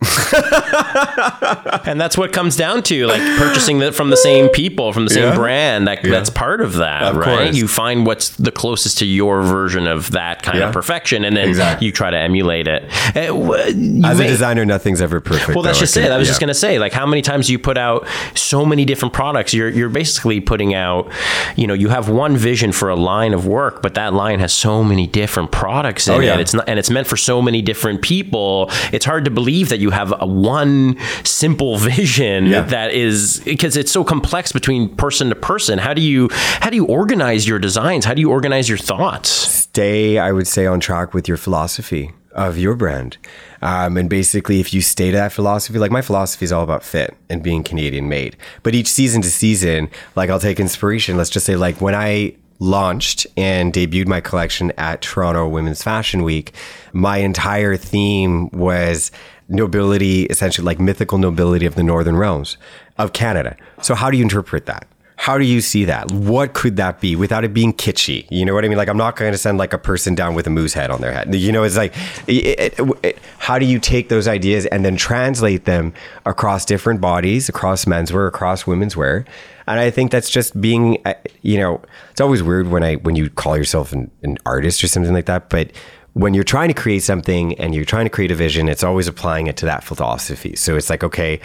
And 1.86 2.00
that's 2.00 2.18
what 2.18 2.30
it 2.30 2.34
comes 2.34 2.56
down 2.56 2.84
to, 2.84 3.06
like 3.08 3.22
purchasing 3.38 3.82
it 3.82 3.94
from 3.94 4.10
the 4.10 4.18
same 4.18 4.48
people, 4.50 4.94
from 4.94 5.06
the 5.06 5.10
same 5.14 5.24
Yeah. 5.30 5.36
brand. 5.36 5.88
That, 5.88 6.00
That's 6.04 6.30
part 6.30 6.62
of 6.62 6.74
that, 6.76 7.04
Of 7.04 7.18
right? 7.18 7.38
course. 7.46 7.56
You 7.58 7.68
find 7.68 8.06
what's 8.06 8.30
the 8.30 8.52
closest 8.52 9.00
to 9.00 9.06
your 9.06 9.42
version 9.42 9.88
of 9.88 10.12
that 10.12 10.44
kind 10.44 10.60
Yeah. 10.60 10.68
of 10.68 10.74
perfection, 10.74 11.26
and 11.26 11.36
then 11.36 11.50
Exactly. 11.50 11.88
you 11.88 11.92
try 11.92 12.10
to 12.12 12.18
emulate 12.18 12.68
it. 12.68 12.84
Uh, 13.16 13.28
w- 13.28 13.74
you 13.76 14.06
As 14.06 14.20
a 14.20 14.28
designer, 14.28 14.66
nothing's 14.66 15.02
ever 15.02 15.20
perfect. 15.20 15.56
Well, 15.56 15.64
that's 15.64 15.78
though, 15.80 15.84
just 15.86 15.98
I 15.98 16.02
it. 16.02 16.12
I 16.12 16.18
was 16.18 16.28
Yeah. 16.28 16.32
just 16.32 16.40
gonna 16.40 16.54
say, 16.54 16.80
like, 16.80 16.94
how 16.94 17.06
many 17.06 17.22
times 17.22 17.48
do 17.48 17.52
you 17.54 17.60
put 17.60 17.78
out 17.78 18.06
so 18.36 18.66
many 18.66 18.86
different 18.86 19.14
products? 19.14 19.54
You're 19.54 19.70
you're 19.70 19.90
basically 19.90 20.40
putting 20.40 20.74
out, 20.74 21.10
you 21.56 21.68
know, 21.68 21.74
you 21.74 21.90
have 21.90 22.08
one 22.10 22.38
vision 22.38 22.72
for 22.72 22.90
a 22.90 22.96
line 22.96 23.34
of 23.34 23.46
work, 23.46 23.82
but 23.82 23.96
that 23.96 24.14
line 24.14 24.40
has 24.40 24.54
so 24.54 24.84
many 24.84 25.08
different 25.08 25.52
products 25.52 26.08
in 26.08 26.14
Oh, 26.16 26.20
yeah. 26.20 26.36
it. 26.36 26.42
It's 26.42 26.54
not, 26.54 26.66
and 26.68 26.78
it's 26.80 26.90
meant 26.90 27.08
for 27.08 27.18
so 27.18 27.42
many 27.42 27.62
different 27.62 28.02
people. 28.02 28.43
It's 28.92 29.06
hard 29.06 29.26
to 29.26 29.32
believe 29.32 29.70
that 29.70 29.80
you 29.80 29.92
have 29.92 30.14
a 30.20 30.26
one 30.26 30.98
simple 31.24 31.78
vision 31.94 32.46
Yeah. 32.48 32.62
that 32.62 32.94
is 32.94 33.42
because 33.46 33.78
it's 33.78 33.92
so 33.92 34.04
complex 34.04 34.52
between 34.52 34.96
person 34.96 35.30
to 35.30 35.36
person. 35.36 35.80
How 35.80 35.94
do 35.94 36.02
you 36.02 36.30
how 36.64 36.70
do 36.70 36.76
you 36.76 36.86
organize 36.86 37.48
your 37.48 37.60
designs? 37.60 38.06
How 38.06 38.14
do 38.14 38.22
you 38.22 38.30
organize 38.32 38.68
your 38.70 38.78
thoughts? 38.78 39.30
stay, 39.74 40.20
I 40.20 40.32
would 40.32 40.48
say, 40.48 40.66
on 40.68 40.80
track 40.80 41.14
with 41.16 41.28
your 41.28 41.38
philosophy 41.38 42.12
of 42.34 42.58
your 42.60 42.76
brand. 42.76 43.18
Um, 43.62 43.98
and 43.98 44.08
basically, 44.10 44.60
if 44.60 44.72
you 44.74 44.82
stay 44.82 45.10
to 45.12 45.18
that 45.18 45.32
philosophy, 45.32 45.80
like 45.80 45.92
my 45.92 46.02
philosophy 46.02 46.46
is 46.46 46.52
all 46.52 46.64
about 46.64 46.84
fit 46.84 47.16
and 47.30 47.42
being 47.42 47.64
Canadian 47.64 48.08
made. 48.08 48.36
But 48.62 48.76
each 48.76 48.88
season 48.88 49.22
to 49.24 49.32
season, 49.32 49.90
like 50.16 50.30
I'll 50.30 50.40
take 50.40 50.60
inspiration. 50.60 51.18
Let's 51.18 51.30
just 51.32 51.46
say, 51.46 51.56
like 51.56 51.82
when 51.82 51.96
I 51.96 52.36
launched 52.64 53.28
and 53.36 53.74
debuted 53.74 54.08
my 54.08 54.22
collection 54.22 54.72
at 54.78 55.02
Toronto 55.02 55.48
Women's 55.48 55.84
Fashion 55.84 56.24
Week, 56.24 56.54
my 56.94 57.18
entire 57.18 57.76
theme 57.76 58.50
was 58.50 59.12
nobility, 59.50 60.24
essentially 60.26 60.66
like 60.66 60.80
mythical 60.80 61.18
nobility 61.18 61.66
of 61.66 61.76
the 61.76 61.84
Northern 61.84 62.16
realms 62.16 62.58
of 62.98 63.12
Canada. 63.12 63.58
So, 63.82 63.96
how 63.96 64.10
do 64.10 64.18
you 64.18 64.24
interpret 64.24 64.66
that? 64.68 64.88
How 65.24 65.38
do 65.38 65.46
you 65.46 65.62
see 65.62 65.86
that? 65.86 66.12
What 66.12 66.52
could 66.52 66.76
that 66.76 67.00
be 67.00 67.16
without 67.16 67.46
it 67.46 67.54
being 67.54 67.72
kitschy? 67.72 68.28
You 68.30 68.44
know 68.44 68.54
what 68.54 68.66
I 68.66 68.68
mean? 68.68 68.78
Like, 68.78 68.90
I'm 68.90 68.98
not 68.98 69.16
going 69.16 69.32
to 69.32 69.38
send 69.38 69.58
like 69.58 69.72
a 69.72 69.78
person 69.78 70.16
down 70.16 70.36
with 70.36 70.48
a 70.48 70.50
moose 70.50 70.74
head 70.74 70.92
on 70.92 71.00
their 71.00 71.14
head. 71.14 71.34
You 71.34 71.54
know, 71.54 71.64
it's 71.64 71.78
like, 71.78 71.96
it, 72.28 72.78
it, 72.78 72.90
it, 73.04 73.20
how 73.38 73.58
do 73.58 73.66
you 73.66 73.80
take 73.80 74.10
those 74.10 74.28
ideas 74.28 74.66
and 74.66 74.84
then 74.84 74.98
translate 74.98 75.64
them 75.64 75.94
across 76.26 76.66
different 76.66 77.00
bodies, 77.00 77.48
across 77.48 77.86
menswear, 77.86 78.28
across 78.28 78.68
women's 78.68 78.98
wear? 78.98 79.24
And 79.66 79.80
I 79.80 79.92
think 79.92 80.12
that's 80.12 80.30
just 80.30 80.60
being, 80.60 81.02
uh, 81.06 81.14
you 81.42 81.58
know, 81.58 81.82
it's 82.12 82.20
always 82.20 82.44
weird 82.44 82.68
when 82.68 82.84
I 82.84 82.96
when 82.96 83.16
you 83.16 83.30
call 83.30 83.56
yourself 83.56 83.94
an, 83.94 84.12
an 84.24 84.38
artist 84.46 84.84
or 84.84 84.90
something 84.90 85.14
like 85.14 85.28
that, 85.28 85.48
but 85.48 85.72
when 86.12 86.34
you're 86.34 86.44
trying 86.44 86.68
to 86.68 86.76
create 86.76 87.02
something 87.02 87.58
and 87.60 87.74
you're 87.74 87.86
trying 87.86 88.06
to 88.06 88.10
create 88.10 88.32
a 88.32 88.36
vision, 88.36 88.68
it's 88.68 88.84
always 88.84 89.08
applying 89.08 89.48
it 89.48 89.56
to 89.58 89.66
that 89.66 89.84
philosophy. 89.84 90.56
So 90.56 90.76
it's 90.76 90.90
like, 90.90 91.04
okay, 91.04 91.40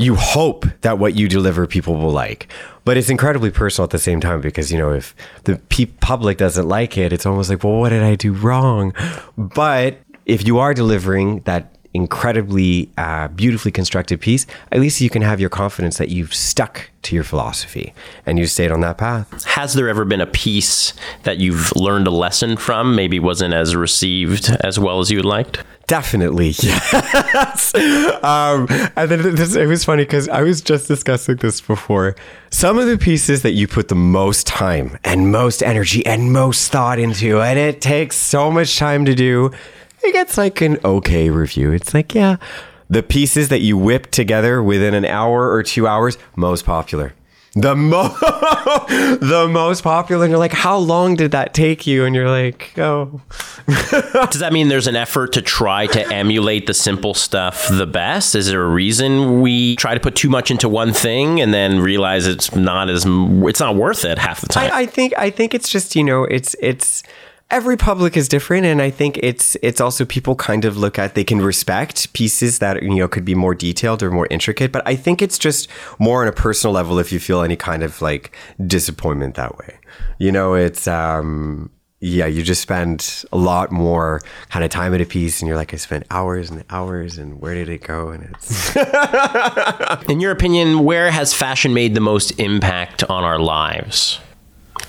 you 0.00 0.14
hope 0.14 0.64
that 0.80 0.98
what 0.98 1.14
you 1.14 1.28
deliver 1.28 1.66
people 1.66 1.94
will 1.96 2.10
like. 2.10 2.48
But 2.86 2.96
it's 2.96 3.10
incredibly 3.10 3.50
personal 3.50 3.84
at 3.84 3.90
the 3.90 3.98
same 3.98 4.18
time 4.18 4.40
because 4.40 4.72
you 4.72 4.78
know 4.78 4.92
if 4.92 5.14
the 5.44 5.56
pe- 5.68 5.84
public 5.84 6.38
doesn't 6.38 6.66
like 6.66 6.96
it 6.96 7.12
it's 7.12 7.26
almost 7.26 7.50
like 7.50 7.62
well 7.62 7.78
what 7.78 7.90
did 7.90 8.02
i 8.02 8.14
do 8.14 8.32
wrong? 8.32 8.94
But 9.36 9.98
if 10.24 10.46
you 10.46 10.58
are 10.58 10.72
delivering 10.72 11.40
that 11.40 11.76
incredibly 11.92 12.88
uh, 12.96 13.26
beautifully 13.28 13.72
constructed 13.72 14.20
piece 14.20 14.46
at 14.70 14.80
least 14.80 15.00
you 15.00 15.10
can 15.10 15.22
have 15.22 15.40
your 15.40 15.50
confidence 15.50 15.98
that 15.98 16.08
you've 16.08 16.32
stuck 16.32 16.88
to 17.02 17.14
your 17.14 17.24
philosophy 17.24 17.92
and 18.24 18.38
you 18.38 18.46
stayed 18.46 18.70
on 18.70 18.80
that 18.80 18.96
path. 18.96 19.44
Has 19.44 19.74
there 19.74 19.88
ever 19.88 20.04
been 20.04 20.20
a 20.20 20.26
piece 20.26 20.94
that 21.24 21.38
you've 21.38 21.74
learned 21.76 22.06
a 22.06 22.10
lesson 22.10 22.56
from, 22.56 22.94
maybe 22.94 23.18
wasn't 23.18 23.52
as 23.54 23.74
received 23.76 24.50
as 24.60 24.78
well 24.78 25.00
as 25.00 25.10
you 25.10 25.18
would 25.18 25.24
liked? 25.24 25.64
Definitely, 25.90 26.50
yes. 26.60 27.74
um, 28.22 28.68
and 28.94 29.10
then 29.10 29.34
this, 29.34 29.56
it 29.56 29.66
was 29.66 29.84
funny 29.84 30.04
because 30.04 30.28
I 30.28 30.42
was 30.42 30.60
just 30.60 30.86
discussing 30.86 31.34
this 31.38 31.60
before. 31.60 32.14
Some 32.50 32.78
of 32.78 32.86
the 32.86 32.96
pieces 32.96 33.42
that 33.42 33.54
you 33.54 33.66
put 33.66 33.88
the 33.88 33.96
most 33.96 34.46
time 34.46 35.00
and 35.02 35.32
most 35.32 35.64
energy 35.64 36.06
and 36.06 36.32
most 36.32 36.70
thought 36.70 37.00
into, 37.00 37.40
and 37.40 37.58
it 37.58 37.80
takes 37.80 38.14
so 38.14 38.52
much 38.52 38.78
time 38.78 39.04
to 39.04 39.16
do, 39.16 39.50
it 40.04 40.12
gets 40.12 40.38
like 40.38 40.60
an 40.60 40.78
okay 40.84 41.28
review. 41.28 41.72
It's 41.72 41.92
like, 41.92 42.14
yeah, 42.14 42.36
the 42.88 43.02
pieces 43.02 43.48
that 43.48 43.60
you 43.60 43.76
whip 43.76 44.12
together 44.12 44.62
within 44.62 44.94
an 44.94 45.04
hour 45.04 45.50
or 45.50 45.64
two 45.64 45.88
hours, 45.88 46.16
most 46.36 46.64
popular 46.64 47.14
the 47.54 47.74
most 47.74 48.20
the 48.20 49.48
most 49.50 49.82
popular 49.82 50.24
and 50.24 50.30
you're 50.30 50.38
like 50.38 50.52
how 50.52 50.76
long 50.76 51.16
did 51.16 51.32
that 51.32 51.52
take 51.52 51.84
you 51.84 52.04
and 52.04 52.14
you're 52.14 52.30
like 52.30 52.78
oh 52.78 53.20
does 53.90 54.40
that 54.40 54.52
mean 54.52 54.68
there's 54.68 54.86
an 54.86 54.96
effort 54.96 55.32
to 55.34 55.42
try 55.42 55.86
to 55.88 56.12
emulate 56.12 56.66
the 56.66 56.74
simple 56.74 57.14
stuff 57.14 57.68
the 57.68 57.86
best? 57.86 58.34
Is 58.34 58.48
there 58.48 58.62
a 58.62 58.68
reason 58.68 59.40
we 59.40 59.76
try 59.76 59.94
to 59.94 60.00
put 60.00 60.16
too 60.16 60.30
much 60.30 60.50
into 60.50 60.68
one 60.68 60.92
thing 60.92 61.40
and 61.40 61.52
then 61.52 61.80
realize 61.80 62.26
it's 62.26 62.54
not 62.54 62.88
as 62.88 63.04
it's 63.06 63.60
not 63.60 63.76
worth 63.76 64.04
it 64.04 64.18
half 64.18 64.40
the 64.40 64.46
time? 64.46 64.70
I, 64.72 64.80
I 64.80 64.86
think 64.86 65.14
i 65.16 65.30
think 65.30 65.54
it's 65.54 65.68
just 65.68 65.96
you 65.96 66.04
know 66.04 66.24
it's 66.24 66.54
it's 66.60 67.02
every 67.50 67.76
public 67.76 68.16
is 68.16 68.28
different 68.28 68.64
and 68.64 68.80
i 68.80 68.90
think 68.90 69.18
it's 69.18 69.56
it's 69.62 69.80
also 69.80 70.04
people 70.04 70.36
kind 70.36 70.64
of 70.64 70.76
look 70.76 70.98
at 70.98 71.14
they 71.14 71.24
can 71.24 71.40
respect 71.40 72.12
pieces 72.12 72.58
that 72.60 72.82
you 72.82 72.94
know 72.96 73.08
could 73.08 73.24
be 73.24 73.34
more 73.34 73.54
detailed 73.54 74.02
or 74.02 74.10
more 74.10 74.28
intricate 74.30 74.70
but 74.70 74.82
i 74.86 74.94
think 74.94 75.20
it's 75.20 75.38
just 75.38 75.68
more 75.98 76.22
on 76.22 76.28
a 76.28 76.32
personal 76.32 76.72
level 76.74 76.98
if 76.98 77.12
you 77.12 77.18
feel 77.18 77.42
any 77.42 77.56
kind 77.56 77.82
of 77.82 78.00
like 78.00 78.36
disappointment 78.66 79.34
that 79.34 79.56
way. 79.58 79.78
You 80.18 80.32
know 80.32 80.54
it's 80.54 80.86
um 80.86 81.70
yeah 82.00 82.26
you 82.26 82.42
just 82.42 82.62
spend 82.62 83.24
a 83.30 83.36
lot 83.36 83.70
more 83.70 84.20
kind 84.48 84.64
of 84.64 84.70
time 84.70 84.94
at 84.94 85.00
a 85.00 85.04
piece 85.04 85.40
and 85.40 85.48
you're 85.48 85.56
like 85.56 85.74
i 85.74 85.76
spent 85.76 86.04
hours 86.10 86.50
and 86.50 86.64
hours 86.70 87.18
and 87.18 87.40
where 87.40 87.54
did 87.54 87.68
it 87.68 87.82
go 87.82 88.08
and 88.08 88.24
it's 88.24 88.76
in 90.08 90.18
your 90.20 90.32
opinion 90.32 90.84
where 90.84 91.10
has 91.10 91.34
fashion 91.34 91.74
made 91.74 91.94
the 91.94 92.00
most 92.00 92.30
impact 92.40 93.04
on 93.04 93.22
our 93.22 93.38
lives 93.38 94.18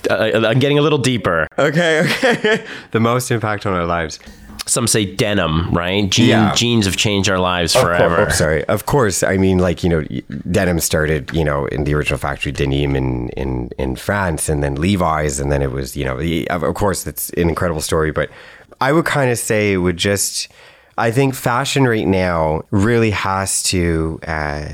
uh, 0.10 0.48
I'm 0.48 0.60
getting 0.60 0.80
a 0.80 0.82
little 0.82 0.98
deeper. 0.98 1.48
Okay, 1.60 2.00
okay. 2.24 2.66
the 2.92 3.00
most 3.00 3.30
impact 3.30 3.66
on 3.66 3.74
our 3.74 3.86
lives. 3.86 4.20
Some 4.68 4.88
say 4.88 5.06
denim, 5.06 5.72
right? 5.72 6.10
Jean, 6.10 6.28
yeah. 6.30 6.54
Jeans 6.54 6.86
have 6.86 6.96
changed 6.96 7.30
our 7.30 7.40
lives 7.40 7.76
forever. 7.76 8.18
Of 8.18 8.28
course, 8.28 8.34
oh, 8.36 8.38
sorry. 8.38 8.64
Of 8.66 8.86
course. 8.86 9.24
I 9.24 9.38
mean, 9.38 9.58
like, 9.58 9.84
you 9.84 9.90
know, 9.90 10.04
denim 10.50 10.80
started, 10.80 11.32
you 11.34 11.44
know, 11.44 11.66
in 11.66 11.84
the 11.84 11.96
original 11.96 12.20
factory, 12.20 12.52
Denim 12.52 12.96
in, 12.96 13.30
in, 13.30 13.72
in 13.80 13.96
France, 13.96 14.50
and 14.50 14.62
then 14.64 14.76
Levi's, 14.76 15.40
and 15.40 15.52
then 15.52 15.62
it 15.62 15.72
was, 15.72 15.98
you 15.98 16.06
know, 16.06 16.20
of 16.50 16.76
course, 16.76 17.08
it's 17.08 17.32
an 17.32 17.50
incredible 17.50 17.82
story. 17.82 18.12
But 18.12 18.30
I 18.80 18.92
would 18.92 19.06
kind 19.06 19.32
of 19.32 19.40
say 19.40 19.74
it 19.74 19.78
would 19.78 19.98
just, 19.98 20.48
I 20.98 21.10
think 21.12 21.34
fashion 21.34 21.88
right 21.88 22.08
now 22.08 22.62
really 22.70 23.12
has 23.12 23.64
to 23.64 24.20
uh, 24.28 24.70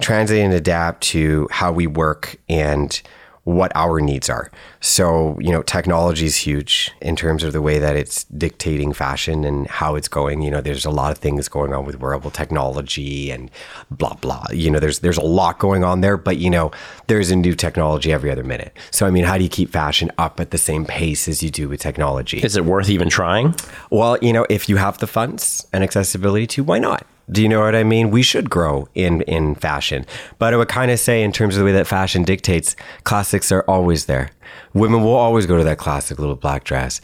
translate 0.00 0.42
and 0.42 0.52
adapt 0.52 1.02
to 1.04 1.46
how 1.50 1.70
we 1.70 1.86
work 1.86 2.36
and 2.48 3.00
what 3.44 3.72
our 3.74 4.00
needs 4.00 4.30
are. 4.30 4.50
So, 4.80 5.36
you 5.40 5.50
know, 5.50 5.62
technology 5.62 6.26
is 6.26 6.36
huge 6.36 6.92
in 7.00 7.16
terms 7.16 7.42
of 7.42 7.52
the 7.52 7.60
way 7.60 7.80
that 7.80 7.96
it's 7.96 8.24
dictating 8.24 8.92
fashion 8.92 9.44
and 9.44 9.66
how 9.66 9.96
it's 9.96 10.06
going. 10.06 10.42
You 10.42 10.50
know, 10.50 10.60
there's 10.60 10.84
a 10.84 10.90
lot 10.90 11.10
of 11.10 11.18
things 11.18 11.48
going 11.48 11.72
on 11.72 11.84
with 11.84 11.98
wearable 11.98 12.30
technology 12.30 13.30
and 13.32 13.50
blah 13.90 14.14
blah. 14.14 14.46
You 14.52 14.70
know, 14.70 14.78
there's 14.78 15.00
there's 15.00 15.18
a 15.18 15.22
lot 15.22 15.58
going 15.58 15.82
on 15.82 16.02
there, 16.02 16.16
but 16.16 16.36
you 16.36 16.50
know, 16.50 16.70
there's 17.08 17.30
a 17.30 17.36
new 17.36 17.54
technology 17.54 18.12
every 18.12 18.30
other 18.30 18.44
minute. 18.44 18.76
So, 18.92 19.06
I 19.06 19.10
mean, 19.10 19.24
how 19.24 19.36
do 19.36 19.42
you 19.42 19.50
keep 19.50 19.70
fashion 19.70 20.10
up 20.18 20.38
at 20.38 20.52
the 20.52 20.58
same 20.58 20.84
pace 20.84 21.26
as 21.26 21.42
you 21.42 21.50
do 21.50 21.68
with 21.68 21.80
technology? 21.80 22.38
Is 22.38 22.56
it 22.56 22.64
worth 22.64 22.88
even 22.88 23.08
trying? 23.08 23.56
Well, 23.90 24.18
you 24.22 24.32
know, 24.32 24.46
if 24.48 24.68
you 24.68 24.76
have 24.76 24.98
the 24.98 25.08
funds 25.08 25.66
and 25.72 25.82
accessibility 25.82 26.46
to, 26.48 26.64
why 26.64 26.78
not? 26.78 27.06
Do 27.30 27.42
you 27.42 27.48
know 27.48 27.60
what 27.60 27.74
I 27.74 27.84
mean? 27.84 28.10
We 28.10 28.22
should 28.22 28.50
grow 28.50 28.88
in 28.94 29.22
in 29.22 29.54
fashion, 29.54 30.04
but 30.38 30.52
I 30.52 30.56
would 30.56 30.68
kind 30.68 30.90
of 30.90 30.98
say, 30.98 31.22
in 31.22 31.32
terms 31.32 31.54
of 31.54 31.60
the 31.60 31.64
way 31.64 31.72
that 31.72 31.86
fashion 31.86 32.24
dictates, 32.24 32.74
classics 33.04 33.50
are 33.52 33.62
always 33.68 34.06
there. 34.06 34.30
Women 34.74 35.02
will 35.02 35.14
always 35.14 35.46
go 35.46 35.56
to 35.56 35.64
that 35.64 35.78
classic 35.78 36.18
little 36.18 36.34
black 36.36 36.64
dress. 36.64 37.00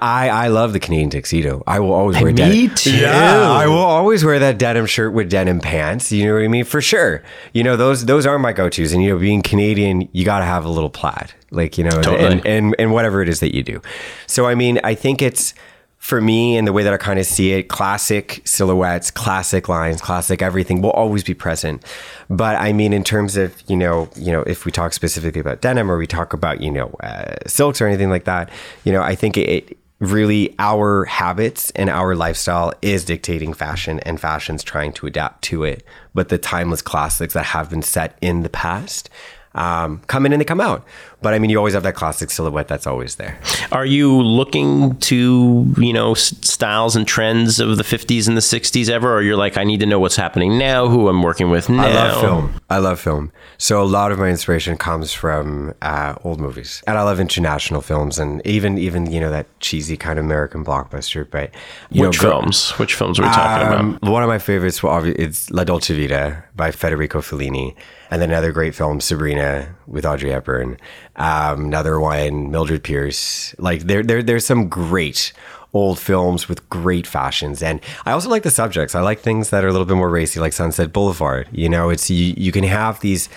I, 0.00 0.28
I 0.28 0.48
love 0.48 0.72
the 0.72 0.78
Canadian 0.80 1.10
tuxedo. 1.10 1.62
I 1.66 1.80
will 1.80 1.92
always 1.92 2.16
wear 2.20 2.26
Me 2.26 2.32
denim. 2.32 2.74
too. 2.74 2.96
Yeah, 2.96 3.50
I 3.50 3.66
will 3.66 3.78
always 3.78 4.24
wear 4.24 4.38
that 4.40 4.58
denim 4.58 4.86
shirt 4.86 5.12
with 5.12 5.30
denim 5.30 5.58
pants. 5.60 6.12
You 6.12 6.26
know 6.26 6.34
what 6.34 6.42
I 6.44 6.48
mean? 6.48 6.64
For 6.64 6.80
sure. 6.80 7.22
You 7.52 7.64
know 7.64 7.76
those 7.76 8.04
those 8.06 8.26
are 8.26 8.38
my 8.38 8.52
go 8.52 8.68
tos. 8.68 8.92
And 8.92 9.02
you 9.02 9.10
know, 9.10 9.18
being 9.18 9.42
Canadian, 9.42 10.08
you 10.12 10.24
got 10.24 10.40
to 10.40 10.44
have 10.44 10.64
a 10.64 10.68
little 10.68 10.90
plaid, 10.90 11.32
like 11.50 11.78
you 11.78 11.84
know, 11.84 12.02
totally. 12.02 12.24
and, 12.24 12.46
and 12.46 12.76
and 12.78 12.92
whatever 12.92 13.22
it 13.22 13.28
is 13.28 13.40
that 13.40 13.54
you 13.54 13.62
do. 13.62 13.80
So 14.26 14.46
I 14.46 14.54
mean, 14.54 14.78
I 14.84 14.94
think 14.94 15.22
it's 15.22 15.54
for 16.02 16.20
me 16.20 16.56
and 16.56 16.66
the 16.66 16.72
way 16.72 16.82
that 16.82 16.92
I 16.92 16.96
kind 16.96 17.20
of 17.20 17.26
see 17.26 17.52
it, 17.52 17.68
classic 17.68 18.42
silhouettes, 18.44 19.08
classic 19.12 19.68
lines, 19.68 20.00
classic 20.00 20.42
everything 20.42 20.82
will 20.82 20.90
always 20.90 21.22
be 21.22 21.32
present. 21.32 21.84
But 22.28 22.56
I 22.56 22.72
mean, 22.72 22.92
in 22.92 23.04
terms 23.04 23.36
of 23.36 23.54
you 23.68 23.76
know, 23.76 24.10
you 24.16 24.32
know, 24.32 24.42
if 24.42 24.64
we 24.64 24.72
talk 24.72 24.94
specifically 24.94 25.40
about 25.40 25.60
denim 25.60 25.88
or 25.88 25.96
we 25.96 26.08
talk 26.08 26.32
about 26.32 26.60
you 26.60 26.72
know 26.72 26.88
uh, 27.04 27.36
silks 27.46 27.80
or 27.80 27.86
anything 27.86 28.10
like 28.10 28.24
that, 28.24 28.50
you 28.82 28.92
know, 28.92 29.00
I 29.00 29.14
think 29.14 29.38
it, 29.38 29.78
really 30.00 30.56
our 30.58 31.04
habits 31.04 31.70
and 31.76 31.88
our 31.88 32.16
lifestyle 32.16 32.74
is 32.82 33.04
dictating 33.04 33.54
fashion 33.54 34.00
and 34.00 34.20
fashion's 34.20 34.64
trying 34.64 34.92
to 34.92 35.06
adapt 35.06 35.42
to 35.42 35.62
it 35.62 35.84
but 36.12 36.28
the 36.28 36.36
timeless 36.36 36.82
classics 36.82 37.34
that 37.34 37.44
have 37.44 37.70
been 37.70 37.82
set 37.82 38.18
in 38.20 38.42
the 38.42 38.48
past 38.48 39.08
um, 39.54 40.00
come 40.06 40.26
in 40.26 40.32
and 40.32 40.40
they 40.40 40.44
come 40.44 40.60
out. 40.60 40.84
But 41.22 41.34
I 41.34 41.38
mean, 41.38 41.50
you 41.50 41.56
always 41.56 41.74
have 41.74 41.84
that 41.84 41.94
classic 41.94 42.30
silhouette 42.30 42.68
that's 42.68 42.86
always 42.86 43.14
there. 43.14 43.38
Are 43.70 43.86
you 43.86 44.20
looking 44.20 44.96
to, 44.98 45.72
you 45.78 45.92
know, 45.92 46.14
styles 46.14 46.96
and 46.96 47.06
trends 47.06 47.60
of 47.60 47.76
the 47.76 47.84
50s 47.84 48.26
and 48.26 48.36
the 48.36 48.40
60s 48.40 48.88
ever? 48.88 49.14
Or 49.14 49.22
you're 49.22 49.36
like, 49.36 49.56
I 49.56 49.64
need 49.64 49.80
to 49.80 49.86
know 49.86 50.00
what's 50.00 50.16
happening 50.16 50.58
now, 50.58 50.88
who 50.88 51.08
I'm 51.08 51.22
working 51.22 51.48
with 51.50 51.68
now? 51.68 51.84
I 51.84 51.94
love 51.94 52.20
film. 52.20 52.60
I 52.68 52.78
love 52.78 53.00
film. 53.00 53.32
So 53.58 53.80
a 53.80 53.84
lot 53.84 54.10
of 54.10 54.18
my 54.18 54.28
inspiration 54.28 54.76
comes 54.76 55.12
from 55.12 55.74
uh, 55.80 56.16
old 56.24 56.40
movies. 56.40 56.82
And 56.86 56.98
I 56.98 57.02
love 57.02 57.20
international 57.20 57.80
films 57.80 58.18
and 58.18 58.44
even, 58.46 58.76
even 58.78 59.10
you 59.10 59.20
know, 59.20 59.30
that 59.30 59.46
cheesy 59.60 59.96
kind 59.96 60.18
of 60.18 60.24
American 60.24 60.64
blockbuster. 60.64 61.28
But, 61.30 61.50
you 61.90 62.06
Which 62.06 62.22
know, 62.22 62.30
films? 62.30 62.72
Which 62.72 62.94
films 62.94 63.20
are 63.20 63.22
we 63.22 63.28
talking 63.28 63.68
um, 63.68 63.94
about? 63.96 64.10
One 64.10 64.22
of 64.22 64.28
my 64.28 64.38
favorites, 64.38 64.82
well, 64.82 65.04
it's 65.04 65.50
La 65.50 65.64
Dolce 65.64 65.94
Vita 65.94 66.42
by 66.56 66.72
Federico 66.72 67.20
Fellini. 67.20 67.76
And 68.10 68.20
then 68.20 68.30
another 68.30 68.52
great 68.52 68.74
film, 68.74 69.00
Sabrina 69.00 69.74
with 69.92 70.04
Audrey 70.04 70.30
Hepburn. 70.30 70.78
Um, 71.16 71.66
another 71.66 72.00
one, 72.00 72.50
Mildred 72.50 72.82
Pierce. 72.82 73.54
Like 73.58 73.82
there, 73.82 74.02
there, 74.02 74.22
there's 74.22 74.46
some 74.46 74.68
great 74.68 75.32
old 75.74 75.98
films 75.98 76.48
with 76.48 76.68
great 76.68 77.06
fashions. 77.06 77.62
And 77.62 77.80
I 78.04 78.12
also 78.12 78.28
like 78.28 78.42
the 78.42 78.50
subjects. 78.50 78.94
I 78.94 79.00
like 79.00 79.20
things 79.20 79.50
that 79.50 79.64
are 79.64 79.68
a 79.68 79.72
little 79.72 79.86
bit 79.86 79.96
more 79.96 80.10
racy, 80.10 80.38
like 80.38 80.52
Sunset 80.52 80.92
Boulevard. 80.92 81.48
You 81.50 81.68
know, 81.68 81.88
it's 81.88 82.10
you, 82.10 82.34
you 82.36 82.52
can 82.52 82.64
have 82.64 83.00
these 83.00 83.28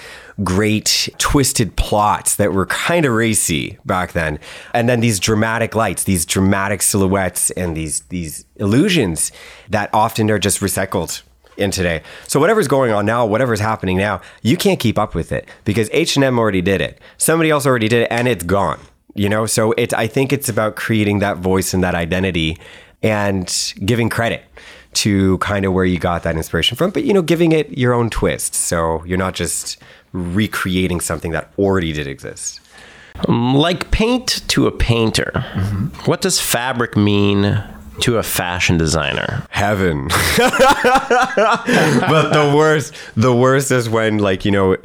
great 0.43 1.09
twisted 1.17 1.75
plots 1.77 2.35
that 2.35 2.53
were 2.53 2.65
kind 2.65 3.05
of 3.05 3.13
racy 3.13 3.77
back 3.85 4.11
then. 4.11 4.39
And 4.73 4.89
then 4.89 4.99
these 4.99 5.19
dramatic 5.19 5.75
lights, 5.75 6.03
these 6.03 6.25
dramatic 6.25 6.81
silhouettes 6.81 7.51
and 7.51 7.75
these 7.75 8.01
these 8.09 8.45
illusions 8.57 9.31
that 9.69 9.89
often 9.93 10.29
are 10.29 10.39
just 10.39 10.59
recycled 10.59 11.21
in 11.57 11.71
today. 11.71 12.01
So 12.27 12.39
whatever's 12.39 12.67
going 12.67 12.91
on 12.91 13.05
now, 13.05 13.25
whatever's 13.25 13.59
happening 13.59 13.97
now, 13.97 14.21
you 14.41 14.57
can't 14.57 14.79
keep 14.79 14.97
up 14.97 15.15
with 15.15 15.31
it 15.31 15.47
because 15.63 15.89
H&M 15.91 16.37
already 16.37 16.61
did 16.61 16.81
it. 16.81 16.99
Somebody 17.17 17.49
else 17.49 17.65
already 17.65 17.87
did 17.87 18.03
it 18.03 18.07
and 18.11 18.27
it's 18.27 18.43
gone. 18.43 18.79
You 19.17 19.29
know, 19.29 19.45
so 19.45 19.71
it 19.73 19.93
I 19.93 20.07
think 20.07 20.33
it's 20.33 20.49
about 20.49 20.75
creating 20.75 21.19
that 21.19 21.37
voice 21.37 21.73
and 21.73 21.81
that 21.83 21.95
identity 21.95 22.57
and 23.01 23.73
giving 23.85 24.09
credit 24.09 24.43
to 24.95 25.37
kind 25.37 25.65
of 25.65 25.73
where 25.73 25.85
you 25.85 25.99
got 25.99 26.23
that 26.23 26.35
inspiration 26.35 26.75
from, 26.75 26.91
but 26.91 27.03
you 27.03 27.13
know, 27.13 27.21
giving 27.21 27.51
it 27.51 27.77
your 27.77 27.93
own 27.93 28.09
twist. 28.09 28.55
So 28.55 29.03
you're 29.05 29.17
not 29.17 29.33
just 29.33 29.77
recreating 30.11 30.99
something 30.99 31.31
that 31.31 31.53
already 31.57 31.93
did 31.93 32.07
exist. 32.07 32.61
Like 33.27 33.91
paint 33.91 34.45
to 34.49 34.67
a 34.67 34.71
painter, 34.71 35.31
mm-hmm. 35.33 35.87
what 36.09 36.21
does 36.21 36.41
fabric 36.41 36.97
mean 36.97 37.63
to 38.01 38.17
a 38.17 38.23
fashion 38.23 38.77
designer. 38.77 39.45
Heaven. 39.49 40.07
but 40.37 41.63
the 42.33 42.53
worst, 42.55 42.93
the 43.15 43.35
worst 43.35 43.71
is 43.71 43.89
when 43.89 44.17
like, 44.19 44.45
you 44.45 44.51
know, 44.51 44.77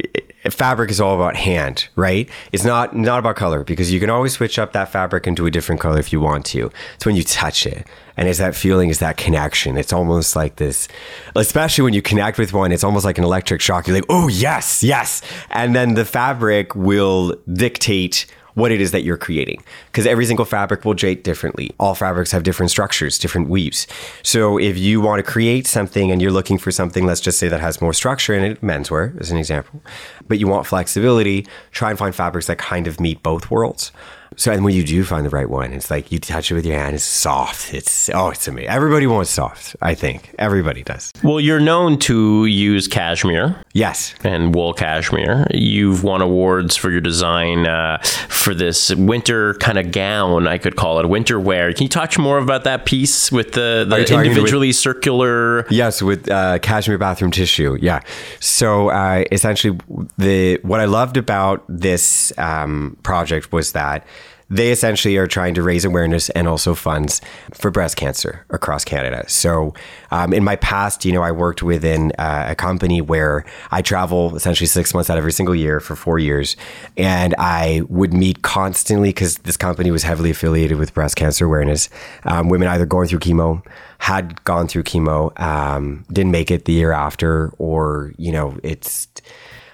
fabric 0.49 0.91
is 0.91 1.01
all 1.01 1.15
about 1.15 1.37
hand, 1.37 1.89
right? 1.97 2.29
It's 2.53 2.65
not 2.65 2.97
not 2.97 3.19
about 3.19 3.37
color 3.37 3.65
because 3.65 3.93
you 3.93 4.01
can 4.01 4.09
always 4.09 4.33
switch 4.33 4.59
up 4.59 4.73
that 4.73 4.91
fabric 4.91 5.27
into 5.27 5.45
a 5.47 5.51
different 5.51 5.81
color 5.81 5.99
if 5.99 6.13
you 6.13 6.21
want 6.21 6.47
to. 6.47 6.71
It's 6.95 7.05
when 7.05 7.17
you 7.17 7.25
touch 7.25 7.67
it. 7.67 7.87
And 8.17 8.29
it's 8.29 8.39
that 8.39 8.55
feeling, 8.55 8.91
it's 8.91 8.99
that 8.99 9.17
connection. 9.17 9.79
It's 9.79 9.93
almost 9.93 10.37
like 10.37 10.57
this, 10.57 10.89
especially 11.37 11.85
when 11.85 11.95
you 11.95 12.03
connect 12.03 12.39
with 12.39 12.53
one, 12.53 12.71
it's 12.71 12.85
almost 12.85 13.05
like 13.05 13.17
an 13.17 13.25
electric 13.25 13.63
shock. 13.63 13.87
You're 13.87 13.97
like, 13.97 14.05
oh, 14.11 14.29
yes, 14.29 14.83
yes. 14.83 15.23
And 15.49 15.75
then 15.75 15.95
the 15.95 16.05
fabric 16.05 16.75
will 16.75 17.35
dictate 17.51 18.27
what 18.61 18.71
it 18.71 18.81
is 18.81 18.93
that 18.93 19.03
you're 19.03 19.17
creating 19.17 19.63
because 19.87 20.07
every 20.07 20.27
single 20.27 20.45
fabric 20.45 20.85
will 20.85 20.95
drape 20.95 21.23
differently. 21.23 21.73
All 21.81 21.95
fabrics 21.95 22.31
have 22.33 22.43
different 22.43 22.71
structures, 22.71 23.19
different 23.19 23.49
weaves. 23.49 23.87
So 24.23 24.59
if 24.59 24.79
you 24.79 25.01
want 25.01 25.25
to 25.25 25.31
create 25.31 25.67
something 25.67 26.11
and 26.11 26.21
you're 26.23 26.31
looking 26.31 26.59
for 26.59 26.71
something, 26.71 27.07
let's 27.07 27.21
just 27.21 27.39
say 27.39 27.49
that 27.49 27.61
has 27.61 27.81
more 27.81 27.93
structure 27.93 28.35
in 28.35 28.45
it, 28.45 28.61
menswear 28.61 29.19
as 29.21 29.31
an 29.31 29.39
example, 29.39 29.83
but 30.31 30.39
you 30.39 30.47
want 30.47 30.67
flexibility, 30.67 31.47
try 31.73 31.91
and 31.91 31.99
find 31.99 32.15
fabrics 32.15 32.47
that 32.47 32.57
kind 32.57 32.87
of 32.87 33.01
meet 33.01 33.23
both 33.23 33.51
worlds. 33.51 33.93
So, 34.37 34.53
and 34.53 34.65
when 34.65 34.75
you 34.75 34.85
do 34.85 35.03
find 35.03 35.27
the 35.27 35.31
right 35.31 35.51
one, 35.51 35.73
it's 35.73 35.91
like 35.91 36.13
you 36.13 36.21
touch 36.21 36.53
it 36.53 36.55
with 36.55 36.65
your 36.65 36.79
hand, 36.79 36.95
it's 36.95 37.03
soft. 37.03 37.75
It's, 37.75 38.09
oh, 38.15 38.31
it's 38.31 38.47
amazing. 38.47 38.71
Everybody 38.71 39.09
wants 39.09 39.29
soft, 39.29 39.75
I 39.83 39.95
think. 39.95 40.35
Everybody 40.39 40.85
does. 40.85 41.13
Well, 41.25 41.41
you're 41.41 41.59
known 41.61 41.99
to 42.01 42.47
use 42.47 42.87
cashmere. 42.87 43.61
Yes. 43.73 44.15
And 44.23 44.55
wool 44.55 44.73
cashmere. 44.73 45.49
You've 45.53 46.05
won 46.05 46.23
awards 46.23 46.77
for 46.77 46.93
your 46.93 47.01
design 47.01 47.67
uh, 47.67 47.99
for 48.03 48.55
this 48.55 48.95
winter 48.95 49.55
kind 49.55 49.79
of 49.79 49.91
gown, 49.91 50.47
I 50.47 50.59
could 50.59 50.77
call 50.77 51.01
it 51.01 51.09
winter 51.09 51.41
wear. 51.41 51.73
Can 51.73 51.83
you 51.83 51.89
talk 51.89 52.17
more 52.17 52.39
about 52.39 52.65
that 52.65 52.87
piece 52.87 53.33
with 53.33 53.53
the, 53.53 53.85
the 53.89 54.15
individually 54.15 54.69
with, 54.69 54.77
circular? 54.77 55.67
Yes, 55.71 56.03
with 56.03 56.31
uh, 56.31 56.61
cashmere 56.61 56.99
bathroom 56.99 57.33
tissue. 57.33 57.77
Yeah. 57.81 58.01
So 58.39 58.91
uh, 58.91 59.25
essentially, 59.33 59.79
the 60.21 60.59
what 60.63 60.81
I 60.81 60.85
loved 60.85 61.17
about 61.17 61.65
this 61.69 62.33
um, 62.39 62.97
project 63.03 63.53
was 63.53 63.73
that 63.73 64.07
they 64.51 64.73
essentially 64.73 65.17
are 65.17 65.29
trying 65.29 65.55
to 65.55 65.63
raise 65.63 65.85
awareness 65.85 66.29
and 66.31 66.49
also 66.49 66.75
funds 66.75 67.21
for 67.55 67.71
breast 67.71 67.97
cancer 67.97 68.45
across 68.51 68.85
Canada. 68.85 69.25
So, 69.29 69.75
um, 70.11 70.33
in 70.33 70.43
my 70.43 70.57
past, 70.57 71.05
you 71.05 71.13
know, 71.13 71.23
I 71.23 71.31
worked 71.31 71.63
within 71.63 72.13
uh, 72.19 72.47
a 72.49 72.57
company 72.57 73.01
where 73.01 73.45
I 73.71 73.81
travel 73.81 74.35
essentially 74.35 74.67
six 74.67 74.93
months 74.93 75.09
out 75.09 75.19
every 75.19 75.31
single 75.31 75.55
year 75.55 75.79
for 75.79 75.95
four 75.95 76.19
years, 76.19 76.57
and 76.97 77.35
I 77.39 77.83
would 77.89 78.13
meet 78.13 78.43
constantly 78.43 79.11
because 79.11 79.39
this 79.39 79.57
company 79.57 79.93
was 79.93 80.03
heavily 80.03 80.31
affiliated 80.31 80.79
with 80.79 80.93
breast 80.95 81.15
cancer 81.15 81.47
awareness. 81.47 81.89
Um, 82.25 82.49
women 82.49 82.67
either 82.67 82.87
going 82.87 83.07
through 83.07 83.21
chemo, 83.21 83.65
had 83.99 84.43
gone 84.45 84.67
through 84.67 84.83
chemo, 84.83 85.39
um, 85.41 86.05
didn't 86.11 86.33
make 86.33 86.51
it 86.51 86.65
the 86.65 86.73
year 86.73 86.91
after, 86.91 87.53
or 87.59 88.13
you 88.19 88.33
know, 88.33 88.59
it's 88.65 89.07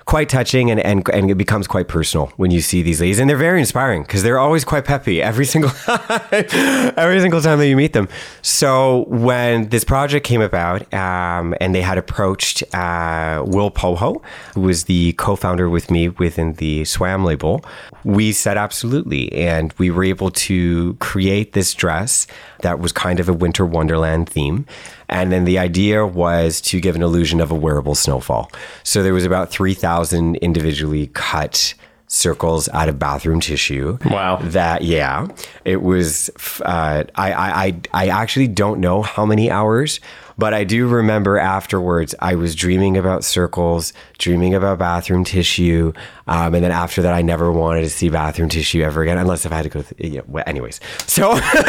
quite 0.07 0.29
touching 0.29 0.71
and, 0.71 0.79
and, 0.81 1.09
and 1.11 1.31
it 1.31 1.35
becomes 1.35 1.67
quite 1.67 1.89
personal 1.89 2.27
when 2.37 2.53
you 2.53 2.61
see 2.61 2.81
these 2.81 3.01
ladies. 3.01 3.19
And 3.19 3.29
they're 3.29 3.37
very 3.37 3.59
inspiring 3.59 4.03
because 4.03 4.23
they're 4.23 4.39
always 4.39 4.65
quite 4.65 4.85
peppy 4.85 5.21
every 5.21 5.45
single 5.53 5.71
every 5.89 7.21
single 7.21 7.41
time 7.41 7.59
that 7.59 7.67
you 7.67 7.77
meet 7.77 7.93
them. 7.93 8.09
So 8.41 9.05
when 9.09 9.69
this 9.69 9.85
project 9.85 10.25
came 10.25 10.41
about 10.41 10.93
um, 10.95 11.55
and 11.61 11.75
they 11.75 11.83
had 11.83 11.99
approached 11.99 12.63
uh, 12.73 13.43
Will 13.47 13.71
Poho, 13.71 14.23
who 14.55 14.61
was 14.63 14.85
the 14.85 15.13
co-founder 15.15 15.69
with 15.69 15.91
me 15.91 16.09
within 16.09 16.55
the 16.55 16.85
SWAM 16.85 17.25
label, 17.25 17.65
we 18.07 18.31
said 18.31 18.57
absolutely. 18.57 19.33
And 19.33 19.75
we 19.79 19.91
were 19.91 20.05
able 20.05 20.31
to 20.31 20.95
create 20.95 21.55
this 21.55 21.75
dress 21.75 22.29
that 22.63 22.79
was 22.79 22.93
kind 22.93 23.19
of 23.19 23.29
a 23.29 23.33
winter 23.33 23.67
wonderland 23.67 24.29
theme. 24.29 24.65
And 25.09 25.33
then 25.33 25.45
the 25.45 25.59
idea 25.59 26.07
was 26.07 26.61
to 26.63 26.81
give 26.81 26.95
an 26.95 27.03
illusion 27.03 27.41
of 27.41 27.51
a 27.51 27.55
wearable 27.57 27.97
snowfall. 27.97 28.53
So 28.85 29.03
there 29.03 29.13
was 29.13 29.25
about 29.25 29.51
3,000 29.51 30.37
individually 30.37 31.09
cut 31.15 31.75
circles 32.07 32.69
out 32.69 32.89
of 32.89 32.97
bathroom 33.01 33.41
tissue. 33.41 33.99
Wow. 34.09 34.37
That 34.37 34.83
yeah, 34.83 35.27
it 35.65 35.83
was. 35.83 36.31
Uh, 36.65 37.03
I 37.17 37.33
I 37.33 37.81
I 37.93 38.09
actually 38.09 38.47
don't 38.47 38.79
know 38.79 39.03
how 39.03 39.27
many 39.27 39.51
hours, 39.51 39.99
but 40.39 40.55
I 40.55 40.65
do 40.65 40.87
remember 40.87 41.39
afterwards, 41.39 42.15
I 42.21 42.35
was 42.35 42.55
dreaming 42.55 42.97
about 42.97 43.25
circles, 43.25 43.93
dreaming 44.19 44.55
about 44.55 44.79
bathroom 44.79 45.25
tissue. 45.25 45.93
Um, 46.27 46.55
and 46.55 46.63
then 46.65 46.73
after 46.73 47.03
that, 47.03 47.15
I 47.15 47.23
never 47.23 47.51
wanted 47.51 47.83
to 47.83 47.91
see 47.91 48.09
bathroom 48.09 48.49
tissue 48.49 48.83
ever 48.83 49.03
again, 49.03 49.19
unless 49.19 49.47
if 49.47 49.53
I 49.53 49.57
had 49.57 49.63
to 49.63 49.69
go. 49.69 49.83
Th- 49.83 50.13
yeah, 50.13 50.21
well, 50.27 50.45
anyways, 50.47 50.81
so, 51.07 51.31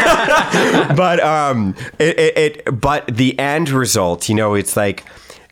but 0.95 1.19
um, 1.21 1.75
it, 1.99 2.19
it, 2.19 2.37
it, 2.37 2.79
but 2.79 3.07
the 3.07 3.37
end 3.39 3.69
result, 3.69 4.29
you 4.29 4.35
know, 4.35 4.53
it's 4.53 4.75
like. 4.75 5.05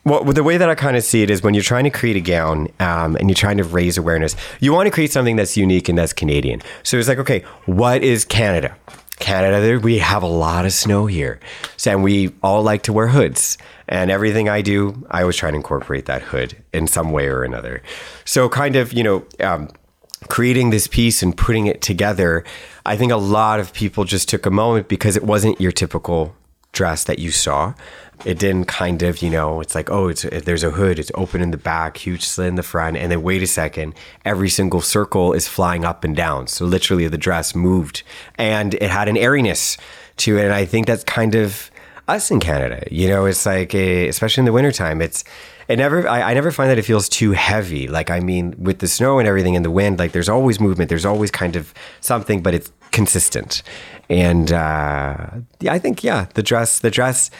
Well, 0.07 0.23
the 0.23 0.43
way 0.43 0.57
that 0.57 0.69
I 0.69 0.75
kind 0.75 0.95
of 0.95 1.03
see 1.03 1.23
it 1.23 1.31
is 1.31 1.41
when 1.41 1.55
you're 1.55 1.63
trying 1.63 1.85
to 1.85 1.89
create 1.89 2.15
a 2.15 2.21
gown 2.21 2.67
um, 2.79 3.15
and 3.15 3.27
you're 3.27 3.33
trying 3.33 3.57
to 3.57 3.63
raise 3.63 3.97
awareness, 3.97 4.35
you 4.59 4.71
want 4.71 4.85
to 4.85 4.91
create 4.91 5.11
something 5.11 5.35
that's 5.35 5.57
unique 5.57 5.89
and 5.89 5.97
that's 5.97 6.13
Canadian. 6.13 6.61
So 6.83 6.99
it's 6.99 7.07
like, 7.07 7.17
okay, 7.17 7.43
what 7.65 8.03
is 8.03 8.23
Canada? 8.23 8.77
Canada, 9.19 9.79
we 9.79 9.99
have 9.99 10.23
a 10.23 10.27
lot 10.27 10.65
of 10.65 10.73
snow 10.73 11.05
here. 11.05 11.39
So, 11.77 11.91
and 11.91 12.03
we 12.03 12.33
all 12.43 12.63
like 12.63 12.83
to 12.83 12.93
wear 12.93 13.07
hoods. 13.07 13.57
And 13.87 14.09
everything 14.09 14.49
I 14.49 14.61
do, 14.61 15.05
I 15.11 15.21
always 15.21 15.35
try 15.35 15.51
to 15.51 15.55
incorporate 15.55 16.05
that 16.05 16.21
hood 16.21 16.57
in 16.73 16.87
some 16.87 17.11
way 17.11 17.27
or 17.27 17.43
another. 17.43 17.81
So, 18.25 18.49
kind 18.49 18.75
of, 18.75 18.93
you 18.93 19.03
know, 19.03 19.25
um, 19.39 19.69
creating 20.27 20.71
this 20.71 20.87
piece 20.87 21.21
and 21.21 21.37
putting 21.37 21.67
it 21.67 21.81
together, 21.81 22.43
I 22.85 22.97
think 22.97 23.11
a 23.11 23.17
lot 23.17 23.59
of 23.59 23.73
people 23.73 24.03
just 24.03 24.27
took 24.27 24.45
a 24.45 24.51
moment 24.51 24.87
because 24.87 25.15
it 25.15 25.23
wasn't 25.23 25.61
your 25.61 25.71
typical 25.71 26.35
dress 26.71 27.03
that 27.05 27.19
you 27.19 27.31
saw. 27.31 27.73
It 28.23 28.39
didn't 28.39 28.65
kind 28.65 29.03
of, 29.03 29.21
you 29.21 29.29
know, 29.29 29.61
it's 29.61 29.75
like, 29.75 29.89
oh, 29.89 30.07
it's 30.07 30.23
there's 30.23 30.63
a 30.63 30.71
hood, 30.71 30.99
it's 30.99 31.11
open 31.15 31.41
in 31.41 31.51
the 31.51 31.57
back, 31.57 31.97
huge 31.97 32.23
slit 32.23 32.47
in 32.47 32.55
the 32.55 32.63
front, 32.63 32.97
and 32.97 33.11
then 33.11 33.21
wait 33.21 33.43
a 33.43 33.47
second, 33.47 33.93
every 34.23 34.49
single 34.49 34.81
circle 34.81 35.33
is 35.33 35.47
flying 35.47 35.85
up 35.85 36.03
and 36.03 36.15
down. 36.15 36.47
So 36.47 36.65
literally, 36.65 37.07
the 37.07 37.17
dress 37.17 37.55
moved, 37.55 38.03
and 38.37 38.73
it 38.75 38.89
had 38.89 39.07
an 39.07 39.17
airiness 39.17 39.77
to 40.17 40.37
it, 40.37 40.45
and 40.45 40.53
I 40.53 40.65
think 40.65 40.87
that's 40.87 41.03
kind 41.03 41.35
of 41.35 41.69
us 42.07 42.31
in 42.31 42.39
Canada. 42.39 42.87
You 42.89 43.07
know, 43.09 43.25
it's 43.25 43.45
like, 43.45 43.73
a, 43.75 44.07
especially 44.07 44.41
in 44.41 44.45
the 44.45 44.53
wintertime, 44.53 45.01
it's 45.01 45.23
it 45.67 45.77
never 45.77 46.07
I, 46.07 46.21
I, 46.21 46.33
never 46.35 46.51
find 46.51 46.69
that 46.69 46.77
it 46.77 46.83
feels 46.83 47.09
too 47.09 47.31
heavy 47.31 47.87
like 47.87 48.11
i 48.11 48.19
mean 48.19 48.53
with 48.55 48.77
the 48.77 48.87
snow 48.87 49.17
and 49.17 49.27
everything 49.27 49.55
and 49.55 49.65
the 49.65 49.71
wind 49.71 49.97
like 49.97 50.11
there's 50.11 50.29
always 50.29 50.59
movement 50.59 50.89
there's 50.89 51.07
always 51.07 51.31
kind 51.31 51.55
of 51.55 51.73
something 52.01 52.43
but 52.43 52.53
it's 52.53 52.71
consistent 52.91 53.63
and 54.09 54.51
uh, 54.51 55.27
yeah, 55.59 55.73
I 55.73 55.79
think 55.79 56.03
yeah, 56.03 56.27
the 56.33 56.43
dress 56.43 56.79
the 56.79 56.91
dress 56.91 57.31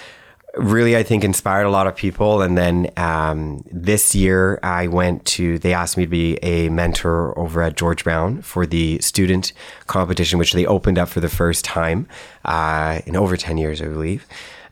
really 0.58 0.96
I 0.96 1.04
think 1.04 1.24
inspired 1.24 1.66
a 1.66 1.70
lot 1.70 1.88
of 1.88 1.96
people. 1.96 2.42
And 2.42 2.58
then 2.58 2.90
um, 2.98 3.64
this 3.72 4.16
year 4.16 4.60
I 4.64 4.88
went 4.88 5.26
to 5.26 5.60
they 5.60 5.74
asked 5.74 5.98
me 5.98 6.06
to 6.06 6.10
be 6.10 6.38
a 6.44 6.70
mentor 6.70 7.38
over 7.38 7.62
at 7.62 7.76
George 7.78 8.04
Brown 8.04 8.42
for 8.42 8.66
the 8.66 9.00
student 9.00 9.54
competition, 9.88 10.40
which 10.40 10.54
they 10.54 10.66
opened 10.66 10.98
up 10.98 11.10
for 11.10 11.20
the 11.20 11.30
first 11.30 11.66
time 11.66 12.08
uh, 12.46 13.02
in 13.06 13.16
over 13.16 13.38
ten 13.38 13.58
years, 13.58 13.82
I 13.82 13.86
believe. 13.86 14.26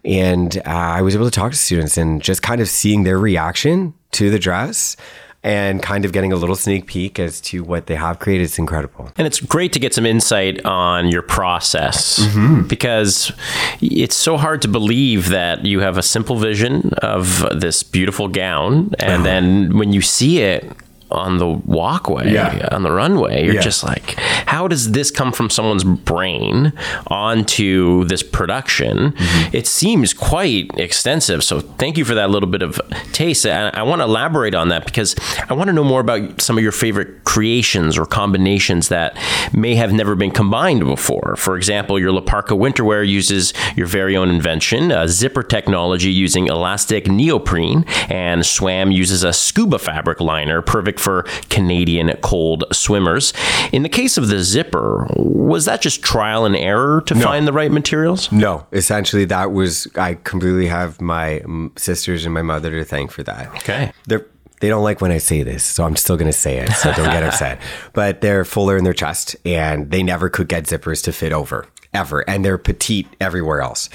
And 0.06 0.58
uh, 0.58 0.62
I 0.70 1.02
was 1.02 1.16
able 1.16 1.26
to 1.26 1.32
talk 1.32 1.52
to 1.52 1.58
students 1.58 1.98
and 1.98 2.22
just 2.22 2.42
kind 2.42 2.60
of 2.60 2.68
seeing 2.68 3.04
their 3.04 3.18
reaction 3.18 3.94
to 4.12 4.30
the 4.30 4.40
dress 4.40 4.98
and 5.44 5.84
kind 5.84 6.06
of 6.06 6.14
getting 6.14 6.32
a 6.32 6.36
little 6.36 6.56
sneak 6.56 6.88
peek 6.88 7.20
as 7.20 7.42
to 7.42 7.64
what 7.64 7.88
they 7.88 7.96
have 7.96 8.20
created. 8.20 8.46
It's 8.46 8.58
incredible. 8.58 9.12
And 9.18 9.28
it's 9.28 9.42
great 9.42 9.74
to 9.74 9.80
get 9.80 9.94
some 9.94 10.06
insight 10.06 10.64
on 10.66 11.10
your 11.10 11.22
process 11.22 12.20
mm-hmm. 12.20 12.68
because 12.68 13.32
it's 13.82 14.16
so 14.16 14.38
hard 14.38 14.62
to 14.62 14.68
believe 14.68 15.30
that 15.30 15.66
you 15.66 15.82
have 15.82 15.98
a 15.98 16.04
simple 16.04 16.38
vision 16.38 16.92
of 17.02 17.46
this 17.60 17.84
beautiful 17.84 18.30
gown. 18.30 18.94
And 19.00 19.14
uh-huh. 19.14 19.24
then 19.24 19.78
when 19.78 19.92
you 19.92 20.02
see 20.02 20.40
it, 20.40 20.72
on 21.14 21.38
the 21.38 21.48
walkway, 21.48 22.34
yeah. 22.34 22.68
on 22.72 22.84
the 22.84 22.92
runway. 22.92 23.46
You're 23.46 23.56
yeah. 23.56 23.62
just 23.62 23.84
like, 23.84 24.16
how 24.48 24.68
does 24.68 24.92
this 24.92 25.12
come 25.12 25.32
from 25.32 25.50
someone's 25.50 25.84
brain 25.84 26.74
onto 27.08 28.04
this 28.06 28.24
production? 28.24 29.12
Mm-hmm. 29.12 29.56
It 29.56 29.68
seems 29.68 30.14
quite 30.14 30.72
extensive. 30.78 31.44
So 31.44 31.60
thank 31.60 31.98
you 31.98 32.06
for 32.06 32.16
that 32.16 32.30
little 32.30 32.50
bit 32.50 32.62
of 32.62 32.82
taste. 33.12 33.46
I, 33.46 33.70
I 33.70 33.84
want 33.84 34.00
to 34.02 34.06
elaborate 34.06 34.56
on 34.56 34.70
that 34.70 34.86
because 34.86 35.16
I 35.50 35.54
want 35.54 35.68
to 35.68 35.74
know 35.74 35.84
more 35.84 36.02
about 36.02 36.42
some 36.42 36.58
of 36.58 36.64
your 36.64 36.72
favorite 36.72 37.24
creations 37.24 37.98
or 37.98 38.06
combinations 38.06 38.90
that 38.90 39.18
may 39.54 39.76
have 39.76 39.94
never 39.94 40.16
been 40.16 40.32
combined 40.32 40.84
before. 40.84 41.36
For 41.38 41.56
example, 41.58 42.00
your 42.00 42.12
La 42.12 42.22
Parka 42.22 42.54
winterwear 42.54 43.08
uses 43.08 43.54
your 43.76 43.88
very 43.88 44.18
own 44.18 44.30
invention, 44.30 44.92
a 44.92 45.08
zipper 45.08 45.44
technology 45.44 46.12
using 46.12 46.48
elastic 46.48 47.08
neoprene, 47.08 47.86
and 48.10 48.46
Swam 48.46 48.92
uses 48.92 49.24
a 49.24 49.34
scuba 49.34 49.80
fabric 49.80 50.20
liner, 50.20 50.62
perfect 50.62 51.00
for 51.04 51.24
Canadian 51.50 52.16
cold 52.22 52.64
swimmers. 52.72 53.34
In 53.72 53.84
the 53.84 53.90
case 53.90 54.18
of 54.18 54.30
the 54.30 54.42
zipper, 54.44 55.08
was 55.16 55.66
that 55.66 55.82
just 55.82 56.02
trial 56.02 56.46
and 56.46 56.56
error 56.56 57.02
to 57.02 57.14
no. 57.14 57.22
find 57.22 57.48
the 57.48 57.54
right 57.54 57.72
materials? 57.72 58.32
No, 58.32 58.66
essentially 58.72 59.26
that 59.26 59.52
was 59.52 59.88
I 59.96 60.16
completely 60.16 60.68
have 60.68 61.02
my 61.02 61.44
sisters 61.76 62.26
and 62.26 62.34
my 62.34 62.42
mother 62.42 62.72
to 62.72 62.86
thank 62.86 63.12
for 63.12 63.24
that. 63.24 63.48
Okay. 63.58 63.92
They're 64.08 64.26
they 64.62 64.70
don't 64.70 64.84
like 64.84 65.02
when 65.02 65.12
I 65.12 65.18
say 65.18 65.44
this, 65.44 65.62
so 65.62 65.84
I'm 65.84 65.98
still 65.98 66.16
going 66.16 66.32
to 66.32 66.38
say 66.38 66.58
it. 66.60 66.72
So 66.72 66.94
don't 66.94 67.12
get 67.12 67.22
upset. 67.28 67.60
But 67.92 68.22
they're 68.22 68.46
fuller 68.46 68.78
in 68.78 68.86
their 68.86 68.94
chest, 68.94 69.36
and 69.44 69.92
they 69.92 70.02
never 70.02 70.30
could 70.30 70.48
get 70.48 70.64
zippers 70.64 71.04
to 71.04 71.12
fit 71.12 71.34
over 71.34 71.68
ever, 71.94 72.28
and 72.30 72.44
they're 72.44 72.58
petite 72.58 73.08
everywhere 73.20 73.62
else. 73.62 73.90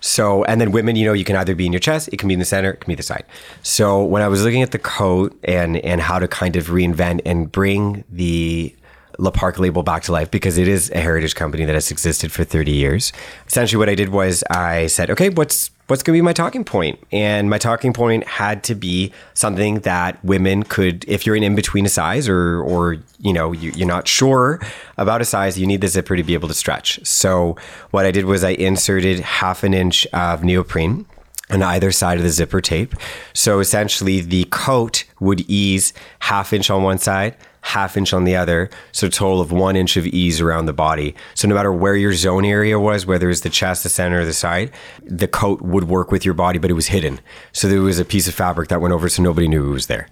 So, 0.00 0.44
and 0.44 0.60
then 0.60 0.70
women, 0.70 0.96
you 0.96 1.06
know, 1.06 1.12
you 1.12 1.24
can 1.24 1.36
either 1.36 1.54
be 1.54 1.66
in 1.66 1.72
your 1.72 1.80
chest, 1.80 2.10
it 2.12 2.18
can 2.18 2.28
be 2.28 2.34
in 2.34 2.40
the 2.40 2.44
center, 2.44 2.72
it 2.72 2.80
can 2.80 2.90
be 2.90 2.94
the 2.94 3.02
side. 3.02 3.24
So, 3.62 4.04
when 4.04 4.22
I 4.22 4.28
was 4.28 4.44
looking 4.44 4.62
at 4.62 4.70
the 4.70 4.78
coat 4.78 5.38
and 5.44 5.78
and 5.78 6.00
how 6.00 6.18
to 6.18 6.28
kind 6.28 6.56
of 6.56 6.66
reinvent 6.66 7.22
and 7.24 7.50
bring 7.50 8.04
the 8.10 8.74
La 9.18 9.30
Parka 9.30 9.62
label 9.62 9.82
back 9.82 10.02
to 10.04 10.12
life 10.12 10.30
because 10.30 10.58
it 10.58 10.68
is 10.68 10.90
a 10.90 10.98
heritage 10.98 11.34
company 11.34 11.64
that 11.64 11.74
has 11.74 11.90
existed 11.90 12.32
for 12.32 12.44
30 12.44 12.72
years. 12.72 13.12
Essentially, 13.46 13.78
what 13.78 13.88
I 13.88 13.94
did 13.94 14.08
was 14.10 14.42
I 14.50 14.88
said, 14.88 15.10
okay, 15.10 15.30
what's 15.30 15.70
what's 15.86 16.02
going 16.02 16.16
to 16.16 16.18
be 16.18 16.22
my 16.22 16.32
talking 16.32 16.64
point? 16.64 16.98
And 17.12 17.50
my 17.50 17.58
talking 17.58 17.92
point 17.92 18.26
had 18.26 18.64
to 18.64 18.74
be 18.74 19.12
something 19.34 19.80
that 19.80 20.22
women 20.24 20.62
could, 20.62 21.04
if 21.06 21.26
you're 21.26 21.36
in 21.36 21.42
in 21.42 21.54
between 21.54 21.84
a 21.86 21.88
size 21.88 22.28
or 22.28 22.62
or 22.62 22.98
you 23.20 23.32
know 23.32 23.52
you, 23.52 23.70
you're 23.72 23.88
not 23.88 24.08
sure 24.08 24.60
about 24.96 25.20
a 25.20 25.24
size, 25.24 25.58
you 25.58 25.66
need 25.66 25.80
the 25.80 25.88
zipper 25.88 26.16
to 26.16 26.22
be 26.22 26.34
able 26.34 26.48
to 26.48 26.54
stretch. 26.54 27.04
So 27.06 27.56
what 27.90 28.06
I 28.06 28.10
did 28.10 28.24
was 28.24 28.44
I 28.44 28.50
inserted 28.50 29.20
half 29.20 29.64
an 29.64 29.74
inch 29.74 30.06
of 30.12 30.44
neoprene 30.44 31.06
on 31.54 31.62
either 31.62 31.92
side 31.92 32.18
of 32.18 32.24
the 32.24 32.30
zipper 32.30 32.60
tape. 32.60 32.94
So 33.32 33.60
essentially, 33.60 34.20
the 34.20 34.44
coat 34.44 35.04
would 35.20 35.48
ease 35.48 35.92
half 36.20 36.52
inch 36.52 36.70
on 36.70 36.82
one 36.82 36.98
side, 36.98 37.36
half 37.64 37.96
inch 37.96 38.12
on 38.12 38.24
the 38.24 38.36
other. 38.36 38.68
So 38.92 39.06
a 39.06 39.10
total 39.10 39.40
of 39.40 39.50
one 39.50 39.74
inch 39.74 39.96
of 39.96 40.06
ease 40.06 40.40
around 40.40 40.66
the 40.66 40.74
body. 40.74 41.14
So 41.34 41.48
no 41.48 41.54
matter 41.54 41.72
where 41.72 41.96
your 41.96 42.12
zone 42.12 42.44
area 42.44 42.78
was, 42.78 43.06
whether 43.06 43.30
it's 43.30 43.40
the 43.40 43.50
chest, 43.50 43.84
the 43.84 43.88
center, 43.88 44.20
or 44.20 44.24
the 44.26 44.34
side, 44.34 44.70
the 45.02 45.26
coat 45.26 45.62
would 45.62 45.84
work 45.84 46.12
with 46.12 46.26
your 46.26 46.34
body, 46.34 46.58
but 46.58 46.70
it 46.70 46.74
was 46.74 46.88
hidden. 46.88 47.20
So 47.52 47.66
there 47.66 47.80
was 47.80 47.98
a 47.98 48.04
piece 48.04 48.28
of 48.28 48.34
fabric 48.34 48.68
that 48.68 48.82
went 48.82 48.92
over, 48.92 49.08
so 49.08 49.22
nobody 49.22 49.48
knew 49.48 49.70
it 49.70 49.72
was 49.72 49.86
there. 49.86 50.08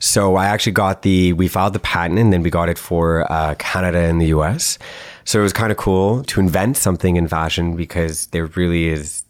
So 0.00 0.34
I 0.34 0.46
actually 0.46 0.72
got 0.72 1.02
the, 1.02 1.32
we 1.32 1.46
filed 1.46 1.74
the 1.74 1.78
patent 1.78 2.18
and 2.18 2.32
then 2.32 2.42
we 2.42 2.50
got 2.50 2.68
it 2.68 2.76
for 2.78 3.30
uh, 3.30 3.54
Canada 3.58 3.98
and 3.98 4.20
the 4.20 4.26
US. 4.26 4.76
So 5.24 5.38
it 5.38 5.42
was 5.42 5.52
kind 5.52 5.70
of 5.70 5.78
cool 5.78 6.24
to 6.24 6.40
invent 6.40 6.76
something 6.76 7.14
in 7.14 7.28
fashion 7.28 7.76
because 7.76 8.26
there 8.28 8.46
really 8.46 8.88
is 8.88 9.25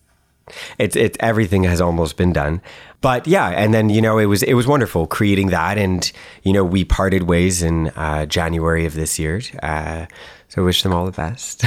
it's 0.97 1.17
everything 1.21 1.65
has 1.65 1.81
almost 1.81 2.17
been 2.17 2.33
done. 2.33 2.61
But 3.01 3.27
yeah 3.27 3.49
and 3.49 3.73
then 3.73 3.91
you 3.91 4.01
know 4.01 4.19
it 4.19 4.27
was 4.27 4.43
it 4.43 4.55
was 4.55 4.67
wonderful 4.67 5.07
creating 5.07 5.49
that. 5.49 5.79
And 5.79 6.11
you 6.43 6.53
know 6.53 6.65
we 6.65 6.85
parted 6.85 7.25
ways 7.25 7.63
in 7.63 7.89
uh, 7.89 8.27
january 8.27 8.87
of 8.87 8.95
this 8.95 9.19
year 9.19 9.41
uh, 9.63 10.07
so 10.49 10.63
I 10.63 10.65
wish 10.65 10.85
them 10.85 10.95
all 10.95 11.05
the 11.05 11.11
best. 11.13 11.65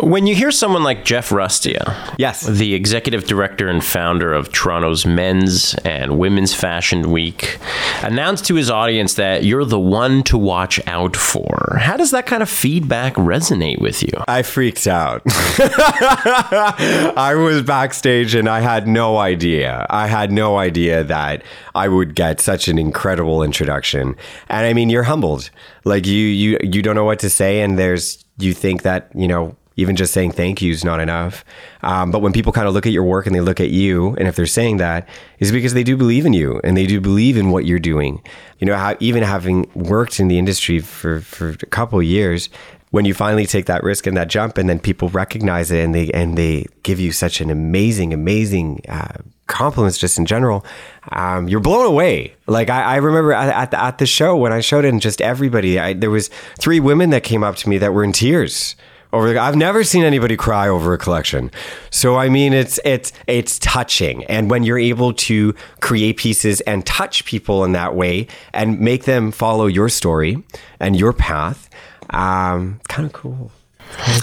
when 0.00 0.26
you 0.26 0.34
hear 0.34 0.50
someone 0.50 0.82
like 0.82 1.04
Jeff 1.04 1.30
Rustia, 1.30 2.14
yes, 2.18 2.46
the 2.46 2.72
executive 2.74 3.26
director 3.26 3.68
and 3.68 3.84
founder 3.84 4.32
of 4.32 4.50
Toronto's 4.50 5.04
Men's 5.04 5.74
and 5.84 6.18
Women's 6.18 6.54
Fashion 6.54 7.12
Week, 7.12 7.58
announce 8.02 8.40
to 8.42 8.54
his 8.54 8.70
audience 8.70 9.14
that 9.14 9.44
you're 9.44 9.66
the 9.66 9.78
one 9.78 10.22
to 10.24 10.38
watch 10.38 10.80
out 10.86 11.16
for, 11.16 11.76
how 11.78 11.98
does 11.98 12.12
that 12.12 12.24
kind 12.24 12.42
of 12.42 12.48
feedback 12.48 13.12
resonate 13.14 13.80
with 13.80 14.02
you? 14.02 14.24
I 14.26 14.42
freaked 14.42 14.86
out. 14.86 15.20
I 15.26 17.34
was 17.36 17.62
backstage 17.62 18.34
and 18.34 18.48
I 18.48 18.60
had 18.60 18.88
no 18.88 19.18
idea. 19.18 19.86
I 19.90 20.06
had 20.06 20.32
no 20.32 20.56
idea 20.56 21.04
that 21.04 21.42
I 21.74 21.88
would 21.88 22.14
get 22.14 22.40
such 22.40 22.68
an 22.68 22.78
incredible 22.78 23.42
introduction. 23.42 24.16
And 24.48 24.66
I 24.66 24.72
mean, 24.72 24.88
you're 24.88 25.02
humbled. 25.02 25.50
Like 25.84 26.06
you 26.06 26.18
you 26.18 26.58
you 26.62 26.82
don't 26.82 26.96
know 26.96 27.04
what 27.04 27.20
to 27.20 27.30
say 27.30 27.60
and 27.66 27.76
there's 27.76 28.24
you 28.38 28.54
think 28.54 28.82
that, 28.82 29.10
you 29.12 29.26
know, 29.26 29.56
even 29.74 29.96
just 29.96 30.12
saying 30.12 30.30
thank 30.30 30.62
you 30.62 30.70
is 30.72 30.84
not 30.84 31.00
enough. 31.00 31.44
Um, 31.82 32.12
but 32.12 32.20
when 32.20 32.32
people 32.32 32.52
kind 32.52 32.68
of 32.68 32.74
look 32.74 32.86
at 32.86 32.92
your 32.92 33.02
work 33.02 33.26
and 33.26 33.34
they 33.34 33.40
look 33.40 33.60
at 33.60 33.70
you, 33.70 34.14
and 34.18 34.28
if 34.28 34.36
they're 34.36 34.46
saying 34.46 34.76
that, 34.76 35.08
is 35.40 35.50
because 35.50 35.74
they 35.74 35.82
do 35.82 35.96
believe 35.96 36.24
in 36.24 36.32
you 36.32 36.60
and 36.62 36.76
they 36.76 36.86
do 36.86 37.00
believe 37.00 37.36
in 37.36 37.50
what 37.50 37.66
you're 37.66 37.80
doing. 37.80 38.22
You 38.60 38.66
know, 38.68 38.76
how, 38.76 38.96
even 39.00 39.24
having 39.24 39.68
worked 39.74 40.20
in 40.20 40.28
the 40.28 40.38
industry 40.38 40.78
for, 40.78 41.20
for 41.20 41.50
a 41.50 41.66
couple 41.66 42.00
years, 42.02 42.48
when 42.96 43.04
you 43.04 43.12
finally 43.12 43.44
take 43.44 43.66
that 43.66 43.82
risk 43.82 44.06
and 44.06 44.16
that 44.16 44.28
jump, 44.28 44.56
and 44.56 44.70
then 44.70 44.78
people 44.78 45.10
recognize 45.10 45.70
it 45.70 45.84
and 45.84 45.94
they 45.94 46.10
and 46.12 46.38
they 46.38 46.64
give 46.82 46.98
you 46.98 47.12
such 47.12 47.42
an 47.42 47.50
amazing, 47.50 48.14
amazing 48.14 48.80
uh, 48.88 49.18
compliments 49.48 49.98
just 49.98 50.16
in 50.16 50.24
general, 50.24 50.64
um, 51.12 51.46
you're 51.46 51.60
blown 51.60 51.84
away. 51.84 52.34
Like 52.46 52.70
I, 52.70 52.94
I 52.94 52.96
remember 52.96 53.34
at 53.34 53.70
the, 53.70 53.78
at 53.78 53.98
the 53.98 54.06
show 54.06 54.34
when 54.34 54.50
I 54.50 54.60
showed 54.60 54.86
it, 54.86 54.88
and 54.88 55.02
just 55.02 55.20
everybody, 55.20 55.78
I, 55.78 55.92
there 55.92 56.08
was 56.08 56.30
three 56.58 56.80
women 56.80 57.10
that 57.10 57.22
came 57.22 57.44
up 57.44 57.56
to 57.56 57.68
me 57.68 57.76
that 57.76 57.92
were 57.92 58.02
in 58.02 58.12
tears 58.12 58.76
over 59.12 59.30
the, 59.30 59.38
I've 59.38 59.56
never 59.56 59.84
seen 59.84 60.02
anybody 60.02 60.34
cry 60.34 60.66
over 60.66 60.94
a 60.94 60.98
collection. 60.98 61.50
So 61.90 62.16
I 62.16 62.30
mean 62.30 62.54
it's 62.54 62.80
it's 62.82 63.12
it's 63.26 63.58
touching 63.58 64.24
and 64.24 64.50
when 64.50 64.62
you're 64.62 64.78
able 64.78 65.12
to 65.12 65.54
create 65.80 66.16
pieces 66.16 66.62
and 66.62 66.84
touch 66.86 67.26
people 67.26 67.62
in 67.62 67.72
that 67.72 67.94
way 67.94 68.26
and 68.54 68.80
make 68.80 69.04
them 69.04 69.32
follow 69.32 69.66
your 69.66 69.90
story 69.90 70.42
and 70.80 70.98
your 70.98 71.12
path 71.12 71.68
um 72.10 72.80
kind 72.88 73.06
of 73.06 73.12
cool. 73.12 73.50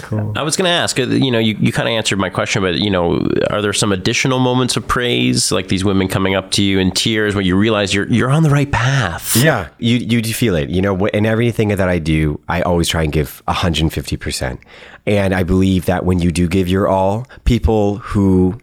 Cool. 0.02 0.34
I 0.36 0.44
was 0.44 0.56
going 0.56 0.66
to 0.66 0.72
ask, 0.72 1.00
uh, 1.00 1.04
you 1.04 1.32
know, 1.32 1.40
you, 1.40 1.56
you 1.60 1.72
kind 1.72 1.88
of 1.88 1.94
answered 1.94 2.20
my 2.20 2.30
question, 2.30 2.62
but, 2.62 2.76
you 2.76 2.90
know, 2.90 3.28
are 3.50 3.62
there 3.62 3.74
some 3.74 3.92
additional 3.92 4.40
moments 4.40 4.76
of 4.78 4.88
praise, 4.88 5.52
like 5.52 5.70
these 5.70 5.84
women 5.84 6.08
coming 6.08 6.36
up 6.36 6.52
to 6.52 6.64
you 6.64 6.80
in 6.80 6.92
tears 6.92 7.36
when 7.36 7.46
you 7.46 7.56
realize 7.56 7.94
you're, 7.94 8.08
you're 8.08 8.30
on 8.30 8.44
the 8.44 8.50
right 8.50 8.72
path? 8.72 9.36
Yeah, 9.38 9.70
you, 9.80 9.98
you 9.98 10.22
feel 10.34 10.56
it. 10.56 10.70
You 10.70 10.82
know, 10.82 11.06
in 11.08 11.26
everything 11.26 11.70
that 11.70 11.90
I 11.90 12.00
do, 12.00 12.40
I 12.48 12.62
always 12.62 12.88
try 12.88 13.04
and 13.04 13.12
give 13.12 13.42
150%. 13.48 14.60
And 15.06 15.34
I 15.34 15.44
believe 15.44 15.86
that 15.86 16.06
when 16.06 16.20
you 16.20 16.32
do 16.32 16.48
give 16.48 16.68
your 16.68 16.88
all, 16.88 17.28
people 17.46 17.98
who 17.98 18.60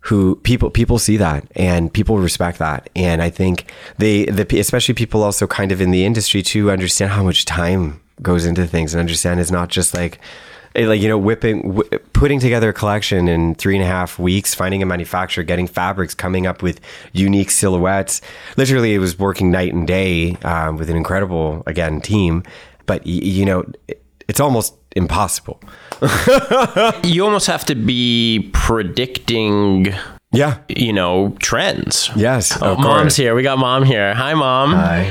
who 0.00 0.36
people 0.36 0.68
people 0.68 0.98
see 0.98 1.16
that 1.16 1.46
and 1.56 1.90
people 1.90 2.18
respect 2.18 2.58
that 2.58 2.90
and 2.94 3.22
i 3.22 3.30
think 3.30 3.72
they 3.96 4.26
the 4.26 4.46
especially 4.58 4.92
people 4.92 5.22
also 5.22 5.46
kind 5.46 5.72
of 5.72 5.80
in 5.80 5.92
the 5.92 6.04
industry 6.04 6.42
too 6.42 6.70
understand 6.70 7.10
how 7.10 7.22
much 7.22 7.46
time 7.46 8.02
goes 8.22 8.46
into 8.46 8.66
things 8.66 8.94
and 8.94 9.00
understand 9.00 9.40
it's 9.40 9.50
not 9.50 9.68
just 9.68 9.94
like 9.94 10.20
eh, 10.76 10.86
like 10.86 11.00
you 11.00 11.08
know 11.08 11.18
whipping 11.18 11.80
putting 12.12 12.40
together 12.40 12.70
a 12.70 12.72
collection 12.72 13.28
in 13.28 13.54
three 13.54 13.74
and 13.74 13.84
a 13.84 13.86
half 13.86 14.18
weeks 14.18 14.54
finding 14.54 14.82
a 14.82 14.86
manufacturer 14.86 15.44
getting 15.44 15.66
fabrics 15.66 16.14
coming 16.14 16.46
up 16.46 16.62
with 16.62 16.80
unique 17.12 17.50
silhouettes. 17.50 18.20
Literally 18.56 18.94
it 18.94 18.98
was 18.98 19.18
working 19.18 19.50
night 19.50 19.72
and 19.72 19.86
day 19.86 20.36
um, 20.44 20.76
with 20.76 20.90
an 20.90 20.96
incredible 20.96 21.62
again 21.66 22.00
team. 22.00 22.42
But 22.86 23.06
you 23.06 23.44
know 23.44 23.64
it's 24.28 24.40
almost 24.40 24.74
impossible. 24.96 25.60
You 27.04 27.24
almost 27.24 27.46
have 27.46 27.64
to 27.66 27.74
be 27.74 28.50
predicting 28.52 29.94
yeah. 30.34 30.58
You 30.68 30.92
know, 30.92 31.36
trends. 31.38 32.10
Yes. 32.16 32.58
Oh, 32.60 32.76
mom's 32.76 33.16
here. 33.16 33.34
We 33.34 33.42
got 33.42 33.58
mom 33.58 33.84
here. 33.84 34.14
Hi, 34.14 34.34
mom. 34.34 34.72
Hi. 34.72 35.10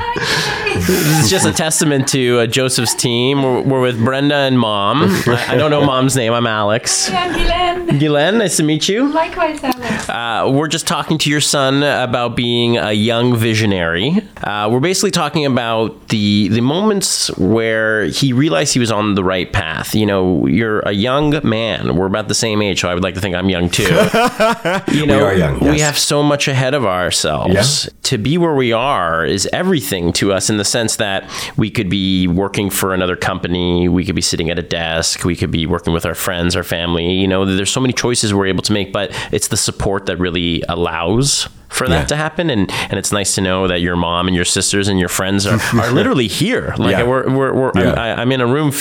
this 0.74 0.90
is 1.24 1.30
just 1.30 1.46
a 1.46 1.54
testament 1.54 2.08
to 2.10 2.40
uh, 2.40 2.48
Joseph's 2.48 2.94
team. 2.96 3.44
We're, 3.44 3.62
we're, 3.62 3.82
with 3.82 4.04
Brenda 4.04 4.36
and 4.36 4.60
mom. 4.60 5.04
I, 5.04 5.46
I, 5.50 5.56
don't 5.56 5.72
know 5.72 5.86
mom's 5.86 6.16
name. 6.16 6.34
I'm 6.34 6.48
Alex. 6.48 7.10
Yeah, 7.10 7.34
Guylaine. 7.34 8.00
Guylaine, 8.00 8.38
nice 8.38 8.58
to 8.58 8.64
meet 8.64 8.90
you. 8.90 9.12
Likewise, 9.12 9.64
Alex. 9.64 10.10
Uh, 10.10 10.52
we're 10.54 10.68
just 10.68 10.88
talking 10.88 11.18
to 11.20 11.30
your 11.30 11.42
son 11.42 11.84
about 11.84 12.36
being 12.36 12.78
a 12.78 12.92
young 12.92 13.36
visionary. 13.36 14.22
Uh, 14.44 14.70
we're 14.72 14.80
basically 14.80 15.12
talking 15.12 15.46
about 15.46 16.10
the 16.10 16.50
the 16.50 16.62
moments 16.62 17.36
where 17.38 18.06
he 18.06 18.34
realized 18.34 18.74
he 18.74 18.80
was 18.80 18.92
on 18.92 19.16
the 19.16 19.24
right 19.24 19.52
path. 19.52 19.96
You 19.96 20.06
know, 20.06 20.48
you're 20.48 20.80
a 20.80 20.92
young 20.92 21.40
man. 21.48 21.96
We're 21.96 22.08
about 22.08 22.28
the 22.28 22.36
same 22.36 22.62
age, 22.62 22.82
so 22.82 22.90
I 22.90 22.94
would 22.94 23.04
like 23.04 23.16
to 23.16 23.22
think 23.22 23.36
I'm 23.36 23.50
young 23.50 23.70
too. 23.70 23.84
you 24.92 25.06
know, 25.06 25.13
know, 25.20 25.34
we 25.34 25.40
young. 25.40 25.62
Yes. 25.62 25.72
We 25.72 25.80
have 25.80 25.98
so 25.98 26.24
much 26.24 26.48
ahead 26.48 26.74
of 26.74 26.86
ourselves. 26.86 27.86
Yeah. 27.86 27.94
To 28.04 28.18
be 28.18 28.38
where 28.38 28.54
we 28.54 28.72
are 28.72 29.26
is 29.26 29.48
everything 29.54 30.14
to 30.14 30.34
us 30.34 30.50
in 30.50 30.58
the 30.58 30.66
sense 30.66 30.98
that 30.98 31.30
we 31.58 31.70
could 31.70 31.90
be 31.90 32.28
working 32.28 32.70
for 32.70 32.94
another 32.94 33.16
company, 33.16 33.88
we 33.90 34.06
could 34.06 34.16
be 34.16 34.22
sitting 34.22 34.50
at 34.50 34.60
a 34.60 34.64
desk, 34.64 35.24
we 35.24 35.36
could 35.36 35.52
be 35.52 35.66
working 35.66 35.94
with 35.94 36.06
our 36.06 36.16
friends, 36.16 36.56
our 36.56 36.64
family. 36.64 37.12
You 37.14 37.28
know, 37.28 37.46
there's 37.46 37.72
so 37.72 37.80
many 37.80 37.94
choices 37.94 38.34
we're 38.34 38.48
able 38.48 38.64
to 38.64 38.74
make, 38.74 38.92
but 38.92 39.12
it's 39.32 39.48
the 39.48 39.58
support 39.58 40.06
that 40.08 40.18
really 40.18 40.64
allows 40.70 41.48
for 41.74 41.88
that 41.90 42.02
yeah. 42.02 42.06
to 42.06 42.16
happen. 42.16 42.50
And 42.50 42.72
and 42.72 42.94
it's 42.94 43.12
nice 43.12 43.36
to 43.36 43.42
know 43.42 43.68
that 43.68 43.82
your 43.82 43.96
mom 43.96 44.28
and 44.28 44.36
your 44.36 44.46
sisters 44.46 44.88
and 44.88 45.00
your 45.00 45.10
friends 45.10 45.46
are, 45.46 45.60
are 45.80 45.92
literally 45.92 46.28
here. 46.28 46.74
Like 46.78 46.92
yeah. 46.92 47.04
we're, 47.04 47.30
we're, 47.30 47.54
we're 47.54 47.72
yeah. 47.76 47.94
I'm, 47.94 48.20
I'm, 48.20 48.32
in 48.32 48.42
a 48.42 48.48
room, 48.48 48.72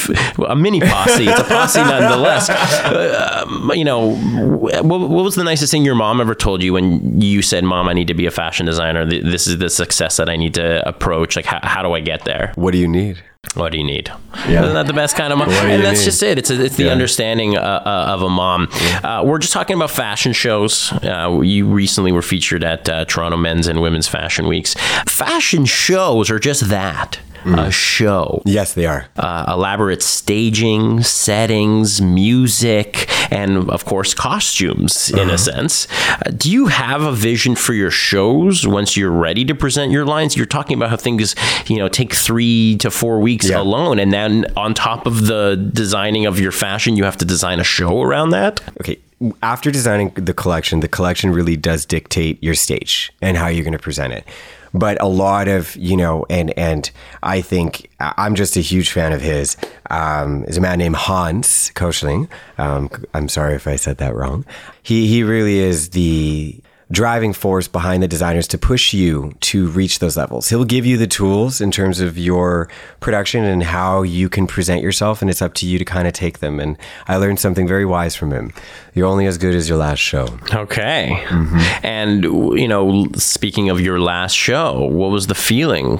a 0.46 0.56
mini 0.56 0.80
posse. 0.80 1.26
It's 1.26 1.40
a 1.40 1.44
posse 1.44 1.78
nonetheless. 1.82 2.48
Uh, 2.50 3.46
you 3.74 3.84
know, 3.84 4.14
what, 4.16 4.84
what, 4.84 5.08
was 5.08 5.34
the 5.34 5.44
nicest 5.44 5.70
thing 5.70 5.84
your 5.84 5.94
mom 5.94 6.20
ever 6.20 6.34
told 6.34 6.62
you 6.62 6.74
when 6.74 7.20
you 7.20 7.42
said, 7.42 7.64
"Mom, 7.64 7.88
I 7.88 7.92
need 7.92 8.08
to 8.08 8.14
be 8.14 8.26
a 8.26 8.30
fashion 8.30 8.66
designer. 8.66 9.04
This 9.06 9.46
is 9.46 9.58
the 9.58 9.70
success 9.70 10.16
that 10.16 10.28
I 10.28 10.36
need 10.36 10.54
to 10.54 10.86
approach. 10.86 11.36
Like, 11.36 11.46
how, 11.46 11.60
how 11.62 11.82
do 11.82 11.92
I 11.92 12.00
get 12.00 12.24
there?" 12.24 12.52
What 12.56 12.72
do 12.72 12.78
you 12.78 12.88
need? 12.88 13.22
What 13.54 13.70
do 13.70 13.76
you 13.78 13.84
need? 13.84 14.10
Yeah. 14.48 14.62
Isn't 14.62 14.74
that 14.74 14.86
the 14.86 14.94
best 14.94 15.14
kind 15.14 15.30
of 15.30 15.38
mom? 15.38 15.50
And 15.50 15.84
that's 15.84 16.00
need? 16.00 16.04
just 16.06 16.22
it. 16.22 16.38
It's 16.38 16.48
a, 16.48 16.64
it's 16.64 16.76
the 16.76 16.84
yeah. 16.84 16.90
understanding 16.90 17.56
uh, 17.56 17.60
uh, 17.84 18.06
of 18.14 18.22
a 18.22 18.30
mom. 18.30 18.68
Uh, 19.04 19.22
we're 19.26 19.38
just 19.38 19.52
talking 19.52 19.76
about 19.76 19.90
fashion 19.90 20.32
shows. 20.32 20.90
Uh, 21.02 21.40
you 21.42 21.66
recently 21.66 22.12
were 22.12 22.22
featured 22.22 22.64
at 22.64 22.88
uh, 22.88 23.04
Toronto 23.04 23.36
Men's 23.36 23.66
and 23.66 23.82
Women's 23.82 24.08
Fashion 24.08 24.46
Weeks. 24.48 24.74
Fashion 25.06 25.66
shows 25.66 26.30
are 26.30 26.38
just 26.38 26.68
that 26.70 27.18
mm. 27.44 27.66
a 27.66 27.70
show. 27.70 28.42
Yes, 28.44 28.74
they 28.74 28.86
are. 28.86 29.06
Uh, 29.16 29.44
elaborate 29.48 30.02
staging, 30.02 31.02
settings, 31.02 32.00
music, 32.00 33.08
and 33.32 33.70
of 33.70 33.84
course, 33.84 34.14
costumes 34.14 35.10
in 35.10 35.20
uh-huh. 35.20 35.32
a 35.32 35.38
sense. 35.38 35.86
Uh, 36.08 36.30
do 36.36 36.50
you 36.50 36.66
have 36.66 37.02
a 37.02 37.12
vision 37.12 37.54
for 37.54 37.74
your 37.74 37.90
shows 37.90 38.66
once 38.66 38.96
you're 38.96 39.10
ready 39.10 39.44
to 39.44 39.54
present 39.54 39.92
your 39.92 40.04
lines? 40.04 40.36
You're 40.36 40.46
talking 40.46 40.76
about 40.76 40.90
how 40.90 40.96
things, 40.96 41.34
you 41.66 41.78
know, 41.78 41.88
take 41.88 42.14
three 42.14 42.76
to 42.78 42.90
four 42.90 43.20
weeks 43.20 43.48
yeah. 43.48 43.60
alone. 43.60 43.98
And 43.98 44.12
then 44.12 44.46
on 44.56 44.74
top 44.74 45.06
of 45.06 45.26
the 45.26 45.56
designing 45.72 46.26
of 46.26 46.38
your 46.40 46.52
fashion, 46.52 46.96
you 46.96 47.04
have 47.04 47.16
to 47.18 47.24
design 47.24 47.60
a 47.60 47.64
show 47.64 48.02
around 48.02 48.30
that? 48.30 48.60
Okay 48.80 48.98
after 49.42 49.70
designing 49.70 50.10
the 50.14 50.34
collection, 50.34 50.80
the 50.80 50.88
collection 50.88 51.30
really 51.30 51.56
does 51.56 51.86
dictate 51.86 52.42
your 52.42 52.56
stage 52.56 53.12
and 53.22 53.36
how 53.36 53.46
you're 53.46 53.62
going 53.62 53.72
to 53.72 53.78
present 53.78 54.12
it 54.12 54.26
but 54.74 55.00
a 55.00 55.06
lot 55.06 55.48
of 55.48 55.76
you 55.76 55.96
know 55.96 56.24
and 56.30 56.56
and 56.58 56.90
i 57.22 57.40
think 57.40 57.90
i'm 58.00 58.34
just 58.34 58.56
a 58.56 58.60
huge 58.60 58.90
fan 58.90 59.12
of 59.12 59.20
his. 59.20 59.56
Um, 59.90 60.44
is 60.44 60.56
a 60.56 60.60
man 60.60 60.78
named 60.78 60.96
hans 60.96 61.70
koschling 61.74 62.28
um, 62.56 62.88
i'm 63.12 63.28
sorry 63.28 63.54
if 63.54 63.66
i 63.66 63.76
said 63.76 63.98
that 63.98 64.14
wrong. 64.14 64.44
He 64.82 65.06
he 65.06 65.22
really 65.22 65.58
is 65.58 65.90
the 65.90 66.58
driving 66.92 67.32
force 67.32 67.66
behind 67.66 68.02
the 68.02 68.06
designers 68.06 68.46
to 68.46 68.58
push 68.58 68.92
you 68.92 69.32
to 69.40 69.66
reach 69.68 69.98
those 69.98 70.16
levels. 70.16 70.50
He'll 70.50 70.64
give 70.64 70.86
you 70.86 70.96
the 70.98 71.06
tools 71.06 71.60
in 71.60 71.70
terms 71.70 72.00
of 72.00 72.18
your 72.18 72.68
production 73.00 73.44
and 73.44 73.62
how 73.62 74.02
you 74.02 74.28
can 74.28 74.46
present 74.46 74.82
yourself, 74.82 75.22
and 75.22 75.30
it's 75.30 75.42
up 75.42 75.54
to 75.54 75.66
you 75.66 75.78
to 75.78 75.84
kind 75.84 76.06
of 76.06 76.12
take 76.12 76.38
them. 76.38 76.60
And 76.60 76.76
I 77.08 77.16
learned 77.16 77.40
something 77.40 77.66
very 77.66 77.86
wise 77.86 78.14
from 78.14 78.30
him. 78.30 78.52
You're 78.94 79.08
only 79.08 79.26
as 79.26 79.38
good 79.38 79.54
as 79.54 79.68
your 79.68 79.78
last 79.78 80.00
show. 80.00 80.28
Okay. 80.54 81.24
Mm-hmm. 81.28 81.86
And, 81.86 82.24
you 82.60 82.68
know, 82.68 83.08
speaking 83.14 83.70
of 83.70 83.80
your 83.80 83.98
last 83.98 84.36
show, 84.36 84.84
what 84.84 85.10
was 85.10 85.26
the 85.26 85.34
feeling? 85.34 85.98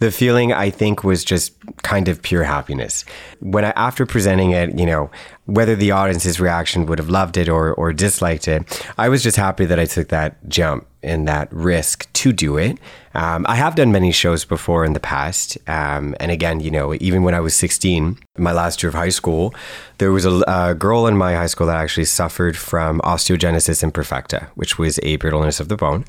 The 0.00 0.10
feeling 0.10 0.52
I 0.52 0.70
think 0.70 1.04
was 1.04 1.24
just 1.24 1.52
kind 1.82 2.08
of 2.08 2.22
pure 2.22 2.44
happiness. 2.44 3.04
When 3.40 3.64
I, 3.64 3.70
after 3.70 4.06
presenting 4.06 4.52
it, 4.52 4.78
you 4.78 4.86
know, 4.86 5.10
whether 5.46 5.76
the 5.76 5.90
audience's 5.90 6.40
reaction 6.40 6.86
would 6.86 6.98
have 6.98 7.10
loved 7.10 7.36
it 7.36 7.48
or, 7.48 7.74
or 7.74 7.92
disliked 7.92 8.48
it, 8.48 8.84
I 8.96 9.08
was 9.08 9.22
just 9.22 9.36
happy 9.36 9.66
that 9.66 9.78
I 9.78 9.84
took 9.84 10.08
that 10.08 10.36
jump 10.48 10.86
and 11.02 11.28
that 11.28 11.52
risk 11.52 12.10
to 12.14 12.32
do 12.32 12.56
it. 12.56 12.78
Um, 13.14 13.46
I 13.48 13.54
have 13.54 13.76
done 13.76 13.92
many 13.92 14.10
shows 14.10 14.44
before 14.44 14.84
in 14.84 14.92
the 14.94 15.00
past. 15.00 15.56
Um, 15.68 16.16
and 16.18 16.30
again, 16.32 16.60
you 16.60 16.70
know, 16.70 16.94
even 16.94 17.22
when 17.22 17.34
I 17.34 17.40
was 17.40 17.54
16, 17.54 18.18
my 18.38 18.52
last 18.52 18.82
year 18.82 18.88
of 18.88 18.94
high 18.94 19.10
school, 19.10 19.54
there 19.98 20.10
was 20.10 20.24
a, 20.24 20.42
a, 20.48 20.74
girl 20.74 21.06
in 21.06 21.16
my 21.16 21.34
high 21.34 21.46
school 21.46 21.66
that 21.68 21.76
actually 21.76 22.06
suffered 22.06 22.56
from 22.56 23.00
osteogenesis 23.00 23.88
imperfecta, 23.88 24.48
which 24.56 24.78
was 24.78 24.98
a 25.02 25.16
brittleness 25.18 25.60
of 25.60 25.68
the 25.68 25.76
bone. 25.76 26.04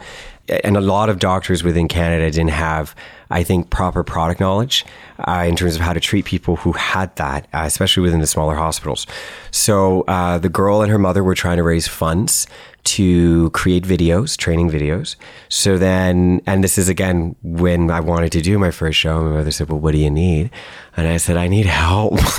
And 0.63 0.77
a 0.77 0.81
lot 0.81 1.09
of 1.09 1.19
doctors 1.19 1.63
within 1.63 1.88
Canada 1.88 2.31
didn't 2.31 2.51
have, 2.51 2.95
I 3.30 3.43
think, 3.43 3.69
proper 3.69 4.03
product 4.03 4.39
knowledge 4.39 4.86
uh, 5.19 5.45
in 5.47 5.55
terms 5.55 5.76
of 5.76 5.82
how 5.82 5.93
to 5.93 5.99
treat 5.99 6.26
people 6.26 6.57
who 6.57 6.73
had 6.73 7.15
that, 7.15 7.47
uh, 7.53 7.63
especially 7.65 8.03
within 8.03 8.19
the 8.19 8.28
smaller 8.28 8.55
hospitals. 8.55 9.07
So 9.51 10.01
uh, 10.03 10.38
the 10.38 10.49
girl 10.49 10.82
and 10.82 10.91
her 10.91 10.99
mother 10.99 11.23
were 11.23 11.36
trying 11.36 11.57
to 11.57 11.63
raise 11.63 11.88
funds 11.88 12.47
to 12.86 13.49
create 13.49 13.84
videos, 13.84 14.38
training 14.38 14.69
videos. 14.69 15.15
So 15.49 15.78
then, 15.78 16.41
and 16.45 16.63
this 16.63 16.78
is 16.78 16.88
again 16.88 17.36
when 17.41 17.89
I 17.89 17.99
wanted 17.99 18.32
to 18.34 18.41
do 18.41 18.59
my 18.59 18.71
first 18.71 18.99
show, 18.99 19.23
my 19.23 19.38
mother 19.38 19.51
said, 19.51 19.69
Well, 19.69 19.80
what 19.80 19.91
do 19.91 19.97
you 19.97 20.11
need? 20.11 20.51
And 20.98 21.08
I 21.08 21.18
said, 21.18 21.36
I 21.36 21.50
need 21.50 21.66
help. 21.66 22.14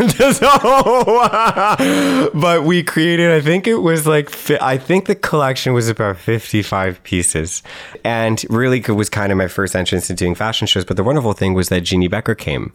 but 2.35 2.65
we 2.65 2.83
created, 2.83 3.31
I 3.31 3.43
think 3.43 3.67
it 3.67 3.77
was 3.77 4.07
like, 4.07 4.31
I 4.63 4.79
think 4.79 5.07
the 5.07 5.15
collection 5.15 5.75
was 5.75 5.91
about 5.91 6.17
55 6.17 7.03
pieces. 7.03 7.63
And 8.03 8.43
really 8.49 8.79
it 8.79 8.89
was 8.89 9.11
kind 9.11 9.31
of 9.31 9.37
my 9.37 9.49
first 9.49 9.77
entrance 9.77 10.09
into 10.09 10.25
doing 10.25 10.35
fashion 10.35 10.67
shows. 10.67 10.87
But 10.87 10.97
the 10.97 11.05
wonderful 11.05 11.35
thing 11.35 11.53
was 11.53 11.69
that 11.69 11.83
Jeannie 11.83 12.09
Becker 12.09 12.35
came 12.35 12.73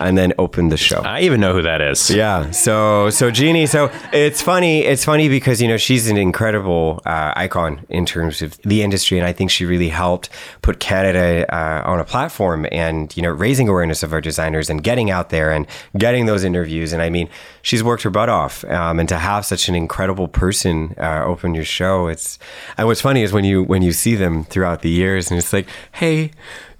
and 0.00 0.18
then 0.18 0.32
opened 0.38 0.72
the 0.72 0.76
show. 0.76 1.00
I 1.00 1.20
even 1.20 1.40
know 1.40 1.52
who 1.54 1.62
that 1.62 1.80
is. 1.80 2.10
Yeah. 2.10 2.50
So, 2.50 3.10
so 3.10 3.30
Jeannie, 3.30 3.66
so 3.66 3.90
it's 4.12 4.42
funny. 4.42 4.80
It's 4.80 5.04
funny 5.04 5.28
because, 5.28 5.62
you 5.62 5.68
know, 5.68 5.76
she's 5.76 6.08
an 6.08 6.16
incredible 6.16 7.00
uh, 7.06 7.32
icon 7.36 7.84
in 7.88 8.06
terms 8.06 8.42
of 8.42 8.56
the 8.62 8.82
industry. 8.82 9.18
And 9.18 9.26
I 9.26 9.32
think 9.32 9.50
she 9.50 9.64
really 9.64 9.88
helped 9.88 10.30
put 10.62 10.80
Canada 10.80 11.46
uh, 11.54 11.82
on 11.88 12.00
a 12.00 12.04
platform 12.04 12.66
and, 12.72 13.16
you 13.16 13.22
know, 13.22 13.30
raising 13.30 13.68
awareness 13.68 14.02
of 14.02 14.12
our 14.12 14.20
designers 14.20 14.68
and 14.68 14.82
getting 14.82 15.10
out 15.10 15.23
there 15.30 15.52
and 15.52 15.66
getting 15.96 16.26
those 16.26 16.44
interviews. 16.44 16.92
And 16.92 17.02
I 17.02 17.10
mean, 17.10 17.28
she's 17.62 17.82
worked 17.82 18.02
her 18.02 18.10
butt 18.10 18.28
off. 18.28 18.64
Um, 18.64 18.98
and 18.98 19.08
to 19.08 19.18
have 19.18 19.44
such 19.44 19.68
an 19.68 19.74
incredible 19.74 20.28
person 20.28 20.94
uh, 20.98 21.24
open 21.24 21.54
your 21.54 21.64
show, 21.64 22.08
it's, 22.08 22.38
and 22.76 22.86
what's 22.86 23.00
funny 23.00 23.22
is 23.22 23.32
when 23.32 23.44
you, 23.44 23.62
when 23.62 23.82
you 23.82 23.92
see 23.92 24.14
them 24.14 24.44
throughout 24.44 24.82
the 24.82 24.90
years 24.90 25.30
and 25.30 25.38
it's 25.38 25.52
like, 25.52 25.68
hey, 25.92 26.30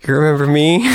you 0.07 0.14
remember 0.14 0.47
me? 0.47 0.80
I'm 0.84 0.92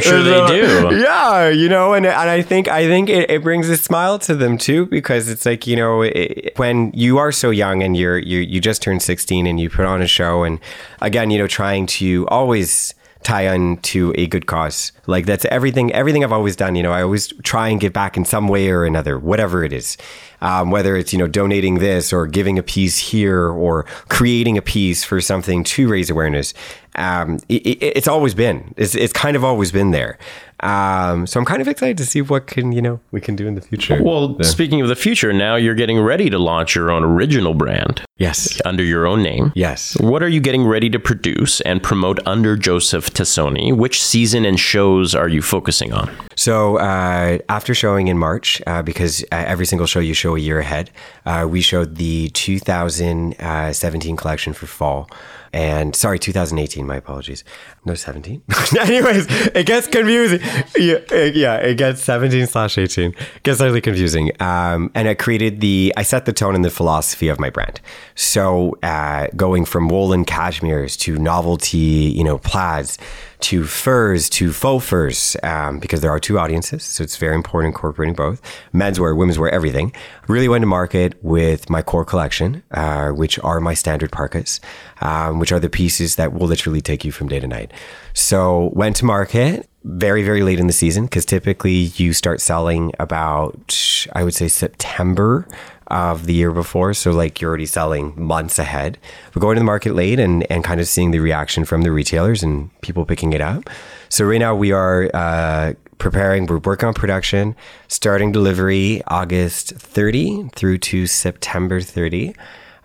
sure 0.00 0.22
they 0.22 0.46
do. 0.48 1.00
Yeah, 1.00 1.48
you 1.48 1.68
know, 1.68 1.94
and 1.94 2.04
and 2.04 2.30
I 2.30 2.42
think 2.42 2.68
I 2.68 2.86
think 2.86 3.08
it, 3.08 3.30
it 3.30 3.42
brings 3.42 3.70
a 3.70 3.76
smile 3.76 4.18
to 4.20 4.34
them 4.34 4.58
too 4.58 4.86
because 4.86 5.28
it's 5.28 5.46
like 5.46 5.66
you 5.66 5.76
know 5.76 6.02
it, 6.02 6.52
when 6.56 6.90
you 6.92 7.18
are 7.18 7.32
so 7.32 7.50
young 7.50 7.82
and 7.82 7.96
you're 7.96 8.18
you 8.18 8.40
you 8.40 8.60
just 8.60 8.82
turned 8.82 9.02
16 9.02 9.46
and 9.46 9.58
you 9.58 9.70
put 9.70 9.86
on 9.86 10.02
a 10.02 10.06
show 10.06 10.44
and 10.44 10.60
again 11.00 11.30
you 11.30 11.38
know 11.38 11.46
trying 11.46 11.86
to 11.86 12.26
always 12.28 12.94
tie 13.22 13.48
on 13.48 13.78
to 13.78 14.12
a 14.16 14.26
good 14.26 14.46
cause. 14.46 14.92
Like 15.10 15.26
that's 15.26 15.44
everything. 15.46 15.92
Everything 15.92 16.24
I've 16.24 16.32
always 16.32 16.56
done. 16.56 16.74
You 16.74 16.82
know, 16.82 16.92
I 16.92 17.02
always 17.02 17.28
try 17.42 17.68
and 17.68 17.80
give 17.80 17.92
back 17.92 18.16
in 18.16 18.24
some 18.24 18.48
way 18.48 18.70
or 18.70 18.84
another, 18.84 19.18
whatever 19.18 19.64
it 19.64 19.72
is. 19.72 19.96
Um, 20.42 20.70
whether 20.70 20.96
it's 20.96 21.12
you 21.12 21.18
know 21.18 21.26
donating 21.26 21.80
this 21.80 22.12
or 22.12 22.26
giving 22.26 22.58
a 22.58 22.62
piece 22.62 22.96
here 22.96 23.48
or 23.48 23.84
creating 24.08 24.56
a 24.56 24.62
piece 24.62 25.04
for 25.04 25.20
something 25.20 25.64
to 25.64 25.88
raise 25.88 26.08
awareness. 26.08 26.54
Um, 26.96 27.38
it, 27.48 27.82
it's 27.82 28.08
always 28.08 28.34
been. 28.34 28.74
It's, 28.76 28.94
it's 28.94 29.12
kind 29.12 29.36
of 29.36 29.44
always 29.44 29.70
been 29.70 29.90
there. 29.90 30.18
Um, 30.62 31.26
so 31.26 31.40
I'm 31.40 31.46
kind 31.46 31.62
of 31.62 31.68
excited 31.68 31.96
to 31.98 32.06
see 32.06 32.20
what 32.20 32.46
can 32.46 32.72
you 32.72 32.82
know 32.82 33.00
we 33.12 33.20
can 33.20 33.34
do 33.34 33.46
in 33.46 33.54
the 33.54 33.60
future. 33.60 34.02
Well, 34.02 34.36
yeah. 34.38 34.46
speaking 34.46 34.80
of 34.82 34.88
the 34.88 34.96
future, 34.96 35.32
now 35.32 35.56
you're 35.56 35.74
getting 35.74 35.98
ready 35.98 36.28
to 36.30 36.38
launch 36.38 36.74
your 36.74 36.90
own 36.90 37.02
original 37.02 37.54
brand. 37.54 38.02
Yes, 38.18 38.60
under 38.66 38.84
your 38.84 39.06
own 39.06 39.22
name. 39.22 39.52
Yes. 39.54 39.98
What 40.00 40.22
are 40.22 40.28
you 40.28 40.40
getting 40.40 40.66
ready 40.66 40.90
to 40.90 40.98
produce 40.98 41.62
and 41.62 41.82
promote 41.82 42.18
under 42.26 42.56
Joseph 42.56 43.10
Tassone? 43.14 43.76
Which 43.76 44.02
season 44.02 44.44
and 44.44 44.60
shows 44.60 44.99
are 45.14 45.28
you 45.28 45.42
focusing 45.42 45.92
on? 45.92 46.10
So 46.36 46.76
uh, 46.76 47.38
after 47.48 47.74
showing 47.74 48.08
in 48.08 48.18
March, 48.18 48.62
uh, 48.66 48.82
because 48.82 49.22
uh, 49.24 49.44
every 49.46 49.66
single 49.66 49.86
show 49.86 50.00
you 50.00 50.14
show 50.14 50.36
a 50.36 50.38
year 50.38 50.60
ahead, 50.60 50.90
uh, 51.26 51.46
we 51.50 51.60
showed 51.60 51.96
the 51.96 52.30
2017 52.30 54.16
collection 54.16 54.52
for 54.52 54.66
fall 54.66 55.08
and 55.52 55.96
sorry, 55.96 56.18
2018. 56.18 56.86
My 56.86 56.96
apologies. 56.96 57.44
No, 57.84 57.94
17. 57.94 58.42
Anyways, 58.78 59.26
it 59.54 59.64
gets 59.64 59.86
confusing. 59.86 60.40
Yeah, 60.76 60.98
yeah, 61.24 61.56
it 61.56 61.78
gets 61.78 62.02
17 62.02 62.46
slash 62.46 62.76
18. 62.76 63.12
It 63.12 63.42
gets 63.42 63.58
slightly 63.58 63.80
confusing. 63.80 64.32
Um, 64.38 64.90
and 64.94 65.08
I 65.08 65.14
created 65.14 65.62
the, 65.62 65.94
I 65.96 66.02
set 66.02 66.26
the 66.26 66.32
tone 66.34 66.54
and 66.54 66.62
the 66.62 66.70
philosophy 66.70 67.28
of 67.28 67.40
my 67.40 67.48
brand. 67.48 67.80
So 68.16 68.76
uh, 68.82 69.28
going 69.34 69.64
from 69.64 69.88
woolen 69.88 70.26
cashmeres 70.26 70.98
to 71.00 71.16
novelty, 71.16 71.78
you 71.78 72.22
know, 72.22 72.36
plaids 72.36 72.98
to 73.40 73.64
furs 73.64 74.28
to 74.28 74.52
faux 74.52 74.84
furs 74.86 75.36
um, 75.42 75.78
because 75.78 76.00
there 76.00 76.10
are 76.10 76.20
two 76.20 76.38
audiences. 76.38 76.82
So 76.82 77.02
it's 77.02 77.16
very 77.16 77.34
important 77.34 77.74
incorporating 77.74 78.14
both 78.14 78.42
menswear, 78.74 79.16
women's 79.16 79.38
wear, 79.38 79.50
everything. 79.50 79.92
Really 80.28 80.48
went 80.48 80.62
to 80.62 80.66
market 80.66 81.14
with 81.22 81.70
my 81.70 81.82
core 81.82 82.04
collection, 82.04 82.62
uh, 82.72 83.10
which 83.10 83.38
are 83.40 83.60
my 83.60 83.74
standard 83.74 84.12
parkas, 84.12 84.60
um, 85.00 85.38
which 85.38 85.52
are 85.52 85.60
the 85.60 85.70
pieces 85.70 86.16
that 86.16 86.32
will 86.32 86.46
literally 86.46 86.80
take 86.80 87.04
you 87.04 87.12
from 87.12 87.28
day 87.28 87.40
to 87.40 87.46
night. 87.46 87.69
So 88.14 88.70
went 88.74 88.96
to 88.96 89.04
market 89.04 89.68
very, 89.84 90.22
very 90.22 90.42
late 90.42 90.60
in 90.60 90.66
the 90.66 90.72
season 90.72 91.04
because 91.04 91.24
typically 91.24 91.72
you 91.96 92.12
start 92.12 92.40
selling 92.40 92.92
about, 92.98 94.06
I 94.12 94.24
would 94.24 94.34
say, 94.34 94.48
September 94.48 95.48
of 95.86 96.26
the 96.26 96.34
year 96.34 96.52
before. 96.52 96.94
So 96.94 97.10
like 97.10 97.40
you're 97.40 97.48
already 97.48 97.66
selling 97.66 98.12
months 98.20 98.58
ahead. 98.58 98.98
But 99.32 99.40
going 99.40 99.56
to 99.56 99.60
the 99.60 99.64
market 99.64 99.94
late 99.94 100.20
and, 100.20 100.50
and 100.50 100.62
kind 100.62 100.80
of 100.80 100.86
seeing 100.86 101.10
the 101.10 101.18
reaction 101.18 101.64
from 101.64 101.82
the 101.82 101.90
retailers 101.90 102.42
and 102.42 102.70
people 102.80 103.04
picking 103.04 103.32
it 103.32 103.40
up. 103.40 103.68
So 104.08 104.24
right 104.24 104.38
now 104.38 104.54
we 104.54 104.70
are 104.70 105.10
uh, 105.12 105.72
preparing, 105.98 106.46
we're 106.46 106.58
working 106.58 106.86
on 106.86 106.94
production, 106.94 107.56
starting 107.88 108.30
delivery 108.32 109.02
August 109.08 109.70
30 109.70 110.50
through 110.54 110.78
to 110.78 111.06
September 111.06 111.80
30, 111.80 112.34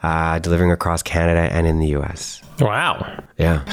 uh, 0.05 0.37
delivering 0.37 0.71
across 0.71 1.01
Canada 1.01 1.51
and 1.51 1.65
in 1.65 1.79
the 1.79 1.87
US. 1.97 2.43
Wow. 2.59 3.23
Yeah. 3.39 3.65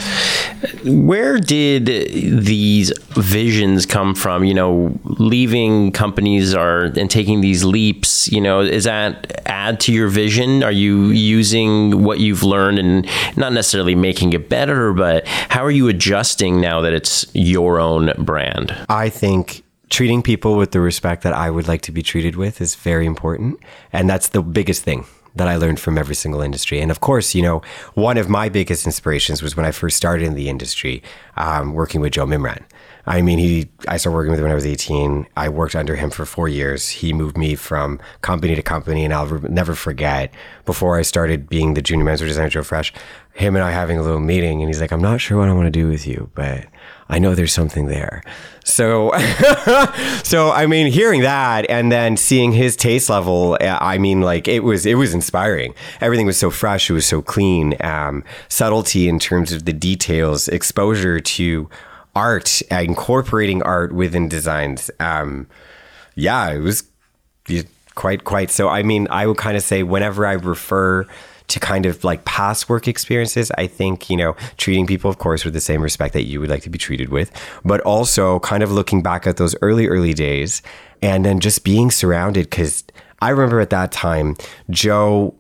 Where 0.83 1.39
did 1.39 1.87
these 1.87 2.91
visions 3.11 3.85
come 3.85 4.15
from? 4.15 4.43
You 4.43 4.55
know, 4.55 4.99
leaving 5.05 5.93
companies 5.93 6.55
are 6.55 6.85
and 6.85 7.11
taking 7.11 7.43
these 7.43 7.65
leaps, 7.65 8.33
you 8.33 8.41
know, 8.41 8.61
is 8.61 8.85
that 8.85 9.43
add 9.45 9.79
to 9.81 9.93
your 9.93 10.09
vision? 10.09 10.63
Are 10.63 10.73
you 10.73 11.09
using 11.09 12.03
what 12.03 12.19
you've 12.19 12.43
learned 12.43 12.79
and 12.79 13.07
not 13.37 13.53
necessarily 13.53 13.95
making 13.95 14.33
it 14.33 14.49
better, 14.49 14.95
but 14.95 15.27
how 15.27 15.63
are 15.63 15.71
you 15.71 15.89
adjusting 15.89 16.63
now 16.63 16.81
that 16.81 16.95
it's 16.95 17.27
your 17.35 17.79
own 17.79 18.11
brand? 18.25 18.75
I 18.89 19.11
think 19.11 19.63
treating 19.91 20.23
people 20.23 20.57
with 20.57 20.71
the 20.71 20.81
respect 20.81 21.25
that 21.25 21.35
I 21.35 21.51
would 21.51 21.69
like 21.69 21.83
to 21.83 21.93
be 21.93 22.03
treated 22.03 22.37
with 22.37 22.63
is 22.63 22.75
very 22.75 23.05
important. 23.05 23.61
And 23.93 24.09
that's 24.09 24.29
the 24.29 24.43
biggest 24.43 24.83
thing 24.83 25.05
that 25.35 25.49
I 25.49 25.57
learned 25.57 25.81
from 25.81 25.99
every 25.99 26.15
single 26.15 26.41
industry. 26.41 26.81
And 26.81 26.91
of 26.91 27.01
course, 27.01 27.35
you 27.35 27.43
know, 27.43 27.63
one 27.95 28.19
of 28.19 28.29
my 28.29 28.49
biggest 28.49 28.87
inspirations 28.87 29.43
was 29.43 29.57
when 29.57 29.67
I 29.67 29.73
first 29.73 29.97
started 29.97 30.27
in 30.27 30.35
the 30.35 30.49
industry, 30.49 31.03
um, 31.37 31.73
working 31.75 32.01
with 32.01 32.13
Joe 32.13 32.27
Mimran. 32.27 32.63
I 33.05 33.21
mean, 33.21 33.39
he, 33.39 33.69
I 33.89 33.97
started 33.97 34.15
working 34.15 34.31
with 34.31 34.39
him 34.39 34.45
when 34.45 34.53
I 34.53 34.55
was 34.55 34.67
18. 34.67 35.27
I 35.37 35.49
worked 35.49 35.75
under 35.75 35.97
him 35.97 36.11
for 36.11 36.25
four 36.25 36.49
years. 36.49 36.89
He 36.89 37.13
moved 37.13 37.37
me 37.37 37.57
from 37.57 37.99
company 38.21 38.55
to 38.55 38.63
company. 38.63 39.05
And 39.05 39.13
I'll 39.13 39.27
re- 39.27 39.49
never 39.49 39.75
forget 39.75 40.33
before 40.65 40.99
I 40.99 41.03
started 41.03 41.49
being 41.49 41.75
the 41.75 41.83
junior 41.83 42.05
manager 42.05 42.27
designer, 42.27 42.49
Joe 42.51 42.63
Fresh, 42.63 42.93
him 43.35 43.57
and 43.57 43.65
I 43.65 43.73
having 43.73 43.99
a 43.99 44.03
little 44.03 44.21
meeting. 44.21 44.61
And 44.61 44.69
he's 44.69 44.81
like, 44.81 44.93
I'm 44.93 45.03
not 45.03 45.21
sure 45.21 45.39
what 45.39 45.49
I 45.49 45.53
want 45.53 45.67
to 45.67 45.71
do 45.71 45.89
with 45.89 46.07
you, 46.07 46.31
but 46.35 46.67
I 47.13 47.19
know 47.19 47.35
there's 47.35 47.53
something 47.53 47.89
there. 47.89 48.23
So, 48.65 49.13
so 50.25 50.51
I 50.51 50.67
mean, 50.67 50.91
hearing 50.91 51.21
that 51.21 51.69
and 51.69 51.93
then 51.93 52.17
seeing 52.17 52.53
his 52.53 52.75
taste 52.75 53.11
level, 53.11 53.59
I 53.61 53.99
mean, 53.99 54.23
like 54.23 54.49
it 54.49 54.61
was 54.61 54.87
it 54.87 54.95
was 54.95 55.13
inspiring. 55.13 55.75
Everything 56.01 56.25
was 56.25 56.39
so 56.39 56.51
fresh. 56.51 56.89
It 56.89 56.95
was 56.95 57.05
so 57.05 57.21
clean. 57.21 57.75
Um, 57.81 58.25
subtlety 58.49 59.11
in 59.11 59.19
terms 59.19 59.53
of 59.53 59.67
the 59.67 59.75
details, 59.75 60.49
exposure 60.49 61.21
to 61.21 61.69
art, 62.17 62.63
uh, 62.73 62.77
incorporating 62.77 63.63
art 63.63 63.93
within 63.93 64.27
designs. 64.27 64.91
Um, 64.99 65.49
yeah, 66.15 66.51
it 66.51 66.61
was 66.61 66.85
quite 67.95 68.25
quite. 68.25 68.51
So, 68.51 68.71
I 68.71 68.83
mean, 68.83 69.07
I 69.11 69.27
would 69.27 69.37
kind 69.37 69.59
of 69.59 69.63
say 69.63 69.83
whenever 69.83 70.27
I 70.27 70.33
refer 70.33 71.07
to 71.49 71.61
kind 71.61 71.87
of 71.87 72.05
like 72.05 72.25
past 72.25 72.69
work 72.69 72.89
experiences. 72.89 73.51
I 73.59 73.67
think, 73.67 74.09
you 74.11 74.17
know, 74.17 74.37
treating 74.57 74.87
people, 74.87 75.11
of 75.11 75.19
course, 75.19 75.45
with 75.45 75.55
the 75.55 75.61
same 75.61 75.83
respect 75.83 76.15
that 76.15 76.25
you 76.25 76.41
would 76.41 76.51
like 76.51 76.63
to 76.63 76.71
be 76.71 76.79
treated 76.79 77.09
with, 77.11 77.31
but 77.65 77.81
also 77.83 78.41
kind 78.41 78.63
of 78.63 78.73
looking 78.73 79.03
back 79.03 79.27
at 79.27 79.37
those 79.37 79.55
early, 79.63 79.89
early 79.89 80.15
days 80.15 80.63
and 81.03 81.25
then 81.25 81.41
just 81.41 81.65
being 81.65 81.91
surrounded. 81.91 82.51
Cause 82.51 82.85
I 83.21 83.31
remember 83.31 83.61
at 83.61 83.71
that 83.71 83.93
time, 83.93 84.37
Joe 84.71 85.35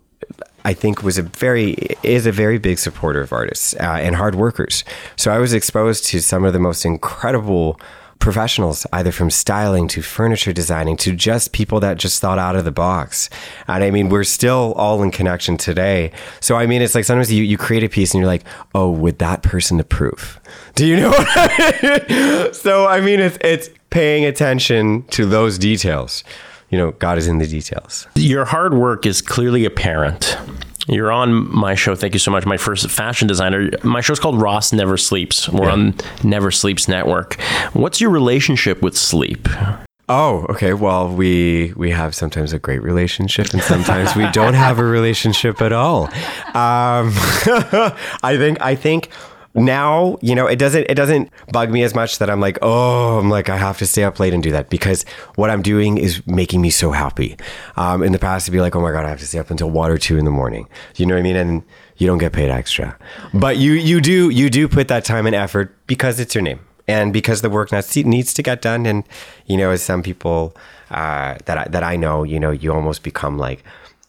I 0.64 0.74
think 0.74 1.02
was 1.02 1.18
a 1.18 1.22
very 1.22 1.72
is 2.02 2.26
a 2.26 2.32
very 2.32 2.58
big 2.58 2.78
supporter 2.78 3.20
of 3.20 3.32
artists 3.32 3.74
uh, 3.74 3.98
and 4.00 4.14
hard 4.14 4.34
workers. 4.34 4.84
So 5.16 5.32
I 5.32 5.38
was 5.38 5.52
exposed 5.52 6.06
to 6.06 6.20
some 6.20 6.44
of 6.44 6.52
the 6.52 6.60
most 6.60 6.84
incredible 6.84 7.80
professionals, 8.22 8.86
either 8.92 9.10
from 9.10 9.30
styling 9.30 9.88
to 9.88 10.00
furniture 10.00 10.52
designing 10.52 10.96
to 10.96 11.12
just 11.12 11.52
people 11.52 11.80
that 11.80 11.98
just 11.98 12.20
thought 12.20 12.38
out 12.38 12.54
of 12.54 12.64
the 12.64 12.70
box. 12.70 13.28
And 13.66 13.82
I 13.82 13.90
mean, 13.90 14.08
we're 14.10 14.22
still 14.22 14.72
all 14.76 15.02
in 15.02 15.10
connection 15.10 15.56
today. 15.56 16.12
So 16.40 16.54
I 16.54 16.66
mean, 16.66 16.82
it's 16.82 16.94
like 16.94 17.04
sometimes 17.04 17.32
you, 17.32 17.42
you 17.42 17.58
create 17.58 17.82
a 17.82 17.88
piece 17.88 18.14
and 18.14 18.20
you're 18.20 18.28
like, 18.28 18.44
oh, 18.76 18.90
would 18.92 19.18
that 19.18 19.42
person 19.42 19.80
approve? 19.80 20.40
Do 20.76 20.86
you 20.86 20.96
know 20.96 21.10
what 21.18 21.26
I 21.30 22.06
mean? 22.08 22.54
So 22.54 22.86
I 22.86 23.00
mean, 23.00 23.18
it's 23.18 23.38
it's 23.40 23.68
paying 23.90 24.24
attention 24.24 25.02
to 25.08 25.26
those 25.26 25.58
details 25.58 26.24
you 26.70 26.78
know, 26.78 26.92
God 26.92 27.18
is 27.18 27.28
in 27.28 27.36
the 27.36 27.46
details. 27.46 28.06
Your 28.14 28.46
hard 28.46 28.72
work 28.72 29.04
is 29.04 29.20
clearly 29.20 29.66
apparent. 29.66 30.38
You're 30.92 31.12
on 31.12 31.50
my 31.54 31.74
show. 31.74 31.94
Thank 31.94 32.14
you 32.14 32.18
so 32.18 32.30
much. 32.30 32.46
My 32.46 32.56
first 32.56 32.88
fashion 32.90 33.26
designer. 33.28 33.70
My 33.82 34.00
show's 34.00 34.20
called 34.20 34.40
Ross 34.40 34.72
Never 34.72 34.96
Sleeps. 34.96 35.48
We're 35.48 35.66
yeah. 35.66 35.72
on 35.72 35.94
Never 36.22 36.50
Sleeps 36.50 36.88
Network. 36.88 37.40
What's 37.72 38.00
your 38.00 38.10
relationship 38.10 38.82
with 38.82 38.96
sleep? 38.96 39.48
Oh, 40.08 40.46
okay. 40.50 40.74
Well, 40.74 41.08
we 41.08 41.72
we 41.76 41.90
have 41.90 42.14
sometimes 42.14 42.52
a 42.52 42.58
great 42.58 42.82
relationship, 42.82 43.52
and 43.54 43.62
sometimes 43.62 44.14
we 44.14 44.28
don't 44.32 44.54
have 44.54 44.78
a 44.78 44.84
relationship 44.84 45.62
at 45.62 45.72
all. 45.72 46.04
Um, 46.04 47.12
I 48.22 48.36
think 48.36 48.60
I 48.60 48.74
think 48.74 49.10
now 49.54 50.16
you 50.22 50.34
know 50.34 50.46
it 50.46 50.56
doesn't 50.56 50.86
it 50.88 50.94
doesn't 50.94 51.30
bug 51.52 51.70
me 51.70 51.82
as 51.82 51.94
much 51.94 52.18
that 52.18 52.30
i'm 52.30 52.40
like 52.40 52.58
oh 52.62 53.18
i'm 53.18 53.28
like 53.28 53.50
i 53.50 53.56
have 53.56 53.76
to 53.76 53.86
stay 53.86 54.02
up 54.02 54.18
late 54.18 54.32
and 54.32 54.42
do 54.42 54.50
that 54.50 54.70
because 54.70 55.04
what 55.34 55.50
i'm 55.50 55.60
doing 55.60 55.98
is 55.98 56.26
making 56.26 56.60
me 56.60 56.70
so 56.70 56.90
happy. 56.92 57.36
Um, 57.76 58.02
in 58.02 58.12
the 58.12 58.18
past 58.18 58.46
to 58.46 58.52
be 58.52 58.60
like 58.60 58.74
oh 58.74 58.80
my 58.80 58.92
god 58.92 59.04
i 59.04 59.08
have 59.08 59.20
to 59.20 59.26
stay 59.26 59.38
up 59.38 59.50
until 59.50 59.70
one 59.70 59.90
or 59.90 59.98
two 59.98 60.16
in 60.16 60.24
the 60.24 60.30
morning. 60.30 60.68
You 60.96 61.06
know 61.06 61.14
what 61.14 61.20
i 61.20 61.22
mean? 61.22 61.36
And 61.36 61.62
you 61.96 62.06
don't 62.06 62.18
get 62.18 62.32
paid 62.32 62.50
extra. 62.50 62.96
But 63.34 63.58
you 63.58 63.72
you 63.72 64.00
do 64.00 64.30
you 64.30 64.50
do 64.50 64.68
put 64.68 64.88
that 64.88 65.04
time 65.04 65.26
and 65.26 65.34
effort 65.34 65.76
because 65.86 66.18
it's 66.18 66.34
your 66.34 66.42
name 66.42 66.60
and 66.88 67.12
because 67.12 67.42
the 67.42 67.50
work 67.50 67.70
needs 67.96 68.34
to 68.34 68.42
get 68.42 68.62
done. 68.62 68.86
And 68.86 69.04
you 69.46 69.56
know 69.56 69.70
as 69.70 69.82
some 69.82 70.02
people 70.02 70.56
uh, 70.90 71.36
that 71.44 71.58
I, 71.58 71.64
that 71.68 71.82
I 71.82 71.96
know 71.96 72.22
you 72.22 72.40
know 72.40 72.50
you 72.50 72.72
almost 72.72 73.02
become 73.02 73.38
like 73.38 73.62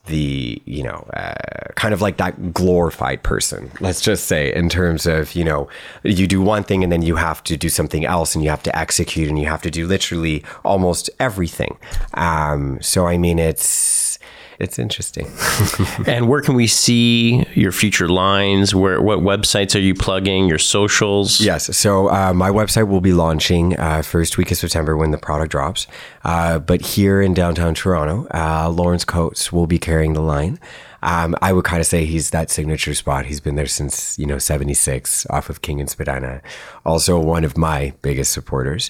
the 0.07 0.61
you 0.65 0.83
know 0.83 1.07
uh, 1.13 1.33
kind 1.75 1.93
of 1.93 2.01
like 2.01 2.17
that 2.17 2.53
glorified 2.53 3.23
person 3.23 3.71
let's 3.79 4.01
just 4.01 4.25
say 4.25 4.53
in 4.53 4.67
terms 4.67 5.05
of 5.05 5.33
you 5.33 5.45
know 5.45 5.67
you 6.03 6.27
do 6.27 6.41
one 6.41 6.63
thing 6.63 6.83
and 6.83 6.91
then 6.91 7.01
you 7.01 7.15
have 7.15 7.41
to 7.43 7.55
do 7.55 7.69
something 7.69 8.05
else 8.05 8.35
and 8.35 8.43
you 8.43 8.49
have 8.49 8.63
to 8.63 8.77
execute 8.77 9.29
and 9.29 9.39
you 9.39 9.47
have 9.47 9.61
to 9.61 9.71
do 9.71 9.87
literally 9.87 10.43
almost 10.65 11.09
everything. 11.19 11.77
Um, 12.15 12.81
so 12.81 13.07
i 13.07 13.17
mean 13.17 13.39
it's 13.39 14.12
it's 14.59 14.79
interesting. 14.79 15.27
and 16.07 16.27
where 16.27 16.41
can 16.41 16.55
we 16.55 16.67
see 16.67 17.45
your 17.53 17.71
future 17.71 18.07
lines? 18.07 18.73
Where 18.73 19.01
what 19.01 19.19
websites 19.19 19.75
are 19.75 19.79
you 19.79 19.95
plugging? 19.95 20.47
Your 20.47 20.57
socials? 20.57 21.41
Yes. 21.41 21.75
So 21.75 22.09
uh, 22.09 22.33
my 22.33 22.49
website 22.49 22.87
will 22.87 23.01
be 23.01 23.13
launching 23.13 23.77
uh, 23.79 24.01
first 24.01 24.37
week 24.37 24.51
of 24.51 24.57
September 24.57 24.95
when 24.97 25.11
the 25.11 25.17
product 25.17 25.51
drops. 25.51 25.87
Uh, 26.23 26.59
but 26.59 26.81
here 26.81 27.21
in 27.21 27.33
downtown 27.33 27.73
Toronto, 27.73 28.27
uh, 28.33 28.69
Lawrence 28.69 29.05
Coates 29.05 29.51
will 29.51 29.67
be 29.67 29.79
carrying 29.79 30.13
the 30.13 30.21
line. 30.21 30.59
Um, 31.03 31.35
I 31.41 31.51
would 31.51 31.65
kind 31.65 31.81
of 31.81 31.85
say 31.85 32.05
he's 32.05 32.29
that 32.29 32.49
signature 32.49 32.93
spot. 32.93 33.25
He's 33.25 33.41
been 33.41 33.55
there 33.55 33.67
since, 33.67 34.17
you 34.17 34.25
know, 34.25 34.37
76 34.37 35.27
off 35.29 35.49
of 35.49 35.61
King 35.61 35.81
and 35.81 35.89
Spadina. 35.89 36.41
Also 36.85 37.19
one 37.19 37.43
of 37.43 37.57
my 37.57 37.93
biggest 38.01 38.31
supporters. 38.31 38.89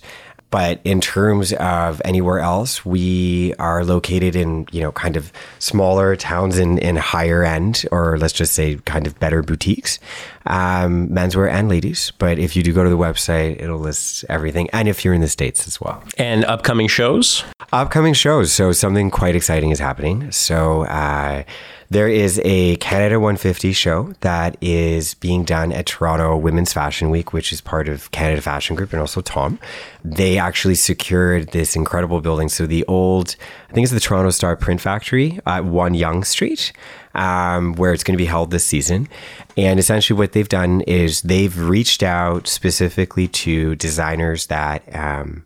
But 0.53 0.81
in 0.83 1.01
terms 1.01 1.51
of 1.53 1.99
anywhere 2.05 2.37
else, 2.37 2.85
we 2.85 3.55
are 3.57 3.83
located 3.83 4.35
in, 4.35 4.67
you 4.71 4.81
know, 4.81 4.91
kind 4.91 5.17
of 5.17 5.33
smaller 5.57 6.15
towns 6.15 6.59
in, 6.59 6.77
in 6.77 6.95
higher 6.95 7.43
end, 7.43 7.87
or 7.91 8.19
let's 8.19 8.33
just 8.33 8.53
say 8.53 8.75
kind 8.85 9.07
of 9.07 9.19
better 9.19 9.41
boutiques, 9.41 9.97
um, 10.45 11.09
menswear 11.09 11.49
and 11.49 11.69
ladies. 11.69 12.11
But 12.19 12.37
if 12.37 12.55
you 12.55 12.61
do 12.61 12.71
go 12.71 12.83
to 12.83 12.89
the 12.91 12.99
website, 12.99 13.63
it'll 13.63 13.79
list 13.79 14.25
everything. 14.29 14.69
And 14.73 14.87
if 14.87 15.03
you're 15.03 15.15
in 15.15 15.21
the 15.21 15.27
States 15.27 15.65
as 15.65 15.81
well. 15.81 16.03
And 16.19 16.45
upcoming 16.45 16.87
shows? 16.87 17.43
Upcoming 17.71 18.13
shows. 18.13 18.53
So 18.53 18.73
something 18.73 19.09
quite 19.09 19.35
exciting 19.35 19.71
is 19.71 19.79
happening. 19.79 20.31
So, 20.31 20.83
uh, 20.83 21.45
there 21.93 22.07
is 22.07 22.41
a 22.43 22.75
Canada 22.77 23.19
150 23.19 23.71
show 23.71 24.13
that 24.21 24.57
is 24.61 25.13
being 25.13 25.43
done 25.43 25.71
at 25.71 25.85
Toronto 25.85 26.35
Women's 26.35 26.73
Fashion 26.73 27.11
Week, 27.11 27.33
which 27.33 27.53
is 27.53 27.61
part 27.61 27.87
of 27.87 28.09
Canada 28.11 28.41
Fashion 28.41 28.75
Group 28.75 28.93
and 28.93 28.99
also 28.99 29.21
Tom. 29.21 29.59
They 30.03 30.39
actually 30.39 30.73
secured 30.73 31.49
this 31.49 31.75
incredible 31.75 32.19
building. 32.19 32.49
So 32.49 32.65
the 32.65 32.83
old, 32.87 33.35
I 33.69 33.73
think 33.73 33.85
it's 33.85 33.93
the 33.93 33.99
Toronto 33.99 34.31
Star 34.31 34.55
Print 34.55 34.81
Factory 34.81 35.39
at 35.45 35.65
One 35.65 35.93
Yonge 35.93 36.25
Street. 36.25 36.73
Um, 37.15 37.73
where 37.73 37.93
it's 37.93 38.03
going 38.03 38.15
to 38.15 38.17
be 38.17 38.25
held 38.25 38.49
this 38.49 38.65
season. 38.65 39.07
And 39.55 39.79
essentially, 39.79 40.17
what 40.17 40.31
they've 40.31 40.49
done 40.49 40.81
is 40.81 41.21
they've 41.21 41.55
reached 41.55 42.01
out 42.01 42.47
specifically 42.47 43.27
to 43.27 43.75
designers 43.75 44.47
that 44.47 44.81
um, 44.95 45.45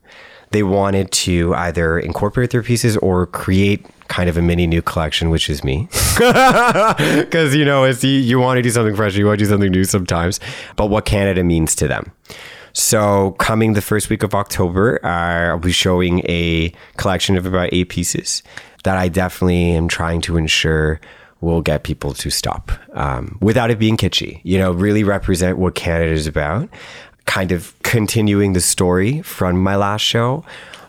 they 0.51 0.63
wanted 0.63 1.11
to 1.11 1.53
either 1.55 1.99
incorporate 1.99 2.51
their 2.51 2.63
pieces 2.63 2.97
or 2.97 3.27
create 3.27 3.85
kind 4.07 4.29
of 4.29 4.37
a 4.37 4.41
mini 4.41 4.67
new 4.67 4.81
collection, 4.81 5.29
which 5.29 5.49
is 5.49 5.63
me. 5.63 5.87
Because, 6.17 7.53
you 7.53 7.65
know, 7.65 7.83
it's, 7.83 8.03
you, 8.03 8.11
you 8.11 8.39
want 8.39 8.57
to 8.57 8.61
do 8.61 8.69
something 8.69 8.95
fresh, 8.95 9.15
you 9.15 9.25
want 9.25 9.39
to 9.39 9.45
do 9.45 9.49
something 9.49 9.71
new 9.71 9.83
sometimes, 9.83 10.39
but 10.75 10.87
what 10.87 11.05
Canada 11.05 11.43
means 11.43 11.75
to 11.75 11.87
them. 11.87 12.11
So, 12.73 13.31
coming 13.39 13.73
the 13.73 13.81
first 13.81 14.09
week 14.09 14.23
of 14.23 14.35
October, 14.35 15.03
uh, 15.03 15.49
I'll 15.49 15.59
be 15.59 15.71
showing 15.71 16.19
a 16.25 16.71
collection 16.97 17.35
of 17.35 17.45
about 17.45 17.69
eight 17.71 17.89
pieces 17.89 18.43
that 18.83 18.97
I 18.97 19.09
definitely 19.09 19.71
am 19.71 19.87
trying 19.87 20.21
to 20.21 20.37
ensure 20.37 21.01
will 21.41 21.61
get 21.61 21.83
people 21.83 22.13
to 22.13 22.29
stop 22.29 22.71
um, 22.93 23.37
without 23.41 23.69
it 23.69 23.79
being 23.79 23.97
kitschy. 23.97 24.41
You 24.43 24.59
know, 24.59 24.71
really 24.71 25.03
represent 25.03 25.57
what 25.57 25.75
Canada 25.75 26.11
is 26.11 26.27
about. 26.27 26.69
Kind 27.25 27.51
of 27.51 27.76
continuing 27.87 28.51
the 28.51 28.59
story 28.59 29.21
from 29.21 29.63
my 29.63 29.77
last 29.77 30.01
show, 30.01 30.43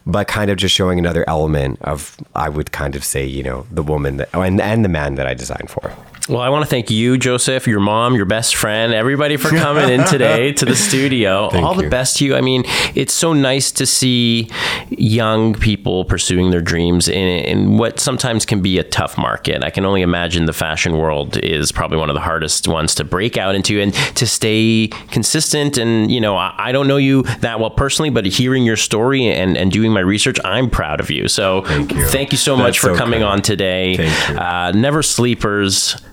but 0.05 0.27
kind 0.27 0.51
of 0.51 0.57
just 0.57 0.75
showing 0.75 0.99
another 0.99 1.25
element 1.29 1.79
of, 1.83 2.17
I 2.35 2.49
would 2.49 2.73
kind 2.73 2.97
of 2.97 3.05
say, 3.05 3.25
you 3.25 3.45
know, 3.45 3.67
the 3.71 3.85
woman 3.85 4.17
that, 4.17 4.29
and, 4.35 4.61
and 4.61 4.85
the 4.85 4.89
man 4.89 5.15
that 5.15 5.27
I 5.27 5.35
designed 5.35 5.71
for. 5.71 5.93
Well, 6.29 6.43
I 6.43 6.51
want 6.51 6.63
to 6.63 6.69
thank 6.69 6.91
you, 6.91 7.17
Joseph, 7.17 7.67
your 7.67 7.81
mom, 7.81 8.15
your 8.15 8.27
best 8.27 8.55
friend, 8.55 8.93
everybody 8.93 9.39
for 9.39 9.49
coming 9.49 9.89
in 9.89 10.05
today 10.05 10.53
to 10.53 10.67
the 10.67 10.77
studio. 10.89 11.49
Thank 11.49 11.65
All 11.65 11.75
you. 11.75 11.83
the 11.83 11.89
best 11.89 12.19
to 12.19 12.27
you. 12.27 12.35
I 12.35 12.43
mean, 12.43 12.65
it's 12.95 13.15
so 13.15 13.33
nice 13.33 13.73
to 13.73 13.87
see 13.87 14.51
young 14.91 15.55
people 15.55 16.05
pursuing 16.05 16.51
their 16.51 16.61
dreams 16.61 17.09
in, 17.09 17.15
in, 17.17 17.79
what 17.79 17.99
sometimes 17.99 18.45
can 18.45 18.61
be 18.61 18.79
a 18.79 18.85
tough 18.85 19.17
market. 19.17 19.65
I 19.65 19.71
can 19.71 19.87
only 19.87 20.03
imagine 20.03 20.45
the 20.45 20.53
fashion 20.53 20.99
world 20.99 21.39
is 21.39 21.73
probably 21.73 21.97
one 21.97 22.11
of 22.11 22.15
the 22.15 22.21
hardest 22.21 22.69
ones 22.69 22.95
to 22.97 23.05
break 23.05 23.39
out 23.39 23.55
into 23.55 23.81
and 23.81 23.95
to 23.95 24.27
stay 24.27 24.89
consistent. 25.11 25.79
And, 25.79 26.13
you 26.13 26.21
know, 26.21 26.37
I, 26.37 26.55
I 26.59 26.73
don't 26.73 26.89
know 26.89 26.99
you 26.99 27.23
that 27.41 27.59
well 27.59 27.71
personally, 27.71 28.11
but 28.11 28.27
hearing 28.27 28.65
your 28.65 28.77
story 28.77 29.27
and, 29.29 29.57
and 29.57 29.73
doing 29.73 29.95
my 29.95 30.01
research, 30.01 30.37
I'm 30.45 30.69
proud 30.69 31.01
of 31.01 31.11
you. 31.11 31.27
So 31.27 31.63
thank 31.63 31.95
you, 31.95 32.05
thank 32.05 32.33
you 32.33 32.39
so 32.39 32.55
That's 32.55 32.67
much 32.67 32.79
for 32.81 32.89
so 32.89 32.97
coming 32.97 33.23
on 33.23 33.41
today. 33.41 33.97
Uh, 34.29 34.73
Never 34.73 35.03
Sleepers 35.03 35.97